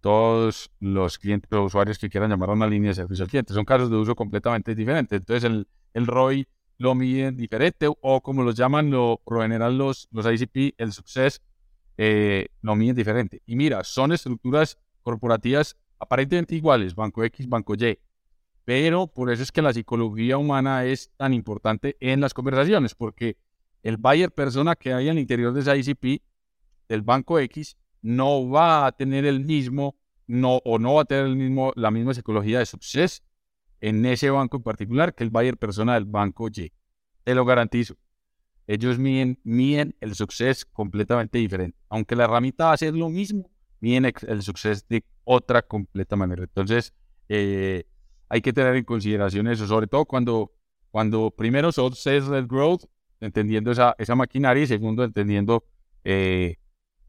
todos 0.00 0.70
los 0.80 1.18
clientes 1.18 1.50
o 1.52 1.64
usuarios 1.64 1.98
que 1.98 2.08
quieran 2.08 2.30
llamar 2.30 2.50
a 2.50 2.52
una 2.52 2.66
línea 2.66 2.90
de 2.90 2.94
servicio 2.94 3.24
al 3.24 3.30
cliente. 3.30 3.54
Son 3.54 3.64
casos 3.64 3.90
de 3.90 3.96
uso 3.96 4.14
completamente 4.14 4.74
diferentes. 4.74 5.18
Entonces, 5.18 5.44
el, 5.44 5.66
el 5.94 6.06
ROI 6.06 6.46
lo 6.78 6.94
miden 6.94 7.36
diferente 7.36 7.88
o 7.88 8.20
como 8.22 8.42
los 8.42 8.54
llaman 8.54 8.90
lo, 8.90 9.20
por 9.24 9.48
lo 9.48 9.70
los, 9.70 10.08
los 10.12 10.26
ICP, 10.26 10.74
el 10.78 10.92
success 10.92 11.42
eh, 11.96 12.48
lo 12.62 12.76
miden 12.76 12.94
diferente. 12.94 13.42
Y 13.46 13.56
mira, 13.56 13.82
son 13.82 14.12
estructuras 14.12 14.78
corporativas 15.02 15.76
aparentemente 15.98 16.54
iguales, 16.54 16.94
Banco 16.94 17.24
X, 17.24 17.48
Banco 17.48 17.74
Y. 17.74 17.98
Pero 18.64 19.08
por 19.08 19.30
eso 19.32 19.42
es 19.42 19.50
que 19.50 19.62
la 19.62 19.72
psicología 19.72 20.36
humana 20.38 20.84
es 20.84 21.10
tan 21.16 21.34
importante 21.34 21.96
en 22.00 22.20
las 22.20 22.34
conversaciones, 22.34 22.94
porque 22.94 23.36
el 23.82 23.96
buyer 23.96 24.30
persona 24.30 24.76
que 24.76 24.92
hay 24.92 25.08
al 25.08 25.18
interior 25.18 25.52
de 25.52 25.60
esa 25.60 25.76
ICP 25.76 26.22
del 26.88 27.02
Banco 27.02 27.38
X 27.40 27.76
no 28.02 28.48
va 28.48 28.86
a 28.86 28.92
tener 28.92 29.24
el 29.24 29.44
mismo, 29.44 29.96
no, 30.26 30.56
o 30.64 30.78
no 30.78 30.94
va 30.94 31.02
a 31.02 31.04
tener 31.04 31.26
el 31.26 31.36
mismo, 31.36 31.72
la 31.76 31.90
misma 31.90 32.14
psicología 32.14 32.58
de 32.58 32.66
suceso 32.66 33.22
en 33.80 34.04
ese 34.06 34.30
banco 34.30 34.58
en 34.58 34.62
particular 34.62 35.14
que 35.14 35.24
el 35.24 35.30
buyer 35.30 35.56
persona 35.56 35.94
del 35.94 36.04
banco 36.04 36.48
Y. 36.48 36.72
Te 37.24 37.34
lo 37.34 37.44
garantizo. 37.44 37.96
Ellos 38.66 38.98
miden, 38.98 39.38
miden 39.44 39.96
el 40.00 40.14
suceso 40.14 40.66
completamente 40.72 41.38
diferente. 41.38 41.78
Aunque 41.88 42.16
la 42.16 42.24
herramienta 42.24 42.66
va 42.66 42.72
a 42.72 42.76
ser 42.76 42.94
lo 42.94 43.08
mismo, 43.08 43.50
miden 43.80 44.12
el 44.26 44.42
suceso 44.42 44.84
de 44.88 45.04
otra 45.24 45.62
completa 45.62 46.16
manera. 46.16 46.42
Entonces, 46.42 46.92
eh, 47.28 47.84
hay 48.28 48.40
que 48.40 48.52
tener 48.52 48.76
en 48.76 48.84
consideración 48.84 49.48
eso, 49.48 49.66
sobre 49.66 49.86
todo 49.86 50.04
cuando, 50.04 50.52
cuando 50.90 51.30
primero 51.30 51.72
son 51.72 51.94
sales 51.94 52.46
growth, 52.46 52.84
entendiendo 53.20 53.70
esa, 53.70 53.94
esa 53.98 54.14
maquinaria, 54.14 54.62
y 54.62 54.66
segundo, 54.66 55.02
entendiendo 55.02 55.64
eh, 56.04 56.56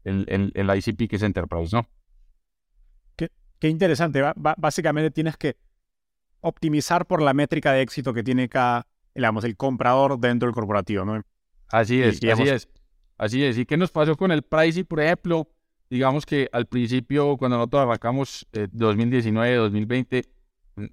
el, 0.04 0.24
el, 0.28 0.52
el, 0.54 0.78
ICP 0.78 1.08
que 1.08 1.16
es 1.16 1.22
Enterprise, 1.22 1.74
¿no? 1.74 1.88
Qué, 3.16 3.30
qué 3.58 3.68
interesante. 3.68 4.22
básicamente 4.36 5.10
tienes 5.10 5.36
que 5.36 5.56
optimizar 6.40 7.06
por 7.06 7.22
la 7.22 7.34
métrica 7.34 7.72
de 7.72 7.82
éxito 7.82 8.12
que 8.14 8.22
tiene 8.22 8.48
cada, 8.48 8.86
digamos, 9.14 9.44
el 9.44 9.56
comprador 9.56 10.18
dentro 10.18 10.46
del 10.46 10.54
corporativo, 10.54 11.04
¿no? 11.04 11.22
Así 11.68 12.02
es, 12.02 12.16
y, 12.16 12.20
digamos, 12.20 12.48
así 12.48 12.54
es. 12.54 12.68
Así 13.18 13.44
es. 13.44 13.58
¿Y 13.58 13.66
qué 13.66 13.76
nos 13.76 13.90
pasó 13.90 14.16
con 14.16 14.32
el 14.32 14.42
pricing, 14.42 14.86
por 14.86 15.00
ejemplo? 15.00 15.46
Digamos 15.90 16.24
que 16.24 16.48
al 16.52 16.66
principio, 16.66 17.36
cuando 17.36 17.58
nosotros 17.58 17.82
arrancamos 17.82 18.46
eh, 18.52 18.66
2019, 18.72 19.56
2020, 19.56 20.24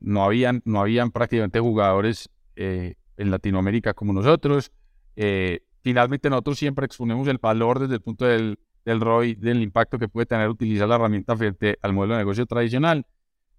no 0.02 0.24
habían, 0.24 0.62
no 0.65 0.82
habían 0.82 1.12
prácticamente 1.12 1.60
jugadores 1.60 2.30
eh, 2.55 2.95
en 3.16 3.32
Latinoamérica 3.32 3.93
como 3.93 4.12
nosotros. 4.12 4.72
Eh, 5.16 5.62
finalmente 5.82 6.30
nosotros 6.30 6.60
siempre 6.60 6.86
exponemos 6.86 7.28
el 7.28 7.38
valor 7.38 7.80
desde 7.80 7.95
el 7.95 8.01
punto 8.01 8.26
del, 8.26 8.60
del 8.88 9.02
ROI, 9.02 9.36
del 9.36 9.62
impacto 9.62 10.00
que 10.00 10.08
puede 10.08 10.26
tener 10.26 10.48
utilizar 10.48 10.88
la 10.88 10.96
herramienta 10.96 11.36
frente 11.36 11.78
al 11.82 11.92
modelo 11.92 12.14
de 12.14 12.20
negocio 12.20 12.46
tradicional. 12.46 13.06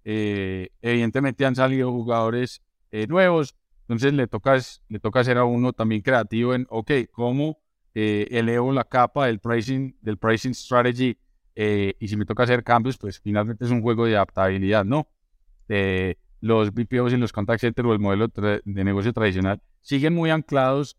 Eh, 0.03 0.69
evidentemente 0.81 1.45
han 1.45 1.53
salido 1.53 1.91
jugadores 1.91 2.63
eh, 2.89 3.05
nuevos, 3.05 3.55
entonces 3.81 4.11
le 4.13 4.25
toca, 4.25 4.57
le 4.87 4.99
toca 4.99 5.23
ser 5.23 5.37
a 5.37 5.43
uno 5.43 5.71
también 5.71 6.01
creativo 6.01 6.55
en, 6.55 6.65
ok, 6.69 6.91
¿cómo 7.11 7.59
eh, 7.93 8.25
elevo 8.31 8.73
la 8.73 8.83
capa 8.85 9.27
del 9.27 9.37
pricing, 9.39 9.95
del 10.01 10.17
pricing 10.17 10.53
strategy? 10.53 11.17
y 11.61 12.07
si 12.07 12.15
me 12.15 12.25
toca 12.25 12.43
hacer 12.43 12.63
cambios, 12.63 12.97
pues 12.97 13.19
finalmente 13.19 13.65
es 13.65 13.71
un 13.71 13.81
juego 13.81 14.05
de 14.05 14.15
adaptabilidad, 14.15 14.85
¿no? 14.85 15.09
los 16.39 16.73
BPOs 16.73 17.11
y 17.11 17.17
los 17.17 17.33
contact 17.33 17.59
centers 17.59 17.85
o 17.85 17.91
el 17.91 17.99
modelo 17.99 18.29
de 18.29 18.61
negocio 18.85 19.11
tradicional 19.11 19.61
siguen 19.81 20.13
muy 20.13 20.29
anclados 20.29 20.95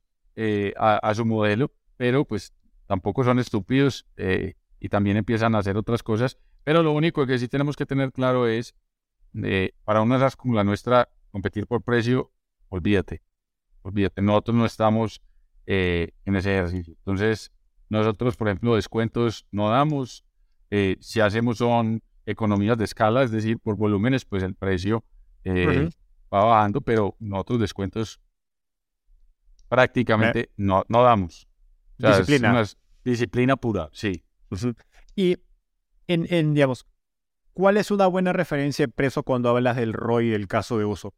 a, 0.77 0.97
a, 0.99 1.15
su 1.15 1.25
modelo, 1.25 1.73
pero 1.97 2.27
pues 2.27 2.53
tampoco 2.91 3.23
son 3.23 3.39
estúpidos 3.39 4.05
eh, 4.17 4.55
y 4.81 4.89
también 4.89 5.17
empiezan 5.17 5.55
a 5.55 5.59
hacer 5.59 5.77
otras 5.77 6.03
cosas. 6.03 6.39
Pero 6.65 6.83
lo 6.83 6.91
único 6.91 7.25
que 7.25 7.39
sí 7.39 7.47
tenemos 7.47 7.77
que 7.77 7.87
tener 7.87 8.11
claro 8.11 8.49
es 8.49 8.75
eh, 9.45 9.75
para 9.85 10.03
una 10.03 10.19
SaaS 10.19 10.35
como 10.35 10.57
la 10.57 10.65
nuestra, 10.65 11.09
competir 11.31 11.69
por 11.69 11.83
precio, 11.83 12.33
olvídate, 12.69 13.23
olvídate, 13.83 14.21
nosotros 14.23 14.57
no 14.57 14.67
estamos 14.67 15.23
eh, 15.67 16.15
en 16.25 16.35
ese 16.35 16.53
ejercicio. 16.59 16.95
Entonces, 16.99 17.53
nosotros, 17.91 18.37
por 18.37 18.49
ejemplo, 18.49 18.75
descuentos 18.75 19.47
no 19.53 19.71
damos, 19.71 20.25
eh, 20.73 20.97
si 20.99 21.21
hacemos 21.21 21.59
son 21.59 22.03
economías 22.27 22.77
de 22.77 22.87
escala, 22.87 23.23
es 23.23 23.31
decir, 23.31 23.61
por 23.61 23.77
volúmenes, 23.77 24.25
pues 24.25 24.43
el 24.43 24.57
precio 24.57 25.05
va 25.47 26.45
bajando, 26.45 26.81
pero 26.81 27.15
nosotros 27.21 27.61
descuentos 27.61 28.21
prácticamente 29.69 30.51
no, 30.57 30.85
no 30.89 31.05
damos. 31.05 31.47
disciplina. 31.97 32.65
Disciplina 33.05 33.57
pura, 33.57 33.91
sí. 33.93 34.25
Y 35.17 35.37
en, 36.07 36.55
digamos, 36.55 36.87
¿cuál 37.53 37.77
es 37.77 37.91
una 37.91 38.07
buena 38.07 38.33
referencia 38.33 38.87
de 38.87 38.93
precio 38.93 39.23
cuando 39.23 39.49
hablas 39.49 39.77
del 39.77 39.93
ROI 39.93 40.31
del 40.31 40.49
caso 40.49 40.79
de 40.79 40.85
uso? 40.85 41.15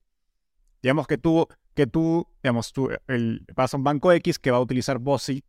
Digamos 0.83 1.07
que 1.07 1.19
tú, 1.19 1.47
que 1.75 1.87
tú, 1.87 2.27
digamos, 2.43 2.73
tú, 2.73 2.91
el, 3.07 3.45
vas 3.55 3.73
a 3.73 3.77
un 3.77 3.85
banco 3.85 4.13
X 4.13 4.39
que 4.39 4.51
va 4.51 4.59
a 4.59 4.61
utilizar 4.61 4.99
Bossy 4.99 5.45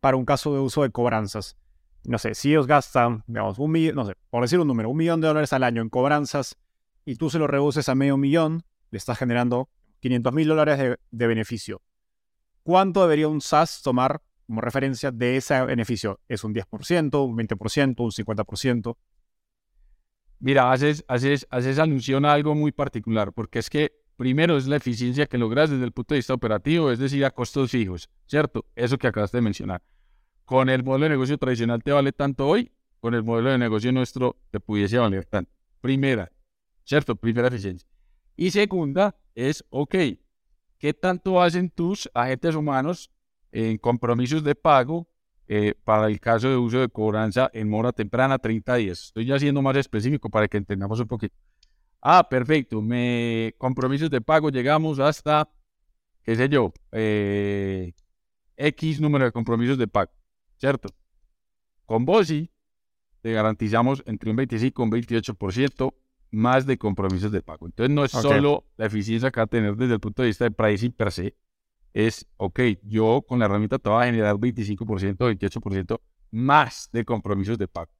para 0.00 0.16
un 0.16 0.24
caso 0.24 0.54
de 0.54 0.60
uso 0.60 0.82
de 0.82 0.90
cobranzas. 0.90 1.56
No 2.04 2.18
sé, 2.18 2.34
si 2.34 2.50
ellos 2.50 2.66
gastan, 2.66 3.24
digamos, 3.26 3.58
un 3.58 3.70
millón, 3.70 3.94
no 3.96 4.06
sé, 4.06 4.14
por 4.30 4.42
decir 4.42 4.58
un 4.58 4.68
número, 4.68 4.88
un 4.88 4.96
millón 4.96 5.20
de 5.20 5.28
dólares 5.28 5.52
al 5.52 5.64
año 5.64 5.82
en 5.82 5.90
cobranzas 5.90 6.56
y 7.04 7.16
tú 7.16 7.28
se 7.28 7.38
lo 7.38 7.46
reduces 7.46 7.88
a 7.88 7.94
medio 7.94 8.16
millón, 8.16 8.64
le 8.90 8.96
estás 8.96 9.18
generando 9.18 9.68
500 10.00 10.32
mil 10.32 10.48
dólares 10.48 10.78
de, 10.78 10.98
de 11.10 11.26
beneficio. 11.26 11.82
¿Cuánto 12.62 13.02
debería 13.02 13.28
un 13.28 13.40
SaaS 13.40 13.82
tomar 13.82 14.22
como 14.50 14.62
referencia 14.62 15.12
de 15.12 15.36
ese 15.36 15.64
beneficio. 15.64 16.18
¿Es 16.26 16.42
un 16.42 16.52
10%, 16.52 17.24
un 17.24 17.36
20%, 17.36 18.00
un 18.00 18.10
50%? 18.10 18.96
Mira, 20.40 20.72
haces, 20.72 21.04
haces, 21.06 21.46
haces 21.50 21.78
alusión 21.78 22.24
a 22.24 22.32
algo 22.32 22.56
muy 22.56 22.72
particular, 22.72 23.32
porque 23.32 23.60
es 23.60 23.70
que 23.70 23.92
primero 24.16 24.56
es 24.56 24.66
la 24.66 24.74
eficiencia 24.74 25.26
que 25.26 25.38
logras 25.38 25.70
desde 25.70 25.84
el 25.84 25.92
punto 25.92 26.14
de 26.14 26.18
vista 26.18 26.34
operativo, 26.34 26.90
es 26.90 26.98
decir, 26.98 27.24
a 27.24 27.30
costos 27.30 27.70
fijos, 27.70 28.10
¿cierto? 28.26 28.66
Eso 28.74 28.98
que 28.98 29.06
acabaste 29.06 29.36
de 29.36 29.42
mencionar. 29.42 29.84
Con 30.44 30.68
el 30.68 30.82
modelo 30.82 31.04
de 31.04 31.10
negocio 31.10 31.38
tradicional 31.38 31.84
te 31.84 31.92
vale 31.92 32.10
tanto 32.10 32.48
hoy, 32.48 32.72
con 32.98 33.14
el 33.14 33.22
modelo 33.22 33.50
de 33.50 33.58
negocio 33.58 33.92
nuestro 33.92 34.36
te 34.50 34.58
pudiese 34.58 34.98
valer 34.98 35.26
tanto. 35.26 35.52
Primera, 35.80 36.32
¿cierto? 36.82 37.14
Primera 37.14 37.46
eficiencia. 37.46 37.88
Y 38.34 38.50
segunda 38.50 39.14
es, 39.36 39.64
ok, 39.70 39.94
¿qué 40.76 40.92
tanto 40.92 41.40
hacen 41.40 41.70
tus 41.70 42.10
agentes 42.14 42.56
humanos 42.56 43.12
en 43.52 43.78
compromisos 43.78 44.42
de 44.44 44.54
pago 44.54 45.08
eh, 45.48 45.74
para 45.84 46.06
el 46.06 46.20
caso 46.20 46.48
de 46.48 46.56
uso 46.56 46.78
de 46.78 46.88
cobranza 46.88 47.50
en 47.52 47.68
mora 47.68 47.92
temprana, 47.92 48.38
30 48.38 48.74
días. 48.76 49.06
Estoy 49.06 49.26
ya 49.26 49.38
siendo 49.38 49.60
más 49.62 49.76
específico 49.76 50.30
para 50.30 50.46
que 50.46 50.56
entendamos 50.56 51.00
un 51.00 51.08
poquito. 51.08 51.34
Ah, 52.00 52.28
perfecto. 52.28 52.80
Me 52.80 53.54
compromisos 53.58 54.10
de 54.10 54.20
pago 54.20 54.50
llegamos 54.50 54.98
hasta, 55.00 55.50
qué 56.22 56.36
sé 56.36 56.48
yo, 56.48 56.72
eh, 56.92 57.92
X 58.56 59.00
número 59.00 59.24
de 59.24 59.32
compromisos 59.32 59.76
de 59.76 59.88
pago, 59.88 60.12
¿cierto? 60.56 60.88
Con 61.84 62.04
Bossy 62.04 62.50
te 63.20 63.32
garantizamos 63.32 64.02
entre 64.06 64.30
un 64.30 64.36
25 64.36 64.82
y 64.82 64.84
un 64.84 64.92
28% 64.92 65.94
más 66.30 66.66
de 66.66 66.78
compromisos 66.78 67.32
de 67.32 67.42
pago. 67.42 67.66
Entonces 67.66 67.94
no 67.94 68.04
es 68.04 68.12
solo 68.12 68.66
la 68.76 68.86
eficiencia 68.86 69.30
que 69.30 69.40
va 69.40 69.44
a 69.44 69.48
tener 69.48 69.76
desde 69.76 69.94
el 69.94 70.00
punto 70.00 70.22
de 70.22 70.28
vista 70.28 70.44
de 70.44 70.52
pricing 70.52 70.92
per 70.92 71.10
se, 71.10 71.34
es, 71.92 72.26
ok, 72.36 72.60
yo 72.82 73.24
con 73.26 73.38
la 73.38 73.46
herramienta 73.46 73.78
te 73.78 73.88
voy 73.88 74.02
a 74.02 74.06
generar 74.06 74.36
25%, 74.36 75.16
28% 75.16 76.00
más 76.30 76.88
de 76.92 77.04
compromisos 77.04 77.58
de 77.58 77.68
pago. 77.68 77.92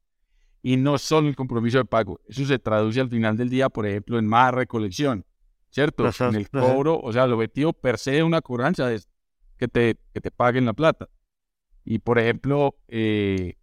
Y 0.63 0.77
no 0.77 0.99
solo 0.99 1.29
el 1.29 1.37
compromiso 1.37 1.79
de 1.79 1.85
pago, 1.85 2.21
eso 2.29 2.45
se 2.45 2.59
traduce 2.59 3.01
al 3.01 3.09
final 3.09 3.37
del 3.37 3.49
día, 3.49 3.69
por 3.69 3.87
ejemplo, 3.87 4.19
en 4.19 4.27
más 4.27 4.53
recolección, 4.53 5.25
¿cierto? 5.71 6.09
en 6.21 6.35
el 6.35 6.51
cobro, 6.51 7.01
o 7.01 7.13
sea, 7.13 7.25
el 7.25 7.33
objetivo 7.33 7.73
per 7.73 7.99
se 7.99 8.13
de 8.13 8.23
una 8.23 8.43
cobranza 8.43 8.93
es 8.93 9.09
que 9.57 9.69
te, 9.69 9.97
que 10.13 10.21
te 10.21 10.31
paguen 10.31 10.67
la 10.67 10.75
plata. 10.75 11.09
Y, 11.85 11.99
por 11.99 12.19
ejemplo, 12.19 12.77
eh, 12.89 13.57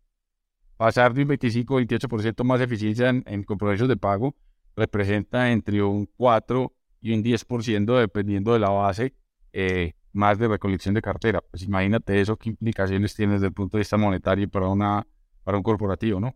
pasar 0.78 1.14
de 1.14 1.24
un 1.24 1.28
25 1.30 1.80
28% 1.80 2.44
más 2.44 2.62
eficiencia 2.62 3.10
en, 3.10 3.44
compromisos 3.44 3.88
de 3.88 3.98
pago 3.98 4.36
representa 4.76 5.52
entre 5.52 5.82
un 5.82 6.08
4 6.18 6.74
y 7.02 7.14
un 7.14 7.24
10% 7.24 8.00
dependiendo 8.00 8.54
de 8.54 8.60
la 8.60 8.70
base 8.70 9.14
eh, 9.54 9.94
más 10.18 10.38
de 10.38 10.48
recolección 10.48 10.94
de 10.94 11.02
cartera. 11.02 11.42
Pues 11.50 11.64
imagínate 11.64 12.20
eso, 12.20 12.36
qué 12.36 12.50
implicaciones 12.50 13.16
tiene 13.16 13.34
desde 13.34 13.48
el 13.48 13.54
punto 13.54 13.78
de 13.78 13.82
vista 13.82 13.98
monetario 13.98 14.50
para, 14.50 14.68
una, 14.68 15.08
para 15.44 15.58
un 15.58 15.64
corporativo, 15.64 16.20
¿no? 16.20 16.36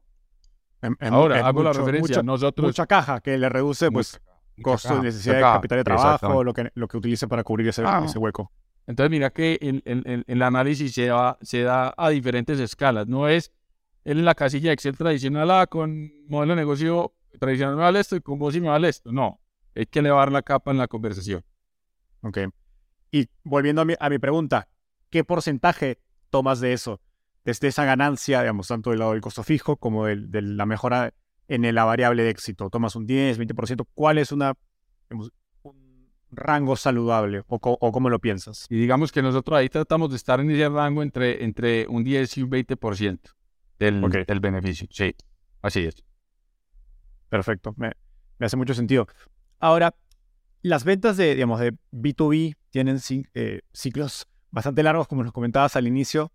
Ahora, 1.02 1.46
hago 1.46 1.64
la 1.64 1.74
referencia. 1.74 2.24
nosotros... 2.24 2.68
Mucha 2.68 2.88
caja 2.88 3.20
que 3.20 3.38
le 3.38 3.50
reduce 3.50 3.92
pues, 3.92 4.20
costo 4.62 4.96
de 4.96 5.02
necesidad 5.04 5.36
de 5.36 5.42
capital 5.42 5.78
de 5.80 5.84
trabajo, 5.84 6.44
lo 6.44 6.54
que, 6.54 6.72
lo 6.74 6.88
que 6.88 6.98
utilice 6.98 7.28
para 7.28 7.44
cubrir 7.44 7.68
ese, 7.68 7.84
ah. 7.86 8.04
ese 8.06 8.18
hueco. 8.18 8.52
Entonces, 8.88 9.12
mira 9.12 9.30
que 9.30 9.60
el, 9.62 9.84
el, 9.86 10.24
el, 10.28 10.42
análisis 10.42 10.94
se, 10.94 11.12
va, 11.12 11.38
se 11.42 11.62
da 11.62 11.94
a 11.96 12.10
diferentes 12.10 12.60
escalas. 12.60 13.08
No 13.08 13.28
es 13.28 13.52
en 14.06 14.26
la 14.26 14.34
casilla 14.34 14.72
Excel 14.72 14.98
tradicional, 14.98 15.52
ah, 15.52 15.68
con 15.68 16.12
modelo 16.28 16.56
de 16.56 16.62
negocio 16.62 17.14
tradicional 17.40 17.76
me 17.76 17.84
vale 17.84 18.00
esto 18.00 18.16
y 18.16 18.22
con 18.22 18.40
vos 18.40 18.54
sí 18.54 18.62
me 18.62 18.70
vale 18.70 18.90
esto. 18.90 19.12
No, 19.12 19.40
hay 19.76 19.86
que 19.86 20.00
elevar 20.00 20.32
la 20.32 20.42
capa 20.42 20.72
en 20.72 20.78
la 20.78 20.88
conversación. 20.88 21.44
Ok. 22.22 22.40
Y 23.12 23.28
volviendo 23.44 23.82
a 23.82 23.86
mi, 23.86 23.94
a 24.00 24.10
mi 24.10 24.20
pregunta, 24.20 24.70
¿qué 25.10 25.24
porcentaje 25.24 26.00
tomas 26.30 26.62
de 26.62 26.74
eso? 26.74 27.02
Desde 27.44 27.68
esa 27.68 27.84
ganancia, 27.86 28.42
digamos, 28.42 28.68
tanto 28.68 28.92
del 28.92 29.00
lado 29.00 29.12
del 29.12 29.22
costo 29.22 29.44
fijo 29.44 29.76
como 29.76 30.06
del, 30.06 30.32
de 30.32 30.42
la 30.42 30.66
mejora 30.66 31.14
en 31.48 31.76
la 31.76 31.84
variable 31.84 32.24
de 32.24 32.30
éxito. 32.30 32.70
¿Tomas 32.70 32.96
un 32.96 33.06
10, 33.06 33.40
20%? 33.40 33.86
¿Cuál 33.94 34.20
es 34.20 34.32
una, 34.32 34.54
un 35.10 35.30
rango 36.32 36.78
saludable 36.78 37.44
o, 37.48 37.60
o, 37.60 37.92
cómo 37.92 38.10
lo 38.10 38.20
piensas? 38.20 38.66
Y 38.70 38.78
digamos 38.78 39.12
que 39.12 39.22
nosotros 39.22 39.58
ahí 39.58 39.68
tratamos 39.68 40.12
de 40.12 40.16
estar 40.16 40.40
en 40.40 40.50
ese 40.50 40.70
rango 40.70 41.04
entre, 41.04 41.44
entre 41.44 41.88
un 41.88 42.04
10 42.04 42.38
y 42.38 42.44
un 42.44 42.52
20% 42.52 43.20
del, 43.80 44.26
del 44.26 44.40
beneficio. 44.40 44.88
Sí, 44.92 45.14
así 45.62 45.82
es. 45.82 45.96
Perfecto, 47.28 47.74
me, 47.76 47.92
me 48.40 48.46
hace 48.46 48.56
mucho 48.56 48.74
sentido. 48.74 49.08
Ahora, 49.60 49.94
las 50.62 50.84
ventas 50.86 51.18
de, 51.18 51.34
digamos, 51.34 51.60
de 51.60 51.74
B2B 51.92 52.56
tienen 52.72 53.00
eh, 53.34 53.62
ciclos 53.74 54.28
bastante 54.50 54.82
largos, 54.82 55.08
como 55.08 55.24
nos 55.24 55.32
comentabas 55.32 55.76
al 55.76 55.88
inicio, 55.88 56.32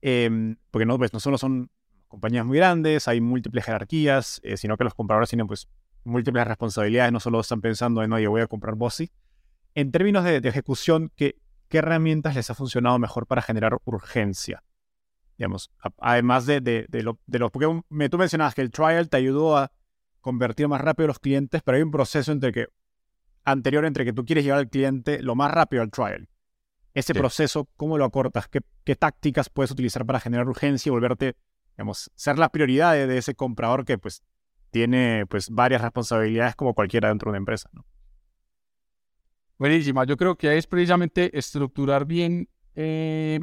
em, 0.00 0.56
porque 0.70 0.86
no, 0.86 0.96
pues, 0.96 1.12
no 1.12 1.20
solo 1.20 1.36
son 1.36 1.70
compañías 2.08 2.46
muy 2.46 2.58
grandes, 2.58 3.08
hay 3.08 3.20
múltiples 3.20 3.64
jerarquías, 3.64 4.40
eh, 4.44 4.56
sino 4.56 4.76
que 4.76 4.84
los 4.84 4.94
compradores 4.94 5.28
tienen 5.28 5.46
pues 5.46 5.68
múltiples 6.04 6.46
responsabilidades, 6.46 7.12
no 7.12 7.20
solo 7.20 7.40
están 7.40 7.60
pensando 7.60 8.02
en, 8.02 8.12
oye, 8.12 8.26
voy 8.26 8.40
a 8.40 8.46
comprar 8.46 8.74
Bossy. 8.74 9.10
En 9.74 9.90
términos 9.92 10.24
de, 10.24 10.36
ejecución, 10.36 11.10
¿qué, 11.16 11.36
¿qué, 11.68 11.78
herramientas 11.78 12.34
les 12.34 12.50
ha 12.50 12.54
funcionado 12.54 12.98
mejor 12.98 13.26
para 13.26 13.40
generar 13.40 13.78
urgencia? 13.84 14.62
Digamos, 15.38 15.70
además 15.98 16.44
de, 16.46 16.60
de, 16.60 16.86
de, 16.88 17.02
lo, 17.02 17.18
de 17.26 17.38
porque 17.48 17.82
me, 17.88 18.08
tú 18.08 18.18
mencionabas 18.18 18.54
que 18.54 18.60
el 18.60 18.70
trial 18.70 19.08
te 19.08 19.16
ayudó 19.16 19.56
a 19.56 19.72
convertir 20.20 20.68
más 20.68 20.80
rápido 20.80 21.06
los 21.06 21.18
clientes, 21.18 21.62
pero 21.64 21.76
hay 21.76 21.82
un 21.82 21.90
proceso 21.90 22.30
entre 22.30 22.52
que 22.52 22.66
anterior 23.44 23.84
entre 23.84 24.04
que 24.04 24.12
tú 24.12 24.24
quieres 24.24 24.44
llevar 24.44 24.60
al 24.60 24.68
cliente 24.68 25.22
lo 25.22 25.34
más 25.34 25.50
rápido 25.50 25.82
al 25.82 25.90
trial. 25.90 26.28
Ese 26.94 27.14
proceso, 27.14 27.68
¿cómo 27.76 27.96
lo 27.96 28.04
acortas? 28.04 28.48
¿Qué, 28.48 28.96
tácticas 28.96 29.48
puedes 29.48 29.70
utilizar 29.70 30.04
para 30.04 30.20
generar 30.20 30.46
urgencia 30.46 30.90
y 30.90 30.92
volverte, 30.92 31.36
digamos, 31.76 32.10
ser 32.14 32.38
la 32.38 32.50
prioridad 32.50 32.92
de, 32.92 33.16
ese 33.16 33.34
comprador 33.34 33.84
que 33.84 33.96
pues 33.96 34.22
tiene 34.70 35.24
pues 35.26 35.48
varias 35.48 35.80
responsabilidades 35.80 36.54
como 36.54 36.74
cualquiera 36.74 37.08
dentro 37.08 37.28
de 37.28 37.30
una 37.30 37.38
empresa? 37.38 37.70
¿no? 37.72 37.86
Buenísima. 39.58 40.04
Yo 40.04 40.16
creo 40.16 40.36
que 40.36 40.58
es 40.58 40.66
precisamente 40.66 41.36
estructurar 41.36 42.04
bien 42.04 42.48
eh, 42.74 43.40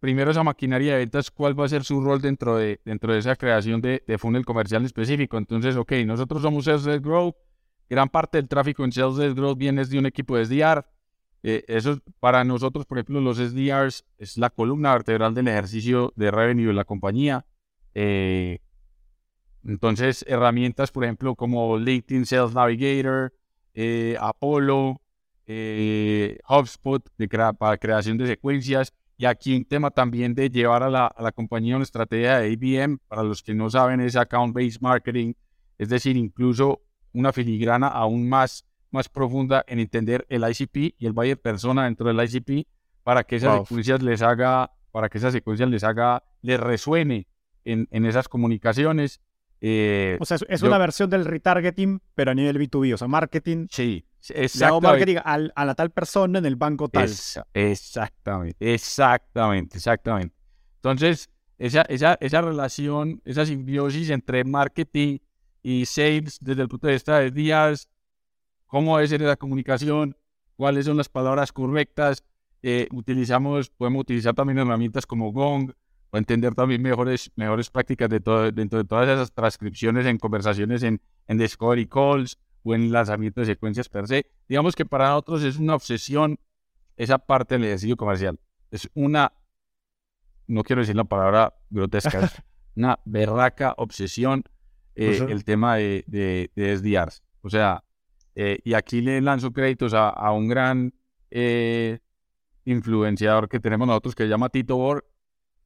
primero 0.00 0.30
esa 0.30 0.42
maquinaria 0.42 0.92
de 0.92 0.98
ventas, 0.98 1.30
cuál 1.30 1.58
va 1.58 1.66
a 1.66 1.68
ser 1.68 1.84
su 1.84 2.00
rol 2.00 2.20
dentro 2.20 2.56
de, 2.56 2.80
dentro 2.84 3.12
de 3.12 3.18
esa 3.20 3.36
creación 3.36 3.80
de, 3.80 4.02
de 4.06 4.18
funnel 4.18 4.44
comercial 4.44 4.84
específico. 4.84 5.38
Entonces, 5.38 5.76
ok, 5.76 5.92
nosotros 6.04 6.42
somos 6.42 6.64
Sales 6.64 7.00
Grow, 7.00 7.36
Gran 7.88 8.08
parte 8.08 8.38
del 8.38 8.48
tráfico 8.48 8.84
en 8.84 8.92
Sales 8.92 9.34
Growth 9.34 9.58
viene 9.58 9.84
de 9.84 9.98
un 9.98 10.06
equipo 10.06 10.36
de 10.36 10.44
SDR. 10.44 10.84
Eh, 11.42 11.64
eso 11.68 11.98
para 12.20 12.44
nosotros, 12.44 12.84
por 12.84 12.98
ejemplo, 12.98 13.20
los 13.20 13.38
SDRs 13.38 14.04
es 14.18 14.36
la 14.36 14.50
columna 14.50 14.92
vertebral 14.92 15.34
del 15.34 15.48
ejercicio 15.48 16.12
de 16.16 16.30
revenue 16.30 16.66
de 16.66 16.74
la 16.74 16.84
compañía. 16.84 17.46
Eh, 17.94 18.58
entonces, 19.64 20.24
herramientas, 20.28 20.90
por 20.90 21.04
ejemplo, 21.04 21.34
como 21.34 21.78
LinkedIn 21.78 22.26
Sales 22.26 22.54
Navigator, 22.54 23.32
eh, 23.74 24.16
Apollo, 24.20 25.00
HubSpot 26.46 27.02
para 27.58 27.78
creación 27.78 28.18
de 28.18 28.26
secuencias. 28.26 28.92
Y 29.16 29.24
aquí 29.24 29.56
un 29.56 29.64
tema 29.64 29.90
también 29.90 30.34
de 30.34 30.50
llevar 30.50 30.82
a 30.82 30.90
la, 30.90 31.06
a 31.06 31.22
la 31.22 31.32
compañía 31.32 31.74
una 31.74 31.82
estrategia 31.84 32.38
de 32.38 32.52
ABM. 32.52 32.98
Para 33.08 33.22
los 33.22 33.42
que 33.42 33.54
no 33.54 33.70
saben, 33.70 34.00
es 34.00 34.14
Account-Based 34.14 34.80
Marketing. 34.80 35.32
Es 35.78 35.88
decir, 35.88 36.16
incluso 36.16 36.82
una 37.12 37.32
filigrana 37.32 37.88
aún 37.88 38.28
más, 38.28 38.64
más 38.90 39.08
profunda 39.08 39.64
en 39.66 39.78
entender 39.80 40.26
el 40.28 40.44
ICP 40.48 40.94
y 40.98 41.06
el 41.06 41.12
buyer 41.12 41.40
persona 41.40 41.84
dentro 41.84 42.06
del 42.12 42.22
ICP 42.28 42.66
para 43.02 43.24
que 43.24 43.36
esas 43.36 43.60
secuencias 43.68 44.02
les 44.02 44.22
haga, 44.22 44.72
para 44.92 45.08
que 45.08 45.18
esas 45.18 45.32
secuencias 45.32 45.68
les 45.70 45.84
haga, 45.84 46.22
les 46.42 46.58
resuene 46.60 47.26
en, 47.64 47.88
en 47.90 48.04
esas 48.06 48.28
comunicaciones. 48.28 49.20
Eh, 49.60 50.16
o 50.20 50.24
sea, 50.24 50.36
es, 50.36 50.44
es 50.48 50.60
yo- 50.60 50.68
una 50.68 50.78
versión 50.78 51.10
del 51.10 51.24
retargeting, 51.24 52.00
pero 52.14 52.30
a 52.30 52.34
nivel 52.34 52.58
B2B. 52.58 52.94
O 52.94 52.96
sea, 52.96 53.08
marketing. 53.08 53.66
sí, 53.70 54.04
Le 54.28 54.34
hago 54.36 54.44
exactamente. 54.44 54.86
marketing 54.88 55.16
al- 55.24 55.52
a 55.56 55.64
la 55.64 55.74
tal 55.74 55.90
persona 55.90 56.38
en 56.38 56.46
el 56.46 56.56
banco 56.56 56.88
tal. 56.88 57.04
Esa- 57.04 57.46
exactamente, 57.54 58.72
exactamente, 58.74 59.76
exactamente. 59.78 60.34
Entonces, 60.76 61.28
esa, 61.58 61.82
esa, 61.82 62.16
esa 62.20 62.40
relación, 62.40 63.20
esa 63.24 63.44
simbiosis 63.44 64.10
entre 64.10 64.44
marketing 64.44 65.18
y 65.62 65.86
sales 65.86 66.38
desde 66.40 66.62
el 66.62 66.68
punto 66.68 66.86
de 66.86 66.94
vista 66.94 67.18
de 67.18 67.30
días, 67.30 67.88
cómo 68.66 69.04
ser 69.06 69.20
la 69.22 69.36
comunicación, 69.36 70.16
cuáles 70.56 70.86
son 70.86 70.96
las 70.96 71.08
palabras 71.08 71.52
correctas, 71.52 72.24
eh, 72.62 72.88
utilizamos, 72.92 73.70
podemos 73.70 74.02
utilizar 74.02 74.34
también 74.34 74.58
herramientas 74.58 75.06
como 75.06 75.32
Gong 75.32 75.72
o 76.10 76.18
entender 76.18 76.54
también 76.54 76.82
mejores, 76.82 77.30
mejores 77.36 77.70
prácticas 77.70 78.08
de 78.08 78.20
todo, 78.20 78.50
dentro 78.50 78.78
de 78.78 78.84
todas 78.84 79.08
esas 79.08 79.32
transcripciones 79.32 80.06
en 80.06 80.18
conversaciones 80.18 80.82
en, 80.82 81.00
en 81.26 81.38
Discovery 81.38 81.86
Calls 81.86 82.38
o 82.62 82.74
en 82.74 82.90
lanzamiento 82.90 83.40
de 83.40 83.46
secuencias 83.46 83.88
per 83.88 84.06
se. 84.06 84.26
Digamos 84.48 84.74
que 84.74 84.84
para 84.84 85.10
nosotros 85.10 85.42
es 85.44 85.56
una 85.56 85.74
obsesión 85.74 86.38
esa 86.96 87.18
parte 87.18 87.54
del 87.54 87.64
ejercicio 87.64 87.96
comercial. 87.96 88.38
Es 88.70 88.90
una, 88.94 89.32
no 90.46 90.64
quiero 90.64 90.80
decir 90.80 90.96
la 90.96 91.04
palabra 91.04 91.54
grotesca, 91.70 92.20
es 92.24 92.42
una 92.74 92.98
berraca 93.04 93.74
obsesión 93.76 94.42
eh, 94.98 95.22
Ujú. 95.22 95.30
el 95.32 95.44
tema 95.44 95.76
de, 95.76 96.04
de, 96.06 96.50
de 96.54 96.76
SDRs. 96.76 97.22
O 97.42 97.48
sea, 97.50 97.82
eh, 98.34 98.58
y 98.64 98.74
aquí 98.74 99.00
le 99.00 99.20
lanzo 99.20 99.52
créditos 99.52 99.94
a, 99.94 100.08
a 100.10 100.32
un 100.32 100.48
gran 100.48 100.92
eh, 101.30 101.98
influenciador 102.64 103.48
que 103.48 103.60
tenemos 103.60 103.86
nosotros 103.86 104.14
que 104.14 104.24
se 104.24 104.28
llama 104.28 104.48
Tito 104.48 104.76
Bor, 104.76 105.08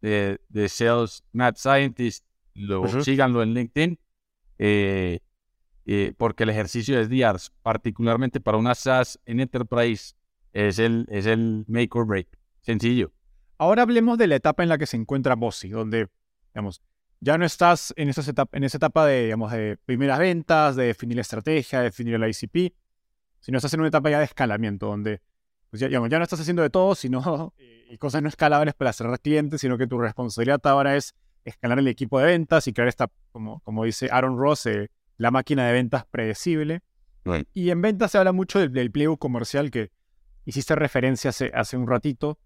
de, 0.01 0.41
de 0.49 0.68
Sales 0.68 1.22
Mad 1.33 1.55
Scientist. 1.57 2.24
Lo, 2.55 2.83
Ujú. 2.83 3.03
Síganlo 3.03 3.43
en 3.43 3.55
LinkedIn. 3.55 3.99
eh, 4.59 5.20
eh, 5.85 6.12
porque 6.16 6.45
el 6.45 6.51
ejercicio 6.51 6.97
de 6.97 7.05
SDRs, 7.07 7.51
particularmente 7.62 8.41
para 8.41 8.57
una 8.57 8.72
SaaS 8.74 9.18
en 9.26 9.41
Enterprise, 9.41 10.14
es 10.53 10.78
el, 10.78 11.07
es 11.11 11.26
el 11.26 11.64
make 11.66 11.89
or 11.95 12.07
break. 12.07 12.28
Sencillo. 12.61 13.11
Ahora 13.59 13.83
hablemos 13.83 14.16
de 14.18 14.28
la 14.28 14.37
etapa 14.37 14.62
en 14.62 14.68
la 14.68 14.78
que 14.78 14.87
se 14.87 14.97
encuentra 14.97 15.35
Bossy, 15.35 15.70
donde, 15.70 16.09
digamos, 16.55 16.80
ya 17.23 17.39
no 17.39 17.45
estás 17.45 17.95
en 17.97 18.09
esa 18.09 18.29
etapa, 18.29 18.57
en 18.57 18.64
esa 18.64 18.79
etapa 18.79 19.07
de, 19.07 19.25
digamos, 19.25 19.53
de 19.53 19.79
primeras 19.87 20.18
ventas, 20.18 20.75
de 20.75 20.87
definir 20.87 21.14
la 21.14 21.20
estrategia, 21.20 21.79
de 21.79 21.85
definir 21.85 22.14
el 22.14 22.29
ICP, 22.29 22.75
sino 23.39 23.59
estás 23.59 23.73
en 23.75 23.81
una 23.81 23.89
etapa 23.91 24.11
ya 24.11 24.18
de 24.18 24.25
escalamiento, 24.25 24.87
donde 24.87 25.20
pues 25.70 25.81
ya, 25.81 25.87
digamos, 25.87 26.11
ya 26.11 26.18
no 26.18 26.25
estás 26.25 26.41
haciendo 26.41 26.62
de 26.62 26.70
todo, 26.70 26.97
sino 26.97 27.55
y 27.91 27.97
cosas 27.99 28.23
no 28.23 28.29
escalables 28.29 28.75
para 28.75 28.93
cerrar 28.93 29.20
clientes, 29.20 29.61
sino 29.61 29.79
que 29.79 29.87
tu 29.87 30.01
responsabilidad 30.01 30.61
ahora 30.64 30.97
es 30.97 31.14
escalar 31.45 31.79
el 31.79 31.87
equipo 31.87 32.18
de 32.18 32.27
ventas 32.27 32.66
y 32.66 32.73
crear 32.73 32.89
esta, 32.89 33.09
como, 33.31 33.61
como 33.61 33.85
dice 33.85 34.09
Aaron 34.11 34.37
Ross, 34.37 34.66
eh, 34.66 34.91
la 35.16 35.31
máquina 35.31 35.64
de 35.64 35.75
ventas 35.75 36.05
predecible. 36.11 36.81
Right. 37.25 37.47
Y 37.55 37.70
en 37.70 37.83
ventas 37.83 38.11
se 38.11 38.18
habla 38.18 38.33
mucho 38.33 38.59
del, 38.59 38.73
del 38.73 38.91
playbook 38.91 39.20
comercial 39.20 39.70
que 39.70 39.93
hiciste 40.45 40.75
referencia 40.75 41.31
hace, 41.31 41.53
hace 41.55 41.77
un 41.77 41.87
ratito. 41.87 42.41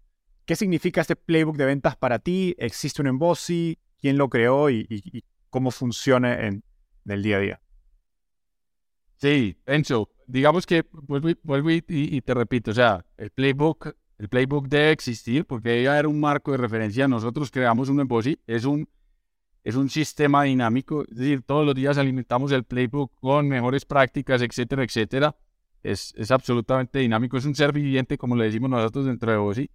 ¿Qué 0.45 0.55
significa 0.55 1.01
este 1.01 1.15
playbook 1.15 1.57
de 1.57 1.65
ventas 1.65 1.95
para 1.95 2.19
ti? 2.19 2.53
¿Existe 2.59 3.01
un 3.01 3.07
en 3.07 3.17
Bossy? 3.17 3.79
¿Quién 3.99 4.17
lo 4.17 4.29
creó 4.29 4.69
y, 4.69 4.85
y- 4.89 5.17
y 5.19 5.23
cómo 5.49 5.71
funciona 5.71 6.45
en, 6.47 6.63
el 7.05 7.23
día 7.23 7.37
a 7.37 7.39
día? 7.39 7.61
Sí, 9.17 9.57
Enzo, 9.65 10.09
digamos 10.27 10.65
que 10.65 10.85
vuelvo, 10.91 11.71
y- 11.71 12.21
te 12.21 12.33
repito, 12.33 12.71
o 12.71 12.73
sea, 12.73 13.03
el 13.17 13.31
playbook, 13.31 13.95
el 14.19 14.29
playbook 14.29 14.67
debe 14.67 14.91
existir 14.91 15.45
porque 15.45 15.69
debe 15.69 15.87
haber 15.89 16.07
un 16.07 16.19
marco 16.19 16.51
de 16.51 16.57
referencia. 16.57 17.07
Nosotros 17.07 17.49
creamos 17.51 17.89
un 17.89 17.99
Embossy, 17.99 18.39
es 18.45 18.65
un, 18.65 18.87
es 19.63 19.75
un 19.75 19.89
sistema 19.89 20.43
dinámico, 20.43 21.03
es 21.09 21.17
decir, 21.17 21.43
todos 21.43 21.65
los 21.65 21.75
días 21.75 21.97
alimentamos 21.97 22.51
el 22.53 22.63
playbook 22.65 23.13
con 23.21 23.47
mejores 23.49 23.85
prácticas, 23.85 24.41
etcétera, 24.41 24.83
etcétera. 24.83 25.35
Es, 25.83 26.13
es 26.17 26.31
absolutamente 26.31 26.99
dinámico, 26.99 27.37
es 27.37 27.45
un 27.45 27.55
ser 27.55 27.73
viviente, 27.73 28.17
como 28.17 28.35
le 28.35 28.45
decimos 28.45 28.69
nosotros 28.69 29.05
dentro 29.05 29.31
de 29.31 29.37
Bossy, 29.37 29.69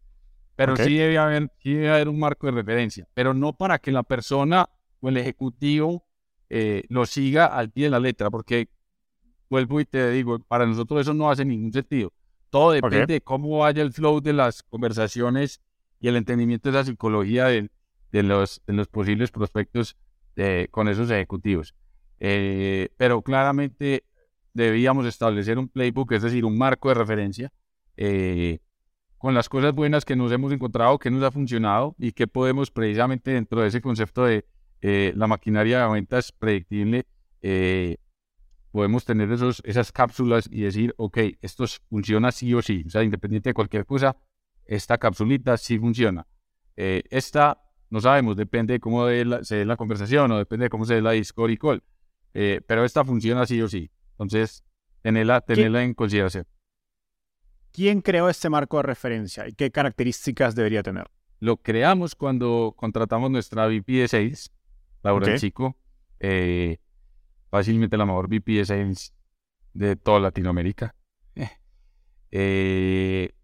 pero 0.56 0.74
Ok. 0.74 0.80
sí, 0.80 0.96
debe 0.96 1.18
haber, 1.18 1.50
sí 1.58 1.74
debe 1.74 1.90
haber 1.90 2.08
un 2.08 2.18
marco 2.18 2.46
de 2.46 2.52
referencia, 2.52 3.06
pero 3.14 3.34
no 3.34 3.52
para 3.54 3.78
que 3.78 3.92
la 3.92 4.02
persona 4.02 4.68
o 5.00 5.08
el 5.08 5.16
ejecutivo 5.16 6.04
eh, 6.50 6.84
lo 6.88 7.06
siga 7.06 7.46
al 7.46 7.70
pie 7.70 7.84
de 7.84 7.90
la 7.90 8.00
letra, 8.00 8.30
porque 8.30 8.68
vuelvo 9.48 9.80
y 9.80 9.84
te 9.84 10.10
digo, 10.10 10.38
para 10.40 10.66
nosotros 10.66 11.00
eso 11.00 11.14
no 11.14 11.30
hace 11.30 11.44
ningún 11.44 11.72
sentido. 11.72 12.12
Todo 12.50 12.72
depende 12.72 13.02
Ok. 13.02 13.08
de 13.08 13.20
cómo 13.22 13.58
vaya 13.58 13.82
el 13.82 13.92
flow 13.92 14.20
de 14.20 14.32
las 14.34 14.62
conversaciones 14.62 15.60
y 16.00 16.08
el 16.08 16.16
entendimiento 16.16 16.70
de 16.70 16.78
la 16.78 16.84
psicología 16.84 17.46
de, 17.46 17.70
de 18.10 18.22
los, 18.22 18.60
de 18.66 18.74
los 18.74 18.88
posibles 18.88 19.30
prospectos 19.30 19.96
eh, 20.36 20.68
con 20.70 20.88
esos 20.88 21.10
ejecutivos. 21.10 21.74
Eh, 22.20 22.90
pero 22.96 23.22
claramente 23.22 24.04
debíamos 24.54 25.06
establecer 25.06 25.58
un 25.58 25.68
playbook, 25.68 26.12
es 26.12 26.22
decir, 26.22 26.44
un 26.44 26.58
marco 26.58 26.88
de 26.90 26.94
referencia 26.94 27.52
eh, 27.96 28.58
con 29.22 29.34
las 29.34 29.48
cosas 29.48 29.72
buenas 29.72 30.04
que 30.04 30.16
nos 30.16 30.32
hemos 30.32 30.50
encontrado, 30.52 30.98
que 30.98 31.08
nos 31.08 31.22
ha 31.22 31.30
funcionado 31.30 31.94
y 31.96 32.10
que 32.10 32.26
podemos 32.26 32.72
precisamente 32.72 33.30
dentro 33.30 33.60
de 33.60 33.68
ese 33.68 33.80
concepto 33.80 34.24
de 34.24 34.44
eh, 34.80 35.12
la 35.14 35.28
maquinaria 35.28 35.86
de 35.86 35.92
ventas 35.92 36.32
predictible, 36.32 37.06
eh, 37.40 37.98
podemos 38.72 39.04
tener 39.04 39.30
esos, 39.30 39.62
esas 39.64 39.92
cápsulas 39.92 40.48
y 40.50 40.62
decir, 40.62 40.92
ok, 40.96 41.18
esto 41.40 41.62
es- 41.62 41.80
funciona 41.88 42.32
sí 42.32 42.52
o 42.52 42.62
sí, 42.62 42.82
o 42.84 42.90
sea, 42.90 43.04
independiente 43.04 43.50
de 43.50 43.54
cualquier 43.54 43.86
cosa, 43.86 44.16
esta 44.64 44.98
capsulita 44.98 45.56
sí 45.56 45.78
funciona. 45.78 46.26
Eh, 46.76 47.04
esta, 47.08 47.62
no 47.90 48.00
sabemos, 48.00 48.36
depende 48.36 48.72
de 48.74 48.80
cómo 48.80 49.06
dé 49.06 49.24
la- 49.24 49.44
se 49.44 49.54
dé 49.54 49.64
la 49.64 49.76
conversación 49.76 50.32
o 50.32 50.38
depende 50.38 50.64
de 50.64 50.70
cómo 50.70 50.84
se 50.84 50.94
dé 50.94 51.00
la 51.02 51.12
Discovery 51.12 51.58
Call, 51.58 51.82
Eh, 52.34 52.60
pero 52.66 52.84
esta 52.84 53.04
funciona 53.04 53.46
sí 53.46 53.62
o 53.62 53.68
sí. 53.68 53.88
Entonces, 54.12 54.64
tenerla, 55.02 55.42
tenerla 55.42 55.84
en 55.84 55.94
consideración. 55.94 56.44
¿Quién 57.72 58.00
creó 58.02 58.28
este 58.28 58.50
marco 58.50 58.76
de 58.76 58.82
referencia 58.84 59.48
y 59.48 59.52
qué 59.52 59.70
características 59.70 60.54
debería 60.54 60.82
tener? 60.82 61.06
Lo 61.40 61.56
creamos 61.56 62.14
cuando 62.14 62.74
contratamos 62.76 63.30
nuestra 63.30 63.66
VP 63.66 63.92
de 63.92 64.08
Sales, 64.08 64.52
Laura 65.02 65.26
Ok. 65.26 65.32
El 65.32 65.38
Chico, 65.40 65.76
eh, 66.20 66.76
fácilmente 67.50 67.96
la 67.96 68.06
mejor 68.06 68.28
VP 68.28 68.52
de 68.52 68.64
Sales 68.64 69.14
de 69.74 69.96
toda 69.96 70.20
Latinoamérica. 70.20 70.94
Eh, 72.34 73.34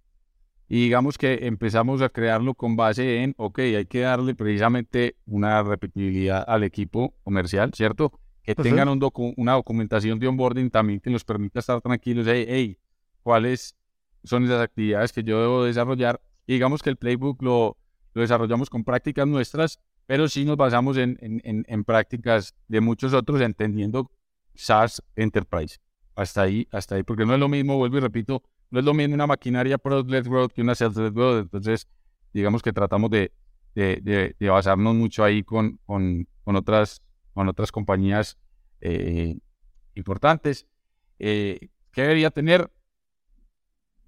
y 0.69 0.85
digamos 0.85 1.19
que 1.19 1.47
empezamos 1.47 2.03
a 2.03 2.09
crearlo 2.09 2.55
con 2.55 2.77
base 2.77 3.23
en, 3.23 3.35
ok, 3.37 3.59
hay 3.59 3.87
que 3.87 4.01
darle 4.01 4.35
precisamente 4.35 5.17
una 5.27 5.63
repetibilidad 5.63 6.45
al 6.47 6.63
equipo 6.63 7.15
comercial, 7.25 7.73
¿cierto? 7.75 8.13
Que 8.43 8.55
tengan 8.55 8.89
un 8.89 9.01
docu- 9.01 9.35
una 9.37 9.53
documentación 9.55 10.19
de 10.19 10.27
onboarding 10.29 10.71
también 10.71 11.01
que 11.01 11.11
nos 11.11 11.25
permita 11.25 11.61
estar 11.61 11.81
tranquilos, 11.81 12.27
hey, 12.29 12.47
hey, 12.49 12.79
¿cuáles 13.23 13.77
son 14.25 14.45
esas 14.45 14.61
actividades 14.63 15.13
que 15.13 15.23
yo 15.23 15.41
debo 15.41 15.65
desarrollar? 15.65 16.21
Y 16.47 16.55
digamos 16.55 16.83
que 16.83 16.91
el 16.91 16.97
playbook 16.97 17.43
lo, 17.43 17.77
lo 18.15 18.23
desarrollamos 18.23 18.71
con 18.71 18.85
prácticas 18.85 19.27
nuestras, 19.27 19.81
pero 20.07 20.29
sí 20.29 20.45
nos 20.45 20.57
basamos 20.57 20.97
en, 20.97 21.19
en, 21.21 21.41
en- 21.45 21.65
en 21.69 21.85
prácticas 21.85 22.55
de 22.69 22.81
muchos 22.81 23.13
otros, 23.15 23.41
entendiendo 23.41 24.11
SaaS 24.55 25.03
Enterprise. 25.17 25.79
Hasta 26.15 26.43
ahí, 26.43 26.67
hasta 26.73 26.95
ahí, 26.97 27.03
porque 27.03 27.25
no 27.27 27.35
es 27.35 27.41
lo 27.41 27.49
mismo, 27.49 27.77
vuelvo 27.77 27.99
y 27.99 28.01
repito, 28.01 28.43
no 28.71 28.79
es 28.81 28.85
lo 28.85 28.95
mismo 28.95 29.15
una 29.15 29.27
maquinaria 29.27 29.79
product-led 29.79 30.25
growth 30.29 30.53
que 30.53 30.63
una 30.63 30.75
sales-led 30.75 31.13
growth. 31.13 31.43
Entonces, 31.43 31.87
digamos 32.33 32.63
que 32.63 32.73
tratamos 32.73 33.11
de, 33.11 33.33
de, 33.75 34.01
de- 34.03 34.35
de 34.39 34.49
basarnos 34.49 34.95
mucho 34.95 35.23
ahí 35.25 35.43
con, 35.45 35.79
con, 35.87 36.27
con 36.43 36.57
otras, 36.57 37.03
con 37.35 37.49
otras 37.49 37.71
compañías 37.71 38.37
eh, 38.81 39.39
importantes. 39.95 40.67
Eh, 41.19 41.69
¿Qué 41.93 42.03
debería 42.03 42.31
tener? 42.31 42.71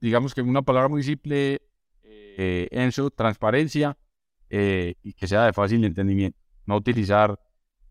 Digamos 0.01 0.35
que 0.35 0.43
una 0.43 0.63
palabra 0.63 0.89
muy 0.89 1.03
simple, 1.03 1.63
eh, 2.03 2.69
Enzo, 2.71 3.11
transparencia 3.11 3.99
eh, 4.49 4.95
y 5.03 5.13
que 5.13 5.29
sea 5.29 5.45
de 5.47 5.53
fácil 5.53 5.85
entendimiento. 5.85 6.39
No 6.67 6.77
utilizar 6.77 7.39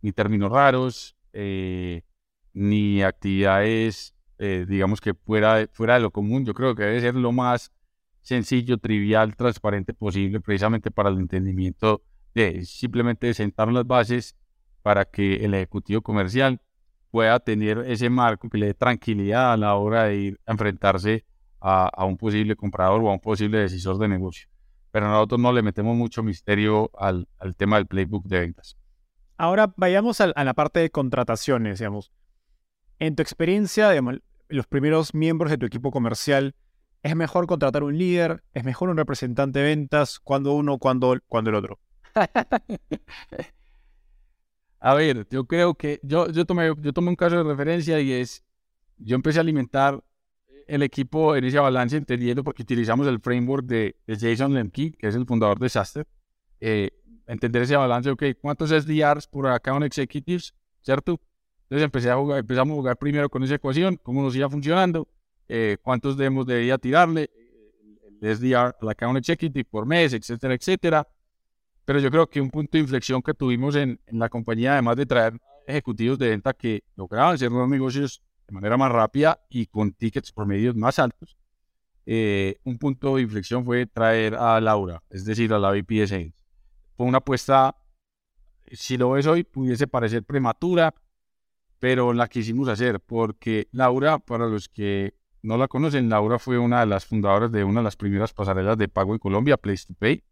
ni 0.02 0.12
términos 0.12 0.52
raros, 0.52 1.16
eh, 1.34 2.04
ni 2.54 3.02
actividades, 3.02 4.16
eh, 4.38 4.66
digamos 4.68 5.02
que 5.02 5.14
fuera 5.14 5.56
de, 5.56 5.68
fuera 5.68 5.96
de 5.96 6.00
lo 6.02 6.12
común. 6.12 6.46
Yo 6.46 6.54
creo 6.54 6.76
que 6.76 6.84
debe 6.84 7.02
ser 7.02 7.16
lo 7.16 7.32
más 7.32 7.72
sencillo, 8.22 8.78
trivial, 8.78 9.36
transparente 9.36 9.94
posible, 9.94 10.40
precisamente 10.40 10.92
para 10.92 11.10
el 11.10 11.18
entendimiento 11.18 12.04
de 12.34 12.66
simplemente 12.66 13.34
sentar 13.34 13.72
las 13.72 13.86
bases 13.86 14.36
para 14.82 15.06
que 15.06 15.46
el 15.46 15.54
ejecutivo 15.54 16.02
comercial 16.02 16.62
pueda 17.12 17.40
tener 17.40 17.80
ese 17.88 18.10
marco 18.10 18.50
que 18.50 18.58
le 18.58 18.68
dé 18.68 18.74
tranquilidad 18.74 19.54
a 19.54 19.58
la 19.58 19.76
hora 19.76 20.06
de 20.06 20.16
ir 20.16 20.40
a 20.46 20.52
enfrentarse 20.52 21.26
a, 21.62 21.88
a 21.88 22.06
un 22.06 22.18
posible 22.18 22.56
comprador 22.56 23.02
o 23.04 23.10
a 23.10 23.14
un 23.14 23.20
posible 23.20 23.60
decisor 23.60 23.98
de 23.98 24.08
negocio. 24.08 24.48
Pero 24.92 25.08
nosotros 25.08 25.40
no 25.40 25.54
le 25.54 25.62
metemos 25.62 25.96
mucho 25.96 26.24
misterio 26.24 26.92
al, 26.98 27.28
al 27.38 27.56
tema 27.56 27.78
del 27.78 27.88
playbook 27.88 28.26
de 28.26 28.40
ventas. 28.40 28.78
Ahora 29.38 29.74
vayamos 29.78 30.20
a, 30.22 30.26
a 30.26 30.44
la 30.44 30.54
parte 30.54 30.80
de 30.80 30.90
contrataciones, 30.90 31.80
digamos. 31.80 32.12
En 32.98 33.16
tu 33.16 33.22
experiencia, 33.22 33.90
digamos, 33.90 34.20
los 34.50 34.68
primeros 34.68 35.14
miembros 35.14 35.52
de 35.52 35.58
tu 35.58 35.66
equipo 35.66 35.92
comercial, 35.92 36.56
¿es 37.04 37.16
mejor 37.16 37.48
contratar 37.48 37.84
un 37.84 37.98
líder? 37.98 38.44
¿Es 38.54 38.64
mejor 38.64 38.90
un 38.90 38.98
representante 38.98 39.60
de 39.60 39.66
ventas? 39.66 40.20
¿Cuándo 40.20 40.54
uno, 40.54 40.80
cuándo, 40.80 41.16
cuándo 41.28 41.52
el 41.52 41.56
otro? 41.56 41.80
A 44.82 44.94
ver, 44.94 45.28
yo 45.30 45.46
creo 45.46 45.76
que 45.76 46.00
yo, 46.04 46.30
yo, 46.32 46.46
tomé, 46.46 46.74
yo 46.80 46.94
tomé 46.94 47.10
un 47.10 47.16
caso 47.16 47.36
de 47.38 47.44
referencia 47.44 48.00
y 48.00 48.14
es, 48.14 48.46
yo 48.98 49.16
empecé 49.16 49.40
a 49.40 49.42
alimentar 49.42 50.02
el 50.70 50.84
equipo 50.84 51.36
en 51.36 51.44
ese 51.44 51.58
balance, 51.58 51.98
entendiendo 51.98 52.44
porque 52.44 52.62
utilizamos 52.62 53.08
el 53.08 53.20
framework 53.20 53.66
de, 53.66 53.96
Jason 54.08 54.54
Lemke, 54.54 54.92
que 54.92 55.08
es 55.08 55.16
el 55.16 55.26
fundador 55.26 55.58
de 55.60 55.68
Saster. 55.68 56.08
Eh, 56.60 56.92
entender 57.26 57.64
ese 57.64 57.76
balance, 57.76 58.10
ok, 58.12 58.24
¿cuántos 58.40 58.70
SDRs 58.70 59.28
por 59.28 59.48
account 59.48 59.84
executives? 59.84 60.54
¿Cierto? 60.82 61.20
Entonces 61.64 61.86
empecé 61.86 62.12
a 62.12 62.16
jugar, 62.16 62.40
empezamos 62.40 62.74
a 62.74 62.76
jugar 62.76 62.98
primero 62.98 63.30
con 63.30 63.44
esa 63.44 63.56
ecuación, 63.56 64.00
cómo 64.02 64.22
nos 64.22 64.36
iba 64.36 64.48
funcionando, 64.50 65.08
eh, 65.48 65.78
cuántos 65.82 66.18
demos 66.18 66.46
debía 66.46 66.78
tirarle, 66.78 67.32
el 68.22 68.36
SDR 68.36 68.76
al 68.80 68.90
account 68.90 69.18
executive 69.18 69.66
por 69.66 69.88
mes, 69.88 70.14
etcétera, 70.14 70.54
etcétera. 70.54 71.08
Pero 71.84 72.00
yo 72.00 72.12
creo 72.12 72.30
que 72.30 72.40
un 72.40 72.52
punto 72.52 72.72
de 72.74 72.80
inflexión 72.80 73.24
que 73.24 73.34
tuvimos 73.34 73.76
en, 73.76 74.00
en 74.06 74.20
la 74.20 74.30
compañía, 74.30 74.74
además 74.74 74.98
de 74.98 75.08
traer 75.08 75.34
ejecutivos 75.66 76.20
de 76.20 76.30
venta 76.30 76.54
que 76.54 76.84
lograban 76.96 77.38
cerrar 77.38 77.68
negocios 77.68 78.22
de 78.50 78.54
manera 78.54 78.78
más 78.78 78.92
rápida 78.92 79.40
y 79.50 79.68
con 79.68 79.94
tickets 79.94 80.32
por 80.32 80.48
medios 80.48 80.76
más 80.76 80.98
altos, 80.98 81.38
eh, 82.06 82.58
un 82.64 82.80
punto 82.80 83.16
de 83.16 83.22
inflexión 83.22 83.64
fue 83.64 83.86
traer 83.86 84.34
a 84.36 84.60
Laura, 84.60 85.04
es 85.12 85.24
decir, 85.24 85.54
a 85.54 85.60
la 85.60 85.70
VP. 85.70 86.34
Fue 86.98 87.06
una 87.06 87.20
apuesta, 87.20 87.76
si 88.72 88.98
lo 88.98 89.12
ves 89.12 89.28
hoy, 89.28 89.44
pudiese 89.44 89.86
parecer 89.86 90.24
prematura, 90.24 90.96
pero 91.78 92.12
la 92.14 92.28
quisimos 92.28 92.68
hacer 92.68 93.00
porque 93.00 93.68
Laura, 93.72 94.18
para 94.18 94.48
los 94.48 94.68
que 94.68 95.14
no 95.44 95.56
la 95.58 95.68
conocen, 95.68 96.10
Laura 96.10 96.40
fue 96.40 96.58
una 96.58 96.80
de 96.80 96.88
las 96.88 97.06
fundadoras 97.06 97.52
de 97.52 97.64
una 97.64 97.82
de 97.82 97.86
las 97.86 97.96
primeras 97.96 98.34
pasarelas 98.34 98.78
de 98.78 98.88
pago 98.88 99.14
en 99.14 99.20
Colombia, 99.20 99.58
Place 99.58 99.86
to 99.86 99.94
Pay, 99.94 100.24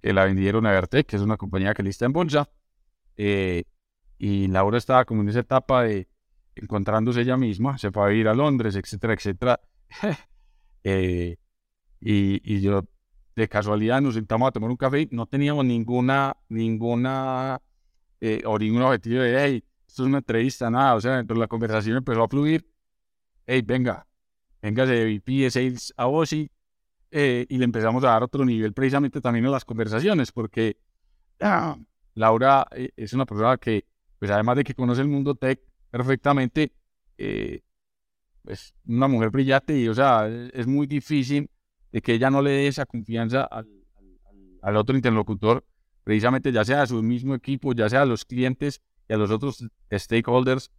que 0.00 0.12
la 0.12 0.24
vendieron 0.24 0.64
a 0.66 0.70
Vertec, 0.70 1.06
que 1.06 1.16
es 1.16 1.22
una 1.22 1.36
compañía 1.36 1.74
que 1.74 1.82
lista 1.82 2.06
en 2.06 2.12
bolsa. 2.12 2.48
Eh, 3.16 3.64
y 4.16 4.46
Laura 4.46 4.78
estaba 4.78 5.04
como 5.04 5.22
en 5.22 5.30
esa 5.30 5.40
etapa 5.40 5.82
de 5.82 6.08
encontrándose 6.60 7.22
ella 7.22 7.36
misma, 7.36 7.78
se 7.78 7.90
fue 7.90 8.10
a 8.10 8.12
ir 8.14 8.28
a 8.28 8.34
Londres, 8.34 8.76
etcétera, 8.76 9.14
etcétera. 9.14 9.60
Eh, 10.84 11.36
y, 12.00 12.60
yo, 12.60 12.84
de 13.36 13.48
casualidad, 13.48 14.00
nos 14.00 14.14
sentamos 14.14 14.48
a 14.48 14.52
tomar 14.52 14.70
un 14.70 14.76
café 14.76 15.02
y 15.02 15.08
no 15.10 15.26
teníamos 15.26 15.64
ninguna, 15.64 16.36
ninguna, 16.48 17.60
eh, 18.20 18.42
o 18.46 18.58
ningún 18.58 18.82
objetivo 18.82 19.20
de, 19.20 19.38
hey, 19.38 19.64
esto 19.86 20.04
es 20.04 20.08
una 20.08 20.18
entrevista, 20.18 20.70
nada. 20.70 20.94
O 20.94 21.00
sea, 21.00 21.16
dentro 21.16 21.34
de 21.34 21.40
la 21.40 21.48
conversación 21.48 21.98
empezó 21.98 22.22
a 22.22 22.28
fluir, 22.28 22.66
hey, 23.46 23.60
venga, 23.66 24.06
venga 24.62 24.86
de 24.86 25.04
VP 25.04 25.32
de 25.32 25.50
Sales 25.50 25.92
a 25.96 26.06
Osi, 26.06 26.50
eh, 27.10 27.46
y 27.48 27.58
le 27.58 27.64
empezamos 27.64 28.04
a 28.04 28.08
dar 28.08 28.22
otro 28.22 28.44
nivel 28.44 28.72
precisamente 28.72 29.20
también 29.20 29.46
a 29.46 29.50
las 29.50 29.64
conversaciones, 29.64 30.30
porque 30.32 30.78
ah, 31.40 31.76
Laura 32.14 32.66
es 32.96 33.12
una 33.12 33.24
persona 33.26 33.56
que, 33.56 33.86
pues 34.18 34.30
además 34.30 34.56
de 34.56 34.64
que 34.64 34.74
conoce 34.74 35.00
el 35.02 35.08
mundo 35.08 35.34
tech, 35.34 35.60
perfectamente. 35.90 36.72
Eh, 37.16 37.62
es 38.46 38.74
una 38.86 39.08
mujer 39.08 39.30
brillante 39.30 39.78
y, 39.78 39.88
o 39.88 39.94
sea, 39.94 40.26
es 40.28 40.66
muy 40.66 40.86
difícil 40.86 41.50
que 42.02 42.14
ella 42.14 42.30
no 42.30 42.42
le 42.42 42.50
dé 42.50 42.66
esa 42.68 42.86
confianza 42.86 43.44
al, 43.44 44.76
otro 44.76 44.96
interlocutor, 44.96 45.64
precisamente 46.04 46.52
ya 46.52 46.64
sea 46.64 46.82
a 46.82 46.86
su 46.86 47.02
mismo 47.02 47.34
equipo, 47.34 47.72
ya 47.72 47.88
sea 47.88 48.02
a 48.02 48.06
los 48.06 48.24
clientes 48.24 48.82
y 49.08 49.14
a 49.14 49.16
los 49.16 49.30
otros 49.30 49.64
stakeholders. 49.92 50.70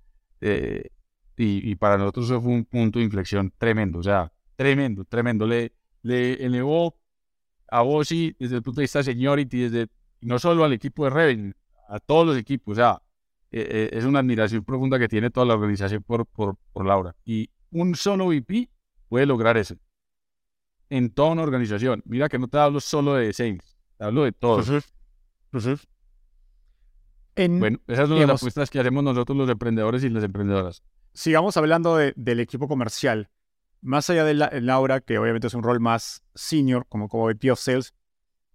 Eh, 0.41 0.89
y, 1.38 1.76
para 1.76 1.97
nosotros 1.97 2.26
eso 2.26 2.41
fue 2.41 2.51
un 2.51 2.66
punto 2.66 2.99
de 2.99 3.05
inflexión 3.05 3.53
tremendo, 3.57 3.99
o 3.99 4.03
sea, 4.03 4.32
tremendo, 4.57 5.05
tremendo. 5.05 5.47
Le, 5.47 5.72
le 6.01 6.34
elevó 6.34 6.99
a 7.72 7.84
y 8.10 8.36
desde 8.38 8.57
el 8.57 8.64
punto 8.64 8.82
de 8.82 8.84
vista 8.84 9.03
seniority, 9.03 9.70
desde, 9.70 9.88
no 10.22 10.38
solo 10.38 10.66
al 10.66 10.74
equipo 10.74 11.05
de 11.05 11.12
Reven, 11.12 11.55
a 11.88 11.99
todos 11.99 12.28
los 12.28 12.38
equipos, 12.38 12.74
o 12.74 12.76
sea, 12.76 13.01
eh, 13.52 13.68
eh, 13.72 13.89
es 13.93 14.06
una 14.06 14.20
admiración 14.20 14.64
profunda 14.64 15.00
que 15.00 15.08
tiene 15.08 15.32
toda 15.32 15.45
la 15.45 15.56
organización 15.56 16.04
por, 16.04 16.26
por, 16.26 16.56
por 16.72 16.86
Laura. 16.86 17.16
Y 17.26 17.50
un 17.72 17.95
solo 17.95 18.28
VP 18.28 18.70
puede 19.08 19.26
lograr 19.26 19.58
eso. 19.58 19.76
En 20.89 21.12
toda 21.12 21.32
una 21.32 21.43
organización. 21.43 22.02
Mira 22.06 22.30
que 22.30 22.39
no 22.39 22.47
te 22.47 22.58
hablo 22.58 22.80
solo 22.80 23.16
de 23.16 23.34
sales, 23.34 23.78
te 23.97 24.04
hablo 24.04 24.24
de 24.24 24.32
todos. 24.32 24.70
bueno, 27.36 27.80
esas 27.88 28.10
son 28.10 28.20
las 28.20 28.30
apuestas 28.30 28.70
que 28.70 28.80
hacemos 28.80 29.04
nosotros 29.04 29.38
los 29.38 29.50
emprendedores 29.50 30.04
y 30.04 30.10
las 30.10 30.24
emprendedoras. 30.24 30.84
Sigamos 31.14 31.58
hablando 31.58 31.97
del 31.97 32.39
equipo 32.39 32.68
comercial. 32.68 33.30
Más 33.82 34.10
allá 34.10 34.26
de 34.26 34.34
Laura, 34.62 35.00
que 35.00 35.18
obviamente 35.18 35.47
es 35.47 35.54
un 35.54 35.64
rol 35.64 35.80
más 35.80 36.22
senior, 36.36 36.86
como, 36.89 37.08
como 37.08 37.26
VP 37.26 37.52
of 37.52 37.60
Sales, 37.60 37.93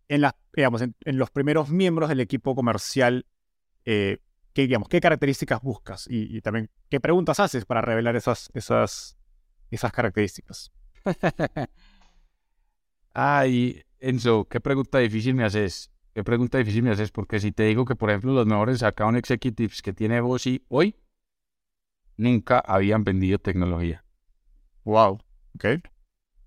en, 0.09 0.21
las, 0.21 0.35
digamos, 0.55 0.83
en, 0.83 0.95
los 1.05 1.31
primeros 1.31 1.71
miembros 1.71 2.11
del 2.11 2.21
equipo 2.21 2.55
comercial, 2.55 3.27
eh, 3.87 4.19
qué, 4.55 4.63
digamos, 4.63 4.89
qué 4.89 5.01
características 5.01 5.61
buscas 5.61 6.07
y, 6.09 6.41
también 6.41 6.71
qué 6.89 7.01
preguntas 7.01 7.41
haces 7.41 7.67
para 7.67 7.83
revelar 7.83 8.17
esas, 8.17 8.51
esas, 8.55 9.19
esas 9.71 9.93
características. 9.93 10.73
Ay, 13.13 13.83
Enzo, 13.99 14.47
qué 14.49 14.61
pregunta 14.61 14.99
difícil 14.99 15.35
me 15.35 15.45
haces. 15.45 15.91
Qué 16.15 16.23
pregunta 16.23 16.59
difícil 16.59 16.85
me 16.85 16.91
haces, 16.91 17.11
porque 17.11 17.41
si 17.41 17.51
te 17.51 17.65
digo 17.65 17.85
que, 17.85 17.97
por 17.97 18.09
ejemplo, 18.09 18.33
los 18.33 18.47
mejores 18.47 18.85
account 18.85 19.19
executives 19.19 19.83
que 19.83 19.93
tiene 19.93 20.21
Bossy 20.21 20.65
hoy 20.69 20.97
nunca 22.17 22.61
habían 22.61 23.03
vendido 23.03 23.39
tecnología. 23.39 24.05
Wow, 24.85 25.21
ok. 25.57 25.67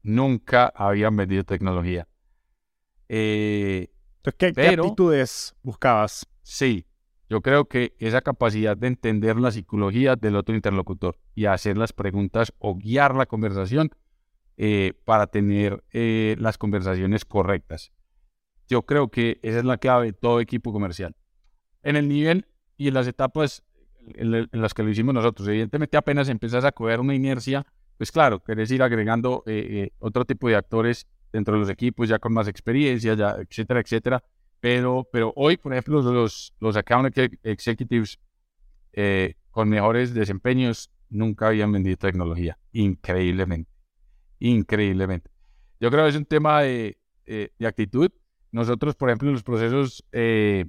Nunca 0.04 0.72
habían 0.74 1.18
vendido 1.18 1.44
tecnología. 1.44 2.08
Eh, 3.10 3.90
Entonces, 4.18 4.38
¿qué, 4.38 4.54
¿qué 4.54 4.68
actitudes 4.70 5.56
buscabas? 5.64 6.26
Sí, 6.44 6.87
yo 7.30 7.42
creo 7.42 7.66
que 7.66 7.96
esa 8.00 8.22
capacidad 8.22 8.78
de 8.78 8.88
entender 8.88 9.38
la 9.38 9.52
psicología 9.52 10.16
del 10.16 10.36
otro 10.36 10.56
interlocutor 10.56 11.18
y 11.36 11.46
hacer 11.46 11.78
las 11.78 11.92
preguntas 11.92 12.54
o 12.60 12.76
guiar 12.76 13.16
la 13.16 13.26
conversación 13.26 13.92
eh, 14.56 14.94
para 15.06 15.28
tener 15.28 15.84
eh, 15.92 16.36
las 16.40 16.58
conversaciones 16.58 17.26
correctas. 17.26 17.92
Yo 18.68 18.84
creo 18.84 19.10
que 19.10 19.40
esa 19.44 19.60
es 19.60 19.66
la 19.66 19.78
clave 19.78 20.08
de 20.08 20.14
todo 20.14 20.40
equipo 20.40 20.72
comercial. 20.72 21.16
En 21.84 21.96
el 21.96 22.08
nivel 22.08 22.48
y 22.78 22.88
en 22.88 22.94
las 22.94 23.08
etapas 23.08 23.64
en, 24.16 24.48
las 24.52 24.74
que 24.74 24.84
lo 24.84 24.90
hicimos 24.90 25.14
nosotros, 25.14 25.48
evidentemente 25.50 25.98
apenas 25.98 26.30
empiezas 26.30 26.64
a 26.64 26.72
coger 26.72 27.02
una 27.02 27.14
inercia, 27.14 27.66
pues 27.98 28.10
claro, 28.10 28.42
querés 28.42 28.72
ir 28.72 28.82
agregando 28.82 29.44
eh, 29.48 29.92
otro 30.00 30.24
tipo 30.24 30.48
de 30.48 30.56
actores 30.56 31.08
dentro 31.34 31.56
de 31.56 31.60
los 31.60 31.70
equipos 31.70 32.08
ya 32.08 32.20
con 32.20 32.32
más 32.32 32.48
experiencia, 32.48 33.16
ya, 33.16 33.36
etcétera, 33.40 33.82
etcétera 33.82 34.24
pero, 34.60 35.08
pero 35.12 35.34
hoy, 35.36 35.58
por 35.58 35.74
ejemplo, 35.74 36.02
los, 36.02 36.54
los 36.60 36.76
account 36.76 37.18
executives 37.44 38.20
eh, 38.94 39.36
con 39.52 39.70
mejores 39.70 40.14
desempeños 40.14 40.92
nunca 41.10 41.48
habían 41.48 41.72
vendido 41.72 41.98
tecnología. 41.98 42.58
Increíblemente. 42.72 43.72
Increíblemente. 44.40 45.30
Yo 45.80 45.92
creo 45.92 46.04
que 46.04 46.10
es 46.10 46.16
un 46.16 46.26
tema 46.26 46.62
de, 46.62 46.98
eh, 47.26 47.52
de 47.58 47.68
actitud. 47.68 48.12
Nosotros, 48.52 48.96
por 48.96 49.10
ejemplo, 49.10 49.30
en 49.30 49.34
los 49.34 49.44
procesos 49.44 50.04
eh, 50.12 50.66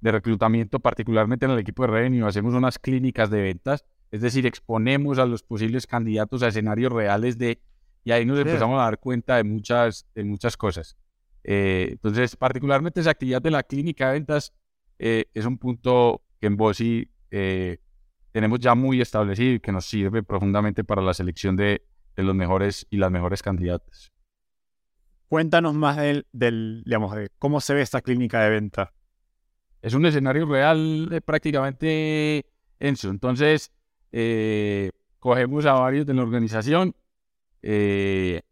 de 0.00 0.12
reclutamiento, 0.12 0.80
particularmente 0.80 1.44
en 1.44 1.52
el 1.52 1.58
equipo 1.58 1.82
de 1.82 1.88
revenue, 1.88 2.26
hacemos 2.26 2.54
unas 2.54 2.78
clínicas 2.78 3.30
de 3.30 3.42
ventas, 3.42 3.84
es 4.10 4.22
decir, 4.22 4.46
exponemos 4.46 5.18
a 5.18 5.26
los 5.26 5.42
posibles 5.42 5.86
candidatos 5.86 6.42
a 6.42 6.48
escenarios 6.48 6.92
reales 6.92 7.38
de, 7.38 7.60
y 8.04 8.12
ahí 8.12 8.24
nos 8.24 8.38
empezamos 8.38 8.80
a 8.80 8.84
dar 8.84 8.98
cuenta 8.98 9.36
de 9.36 9.44
muchas, 9.44 10.06
de 10.14 10.24
muchas 10.24 10.56
cosas. 10.56 10.96
Eh, 11.44 11.88
entonces, 11.92 12.36
particularmente 12.36 13.00
esa 13.00 13.10
actividad 13.10 13.42
de 13.42 13.50
la 13.50 13.62
clínica 13.62 14.08
de 14.08 14.12
ventas 14.14 14.52
eh, 14.98 15.26
es 15.32 15.46
un 15.46 15.58
punto 15.58 16.22
que 16.40 16.46
en 16.46 16.56
Bossy 16.56 17.10
eh, 17.30 17.78
tenemos 18.32 18.60
ya 18.60 18.74
muy 18.74 19.00
establecido 19.00 19.54
y 19.54 19.60
que 19.60 19.72
nos 19.72 19.86
sirve 19.86 20.22
profundamente 20.22 20.84
para 20.84 21.02
la 21.02 21.14
selección 21.14 21.56
de, 21.56 21.82
los 22.16 22.34
mejores 22.34 22.86
y 22.90 22.98
las 22.98 23.10
mejores 23.10 23.42
candidatas. 23.42 24.12
Cuéntanos 25.28 25.74
más 25.74 25.96
del, 25.96 26.26
del, 26.32 26.82
digamos, 26.84 27.14
de 27.14 27.30
cómo 27.38 27.62
se 27.62 27.72
ve 27.72 27.80
esta 27.80 28.02
clínica 28.02 28.42
de 28.42 28.50
venta. 28.50 28.92
Es 29.80 29.94
un 29.94 30.04
escenario 30.04 30.44
real 30.44 31.22
prácticamente 31.24 32.44
Enzo. 32.78 33.08
Entonces, 33.08 33.72
cogemos 35.18 35.64
a 35.66 35.74
varios 35.74 36.04
de 36.04 36.14
la 36.14 36.22
organización, 36.22 36.94
eh, 37.62 38.42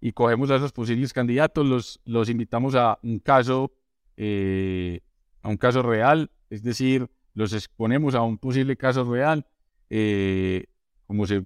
y 0.00 0.12
cogemos 0.12 0.50
a 0.50 0.56
esos 0.56 0.72
posibles 0.72 1.12
candidatos, 1.12 1.66
los, 1.66 2.00
los 2.04 2.28
invitamos 2.28 2.74
a 2.74 2.98
un 3.02 3.18
caso, 3.18 3.72
eh, 4.16 5.00
a 5.42 5.48
un 5.48 5.56
caso 5.56 5.82
real, 5.82 6.30
es 6.50 6.62
decir, 6.62 7.10
los 7.34 7.52
exponemos 7.52 8.14
a 8.14 8.22
un 8.22 8.38
posible 8.38 8.76
caso 8.76 9.04
real, 9.10 9.46
eh, 9.90 10.66
como 11.06 11.26
se 11.26 11.44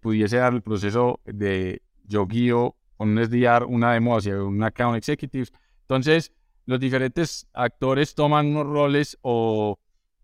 pudiese 0.00 0.36
dar 0.36 0.52
el 0.52 0.62
proceso 0.62 1.20
de 1.24 1.82
yo 2.04 2.26
guío 2.26 2.76
con 2.96 3.16
un 3.16 3.24
SDR, 3.24 3.64
una 3.66 3.94
demo 3.94 4.16
hacia 4.16 4.42
un 4.42 4.62
account 4.62 4.96
executive. 4.98 5.48
Entonces, 5.82 6.32
los 6.66 6.78
diferentes 6.78 7.48
actores 7.54 8.14
toman 8.14 8.48
unos 8.48 8.66
roles 8.66 9.18
o, 9.22 9.78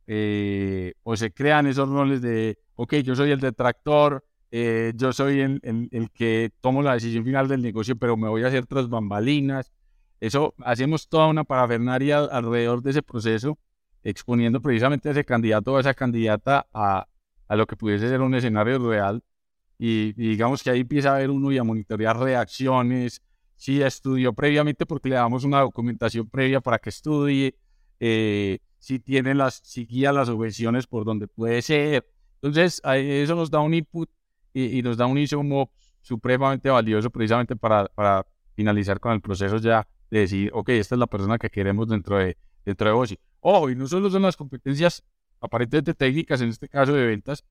eh, 0.06 0.92
o 1.02 1.16
se 1.16 1.32
crean 1.32 1.66
esos 1.66 1.88
roles 1.88 2.20
de, 2.20 2.58
ok, 2.74 2.96
yo 2.96 3.16
soy 3.16 3.30
el 3.30 3.40
detractor, 3.40 4.25
eh, 4.50 4.92
yo 4.96 5.12
soy 5.12 5.40
el, 5.40 5.60
el, 5.90 6.10
que 6.10 6.50
tomo 6.60 6.82
la 6.82 6.94
decisión 6.94 7.24
final 7.24 7.48
del 7.48 7.62
negocio, 7.62 7.96
pero 7.96 8.16
me 8.16 8.28
voy 8.28 8.42
a 8.44 8.48
hacer 8.48 8.66
tras 8.66 8.88
bambalinas. 8.88 9.72
Eso, 10.20 10.54
hacemos 10.64 11.08
toda 11.08 11.26
una 11.26 11.44
parafernaria 11.44 12.18
alrededor 12.18 12.82
de 12.82 12.90
ese 12.90 13.02
proceso 13.02 13.58
exponiendo 14.02 14.62
precisamente 14.62 15.08
a 15.08 15.12
ese 15.12 15.24
candidato 15.24 15.72
o 15.72 15.76
a 15.76 15.80
esa 15.80 15.94
candidata 15.94 16.66
a, 16.72 17.08
a 17.48 17.56
lo 17.56 17.66
que 17.66 17.76
pudiese 17.76 18.08
ser 18.08 18.20
un 18.20 18.34
escenario 18.34 18.78
real. 18.78 19.22
Y, 19.78 20.12
digamos 20.12 20.62
que 20.62 20.70
ahí 20.70 20.80
empieza 20.80 21.14
a 21.14 21.18
ver 21.18 21.30
uno 21.30 21.52
y 21.52 21.58
a 21.58 21.64
monitorear 21.64 22.18
reacciones, 22.18 23.22
si 23.56 23.82
estudió 23.82 24.32
previamente 24.32 24.86
porque 24.86 25.08
le 25.08 25.16
damos 25.16 25.44
una 25.44 25.60
documentación 25.60 26.28
previa 26.28 26.60
para 26.60 26.78
que 26.78 26.90
estudie, 26.90 27.56
eh, 28.00 28.58
si 28.78 28.98
tiene 29.00 29.34
las, 29.34 29.60
si 29.64 29.86
guía 29.86 30.12
las 30.12 30.28
objeciones 30.28 30.86
por 30.86 31.04
donde 31.04 31.26
puede 31.26 31.60
ser. 31.62 32.06
Entonces, 32.36 32.80
eso 32.84 33.34
nos 33.34 33.50
da 33.50 33.60
un 33.60 33.74
input 33.74 34.08
y, 34.56 34.82
nos 34.82 34.96
da 34.96 35.06
un 35.06 35.18
insumo 35.18 35.70
supremamente 36.00 36.70
valioso 36.70 37.10
precisamente 37.10 37.56
para, 37.56 37.88
para 37.88 38.26
finalizar 38.54 38.98
con 38.98 39.12
el 39.12 39.20
proceso 39.20 39.58
ya 39.58 39.86
de 40.10 40.20
decir, 40.20 40.50
ok, 40.54 40.70
esta 40.70 40.94
es 40.94 40.98
la 40.98 41.06
persona 41.06 41.36
que 41.36 41.50
queremos 41.50 41.88
dentro 41.88 42.16
de, 42.16 42.38
dentro 42.64 42.88
de 42.88 42.94
OSI. 42.94 43.18
Oh, 43.40 43.68
y 43.68 43.76
no 43.76 43.86
solo 43.86 44.10
son 44.10 44.22
las 44.22 44.36
competencias 44.36 45.04
aparentemente 45.40 45.92
técnicas, 45.92 46.40
en 46.40 46.48
este 46.48 46.68
caso 46.68 46.94
de 46.94 47.06
ventas, 47.06 47.44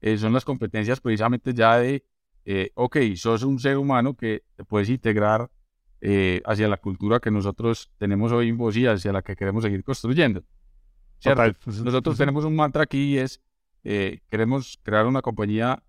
eh, 0.00 0.16
son 0.18 0.32
las 0.32 0.44
competencias 0.44 1.00
precisamente 1.00 1.52
ya 1.52 1.78
de, 1.78 2.04
eh, 2.44 2.70
ok, 2.74 2.98
sos 3.16 3.42
un 3.42 3.58
ser 3.58 3.76
humano 3.76 4.16
que 4.16 4.44
te 4.54 4.64
puedes 4.64 4.88
integrar 4.88 5.50
eh, 6.00 6.42
hacia 6.44 6.68
la 6.68 6.76
cultura 6.76 7.18
que 7.18 7.30
nosotros 7.30 7.90
tenemos 7.98 8.30
hoy 8.30 8.48
en 8.48 8.56
vos 8.56 8.76
y 8.76 8.86
hacia 8.86 9.12
la 9.12 9.22
que 9.22 9.34
queremos 9.34 9.64
seguir 9.64 9.82
construyendo. 9.82 10.44
Nosotros 11.24 12.16
tenemos 12.16 12.44
un 12.44 12.56
mantra 12.56 12.84
aquí 12.84 13.14
y 13.14 13.18
es, 13.18 13.40
queremos 13.82 14.78
crear 14.82 15.06
una 15.06 15.22
compañía 15.22 15.82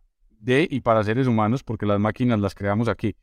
de 0.43 0.67
y 0.69 0.81
para 0.81 1.03
seres 1.03 1.27
humanos 1.27 1.63
porque 1.63 1.85
las 1.85 1.99
máquinas 1.99 2.39
las 2.39 2.53
creamos 2.53 2.87
aquí. 2.89 3.15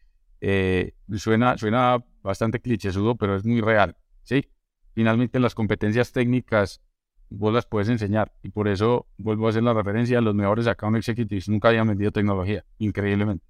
suena, 1.16 1.58
suena 1.58 2.02
bastante 2.22 2.60
clichésudo, 2.60 3.14
pero 3.16 3.36
es 3.36 3.44
muy 3.44 3.60
real, 3.60 3.96
¿sí? 4.22 4.50
Finalmente 4.94 5.38
las 5.38 5.54
competencias 5.54 6.12
técnicas 6.12 6.80
vos 7.28 7.52
las 7.52 7.66
puedes 7.66 7.88
enseñar. 7.88 8.32
Y 8.42 8.50
por 8.50 8.68
eso 8.68 9.06
vuelvo 9.18 9.46
a 9.46 9.50
hacer 9.50 9.62
la 9.62 9.74
referencia, 9.74 10.20
los 10.20 10.34
mejores 10.34 10.66
account 10.66 10.96
executives 10.96 11.48
nunca 11.48 11.68
habían 11.68 11.88
vendido 11.88 12.10
tecnología, 12.10 12.64
increíblemente. 12.78 13.44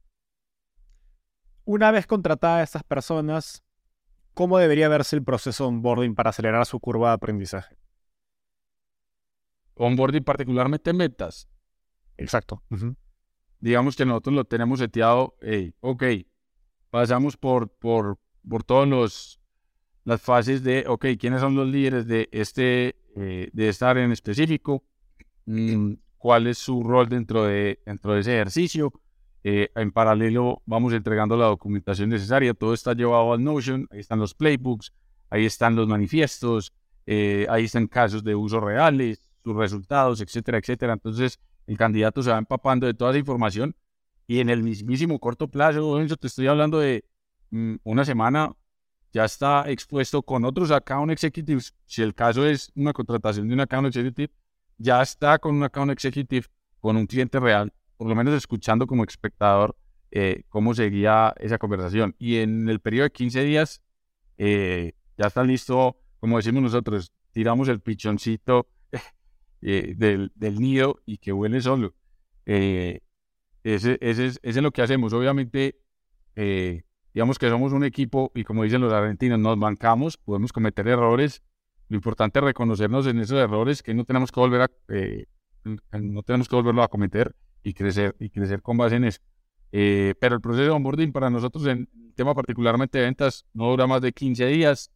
Una 1.64 1.92
vez 1.92 2.06
contratadas 2.06 2.64
estas 2.64 2.82
personas, 2.82 3.62
¿cómo 4.34 4.58
debería 4.58 4.88
verse 4.88 5.14
el 5.14 5.22
proceso 5.22 5.64
de 5.64 5.68
onboarding 5.68 6.16
para 6.16 6.30
acelerar 6.30 6.66
su 6.66 6.80
curva 6.80 7.10
de 7.10 7.14
aprendizaje? 7.14 7.76
Onboarding 9.74 10.24
particularmente 10.24 10.92
metas. 10.92 11.48
Exacto. 12.16 12.62
Digamos 13.60 13.96
que 13.96 14.06
nosotros 14.06 14.34
lo 14.34 14.44
tenemos 14.44 14.78
seteado, 14.78 15.36
ok, 15.80 16.04
pasamos 16.90 17.36
por, 17.36 17.68
por, 17.68 18.18
por 18.48 18.64
todos 18.64 18.88
los 18.88 19.36
las 20.04 20.22
fases 20.22 20.64
de, 20.64 20.86
ok, 20.88 21.06
¿quiénes 21.18 21.40
son 21.40 21.54
los 21.54 21.68
líderes 21.68 22.06
de 22.06 22.28
este 22.32 22.96
eh, 23.16 23.50
de 23.52 23.68
estar 23.68 23.98
en 23.98 24.12
específico, 24.12 24.84
mm, 25.46 25.94
cuál 26.16 26.46
es 26.46 26.58
su 26.58 26.82
rol 26.82 27.08
dentro 27.08 27.44
de, 27.44 27.80
dentro 27.84 28.14
de 28.14 28.20
ese 28.20 28.34
ejercicio. 28.34 28.92
Eh, 29.42 29.70
en 29.74 29.90
paralelo 29.90 30.62
vamos 30.66 30.92
entregando 30.92 31.36
la 31.36 31.46
documentación 31.46 32.10
necesaria, 32.10 32.54
todo 32.54 32.72
está 32.72 32.92
llevado 32.92 33.32
al 33.32 33.42
Notion, 33.42 33.88
ahí 33.90 34.00
están 34.00 34.20
los 34.20 34.34
playbooks, 34.34 34.92
ahí 35.30 35.44
están 35.44 35.74
los 35.74 35.88
manifiestos, 35.88 36.72
eh, 37.06 37.46
ahí 37.48 37.64
están 37.64 37.88
casos 37.88 38.22
de 38.22 38.34
uso 38.34 38.60
reales, 38.60 39.20
sus 39.42 39.56
resultados, 39.56 40.20
etcétera, 40.20 40.58
etcétera. 40.58 40.92
Entonces 40.92 41.40
el 41.70 41.78
candidato 41.78 42.20
se 42.20 42.30
va 42.30 42.38
empapando 42.38 42.84
de 42.88 42.94
toda 42.94 43.12
esa 43.12 43.20
información 43.20 43.76
y 44.26 44.40
en 44.40 44.50
el 44.50 44.64
mismísimo 44.64 45.20
corto 45.20 45.46
plazo, 45.46 46.04
te 46.16 46.26
estoy 46.26 46.48
hablando 46.48 46.80
de 46.80 47.04
mm, 47.50 47.76
una 47.84 48.04
semana, 48.04 48.56
ya 49.12 49.24
está 49.24 49.70
expuesto 49.70 50.20
con 50.22 50.44
otros 50.44 50.72
account 50.72 51.12
executives. 51.12 51.72
Si 51.86 52.02
el 52.02 52.12
caso 52.12 52.44
es 52.44 52.72
una 52.74 52.92
contratación 52.92 53.46
de 53.46 53.54
un 53.54 53.60
account 53.60 53.86
executive, 53.86 54.32
ya 54.78 55.00
está 55.00 55.38
con 55.38 55.54
un 55.54 55.62
account 55.62 55.92
executive, 55.92 56.46
con 56.80 56.96
un 56.96 57.06
cliente 57.06 57.38
real, 57.38 57.72
por 57.96 58.08
lo 58.08 58.16
menos 58.16 58.34
escuchando 58.34 58.88
como 58.88 59.04
espectador 59.04 59.76
eh, 60.10 60.42
cómo 60.48 60.74
seguía 60.74 61.32
esa 61.38 61.58
conversación. 61.58 62.16
Y 62.18 62.38
en 62.38 62.68
el 62.68 62.80
periodo 62.80 63.04
de 63.04 63.12
15 63.12 63.44
días, 63.44 63.80
eh, 64.38 64.94
ya 65.16 65.28
está 65.28 65.44
listo, 65.44 66.00
como 66.18 66.36
decimos 66.36 66.64
nosotros, 66.64 67.12
tiramos 67.30 67.68
el 67.68 67.80
pichoncito 67.80 68.66
eh, 69.62 69.94
del, 69.96 70.60
nido 70.60 71.00
y 71.06 71.18
que 71.18 71.32
huele 71.32 71.60
solo. 71.60 71.94
ese, 72.44 73.02
ese, 73.64 73.98
ese, 74.00 74.40
es 74.42 74.56
lo 74.56 74.70
que 74.70 74.82
hacemos. 74.82 75.12
Obviamente, 75.12 75.76
digamos 77.14 77.38
que 77.38 77.48
somos 77.48 77.72
un 77.72 77.84
equipo 77.84 78.30
y 78.34 78.44
como 78.44 78.64
dicen 78.64 78.80
los 78.80 78.92
argentinos, 78.92 79.38
nos 79.38 79.58
bancamos, 79.58 80.16
podemos 80.16 80.52
cometer 80.52 80.86
errores. 80.88 81.42
Lo 81.88 81.96
importante 81.96 82.38
es 82.38 82.44
reconocernos 82.44 83.06
en 83.06 83.18
esos 83.18 83.38
errores 83.38 83.82
que 83.82 83.94
no 83.94 84.04
tenemos 84.04 84.30
que 84.30 84.40
volver 84.40 84.62
a, 84.62 84.70
eh, 84.88 85.26
no 85.92 86.22
tenemos 86.22 86.48
que 86.48 86.56
volverlo 86.56 86.82
a 86.82 86.88
cometer 86.88 87.34
y 87.62 87.74
crecer, 87.74 88.16
y 88.18 88.30
crecer 88.30 88.62
con 88.62 88.76
base 88.76 88.96
en 88.96 89.04
eso. 89.04 89.20
Eh, 89.72 90.14
pero 90.20 90.34
el 90.34 90.40
proceso 90.40 90.64
de 90.64 90.70
onboarding 90.70 91.12
para 91.12 91.30
nosotros 91.30 91.66
en 91.66 91.88
tema 92.14 92.34
particularmente 92.34 92.98
de 92.98 93.04
ventas 93.04 93.46
no 93.52 93.70
dura 93.70 93.86
más 93.86 94.00
de 94.02 94.12
15 94.12 94.46
días 94.46 94.90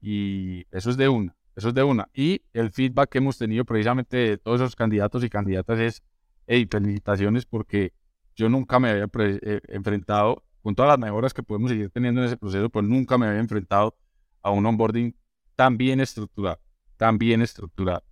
y 0.00 0.66
eso 0.70 0.90
es 0.90 0.96
de 0.96 1.08
una, 1.08 1.34
eso 1.56 1.68
es 1.68 1.74
de 1.74 1.82
una. 1.82 2.08
Y 2.14 2.42
el 2.52 2.70
feedback 2.70 3.10
que 3.10 3.18
hemos 3.18 3.38
tenido 3.38 3.64
precisamente 3.64 4.16
de 4.16 4.38
todos 4.38 4.60
esos 4.60 4.76
candidatos 4.76 5.22
y 5.24 5.30
candidatas 5.30 5.78
es, 5.78 6.02
hey, 6.46 6.66
felicitaciones 6.70 7.46
porque 7.46 7.92
yo 8.34 8.48
nunca 8.48 8.78
me 8.78 8.90
había 8.90 9.08
eh, 9.18 9.60
enfrentado 9.68 10.44
con 10.62 10.74
todas 10.74 10.90
las 10.90 10.98
mejoras 10.98 11.34
que 11.34 11.42
podemos 11.42 11.70
seguir 11.70 11.90
teniendo 11.90 12.20
en 12.20 12.28
ese 12.28 12.36
proceso, 12.36 12.70
pues 12.70 12.84
nunca 12.84 13.18
me 13.18 13.26
había 13.26 13.40
enfrentado 13.40 13.96
a 14.42 14.50
un 14.50 14.64
onboarding 14.64 15.14
tan 15.56 15.76
bien 15.76 16.00
estructurado, 16.00 16.60
tan 16.96 17.18
bien 17.18 17.42
estructurado. 17.42 18.04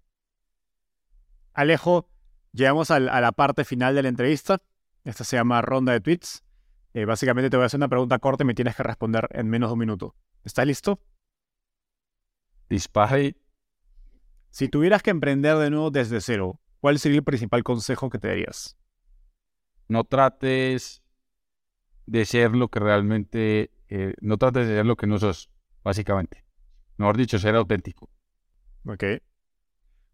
Alejo, 1.52 2.08
llegamos 2.52 2.90
a 2.90 3.00
la 3.00 3.32
parte 3.32 3.64
final 3.64 3.94
de 3.94 4.02
la 4.02 4.08
entrevista. 4.08 4.58
Esta 5.04 5.24
se 5.24 5.36
llama 5.36 5.62
ronda 5.62 5.92
de 5.92 6.00
tweets. 6.00 6.44
Eh, 6.92 7.04
básicamente 7.04 7.50
te 7.50 7.56
voy 7.56 7.64
a 7.64 7.66
hacer 7.66 7.78
una 7.78 7.88
pregunta 7.88 8.18
corta 8.18 8.44
y 8.44 8.46
me 8.46 8.54
tienes 8.54 8.74
que 8.74 8.82
responder 8.82 9.28
en 9.30 9.48
menos 9.48 9.70
de 9.70 9.74
un 9.74 9.78
minuto. 9.78 10.14
¿Estás 10.44 10.66
listo? 10.66 11.00
Dispare. 12.70 13.36
Si 14.50 14.68
tuvieras 14.68 15.02
que 15.02 15.10
emprender 15.10 15.56
de 15.58 15.70
nuevo 15.70 15.90
desde 15.90 16.20
cero, 16.20 16.60
¿cuál 16.80 16.98
sería 17.00 17.18
el 17.18 17.24
principal 17.24 17.64
consejo 17.64 18.08
que 18.08 18.18
te 18.18 18.28
darías? 18.28 18.78
No 19.88 20.04
trates 20.04 21.02
de 22.06 22.24
ser 22.24 22.52
lo 22.52 22.68
que 22.68 22.78
realmente, 22.78 23.72
eh, 23.88 24.14
no 24.20 24.38
trates 24.38 24.68
de 24.68 24.76
ser 24.76 24.86
lo 24.86 24.96
que 24.96 25.08
no 25.08 25.18
sos, 25.18 25.50
básicamente. 25.82 26.44
Mejor 26.96 27.16
dicho, 27.16 27.38
ser 27.38 27.56
auténtico. 27.56 28.08
Ok. 28.86 29.04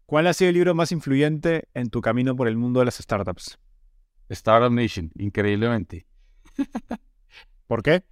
¿Cuál 0.07 0.25
ha 0.27 0.33
sido 0.33 0.49
el 0.49 0.55
libro 0.55 0.73
más 0.73 0.91
influyente 0.91 1.69
en 1.73 1.89
tu 1.89 2.01
camino 2.01 2.35
por 2.35 2.47
el 2.47 2.57
mundo 2.57 2.79
de 2.79 2.85
las 2.85 2.95
startups? 2.95 3.59
Startup 4.29 4.71
Nation, 4.71 5.11
increíblemente. 5.15 6.07
¿Por 7.67 7.83
qué? 7.83 8.03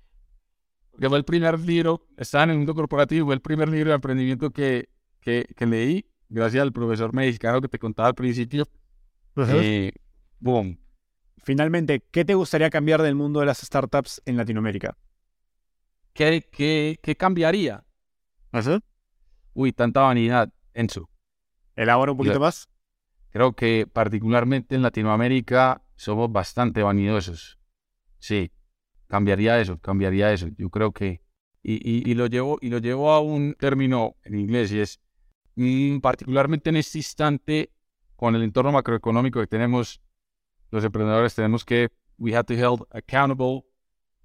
Porque 0.95 1.09
fue 1.09 1.17
el 1.17 1.25
primer 1.25 1.59
libro, 1.59 2.07
estaba 2.15 2.45
en 2.45 2.51
el 2.51 2.57
mundo 2.57 2.73
corporativo, 2.73 3.25
fue 3.25 3.35
el 3.35 3.41
primer 3.41 3.67
libro 3.67 3.89
de 3.89 3.95
emprendimiento 3.95 4.51
que, 4.51 4.87
que, 5.19 5.45
leí, 5.59 6.05
gracias 6.29 6.61
al 6.61 6.71
profesor 6.71 7.13
mexicano 7.13 7.59
que 7.59 7.67
te 7.67 7.79
contaba 7.79 8.07
al 8.07 8.15
principio. 8.15 8.65
Eh, 9.35 9.91
boom, 10.39 10.77
Finalmente, 11.43 12.03
¿qué 12.11 12.23
te 12.25 12.33
gustaría 12.33 12.71
cambiar 12.71 13.03
del 13.03 13.13
mundo 13.13 13.41
de 13.41 13.45
las 13.45 13.59
startups 13.59 14.19
en 14.25 14.35
Latinoamérica? 14.35 14.97
¿Qué, 16.13 16.47
qué, 16.51 17.15
cambiaría? 17.15 17.83
¿Así? 18.51 18.79
Uy, 19.53 19.71
tanta 19.71 20.01
vanidad, 20.01 20.51
Enzo. 20.73 21.07
¿Elabora 21.75 22.13
un 22.13 22.17
poquito 22.17 22.39
más? 22.39 22.67
Creo 23.29 23.53
que 23.53 23.85
particularmente 23.85 24.75
en 24.75 24.81
Latinoamérica 24.81 25.83
somos 25.97 26.31
bastante 26.31 26.81
vanidosos. 26.81 27.59
Sí, 28.17 28.51
cambiaría 29.07 29.59
eso, 29.59 29.79
cambiaría 29.79 30.31
eso. 30.33 30.47
Yo 30.57 30.69
creo 30.69 30.91
que... 30.91 31.21
Y, 31.67 32.13
lo, 32.13 32.27
llevo, 32.27 32.59
y 32.61 32.69
lo 32.69 32.77
llevo 32.77 33.11
a 33.11 33.19
un 33.21 33.55
término 33.55 34.15
en 34.23 34.37
inglés 34.37 34.71
y 34.71 34.81
es, 34.81 35.01
mm, 35.55 35.97
particularmente 35.97 36.69
en 36.69 36.75
este 36.75 36.99
instante, 36.99 37.71
con 38.15 38.35
el 38.35 38.43
entorno 38.43 38.71
macroeconómico 38.71 39.39
que 39.39 39.47
tenemos, 39.47 39.99
los 40.69 40.83
emprendedores 40.83 41.33
tenemos 41.33 41.65
que, 41.65 41.89
we 42.19 42.35
have 42.35 42.45
to 42.45 42.53
held 42.53 42.85
accountable 42.91 43.65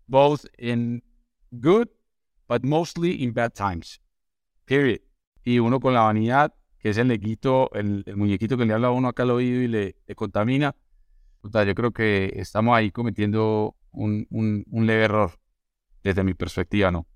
both 0.07 0.45
in 0.59 1.03
good, 1.61 1.89
but 2.47 2.63
mostly 2.63 3.23
in 3.23 3.33
bad 3.33 3.55
times. 3.55 4.01
Period. 4.67 5.01
Y 5.45 5.59
uno 5.61 5.81
con 5.81 5.95
la 5.95 6.03
vanidad, 6.03 6.53
que 6.79 6.91
es 6.91 6.99
el 6.99 7.09
lequito, 7.09 7.71
el, 7.73 8.05
muñequito 8.17 8.59
que 8.59 8.67
le 8.67 8.75
habla 8.75 8.89
a 8.89 8.91
uno 8.91 9.09
acá 9.09 9.23
al 9.23 9.31
oído 9.31 9.63
y 9.63 9.69
le, 9.69 9.97
contamina. 10.15 10.75
yo 11.43 11.75
creo 11.75 11.93
que 11.93 12.33
estamos 12.37 12.77
ahí 12.77 12.91
cometiendo 12.91 13.77
un, 13.93 14.27
un, 14.31 14.87
leve 14.87 15.05
error, 15.05 15.33
desde 16.03 16.25
mi 16.25 16.35
perspectiva, 16.35 16.91
¿no? 16.91 17.07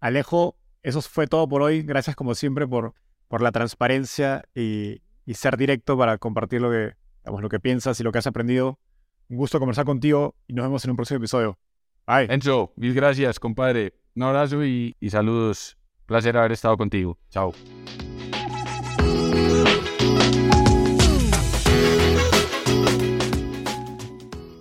Alejo, 0.00 0.56
eso 0.82 1.00
fue 1.02 1.26
todo 1.26 1.48
por 1.48 1.62
hoy. 1.62 1.82
Gracias 1.82 2.16
como 2.16 2.34
siempre 2.34 2.66
por, 2.66 2.94
por 3.28 3.42
la 3.42 3.52
transparencia 3.52 4.44
y, 4.54 5.02
y 5.24 5.34
ser 5.34 5.56
directo 5.56 5.96
para 5.98 6.18
compartir 6.18 6.60
lo 6.60 6.70
que, 6.70 6.94
lo 7.24 7.48
que 7.48 7.60
piensas 7.60 7.98
y 8.00 8.02
lo 8.02 8.12
que 8.12 8.18
has 8.18 8.26
aprendido. 8.26 8.78
Un 9.28 9.36
gusto 9.36 9.58
conversar 9.58 9.84
contigo 9.84 10.36
y 10.46 10.52
nos 10.52 10.64
vemos 10.64 10.84
en 10.84 10.90
un 10.92 10.96
próximo 10.96 11.18
episodio. 11.18 11.58
Bye. 12.06 12.32
Enzo, 12.32 12.72
mil 12.76 12.94
gracias, 12.94 13.40
compadre. 13.40 13.94
Un 14.14 14.22
abrazo 14.22 14.64
y, 14.64 14.96
y 15.00 15.10
saludos. 15.10 15.76
Placer 16.06 16.36
haber 16.36 16.52
estado 16.52 16.76
contigo. 16.76 17.18
Chao. 17.30 17.52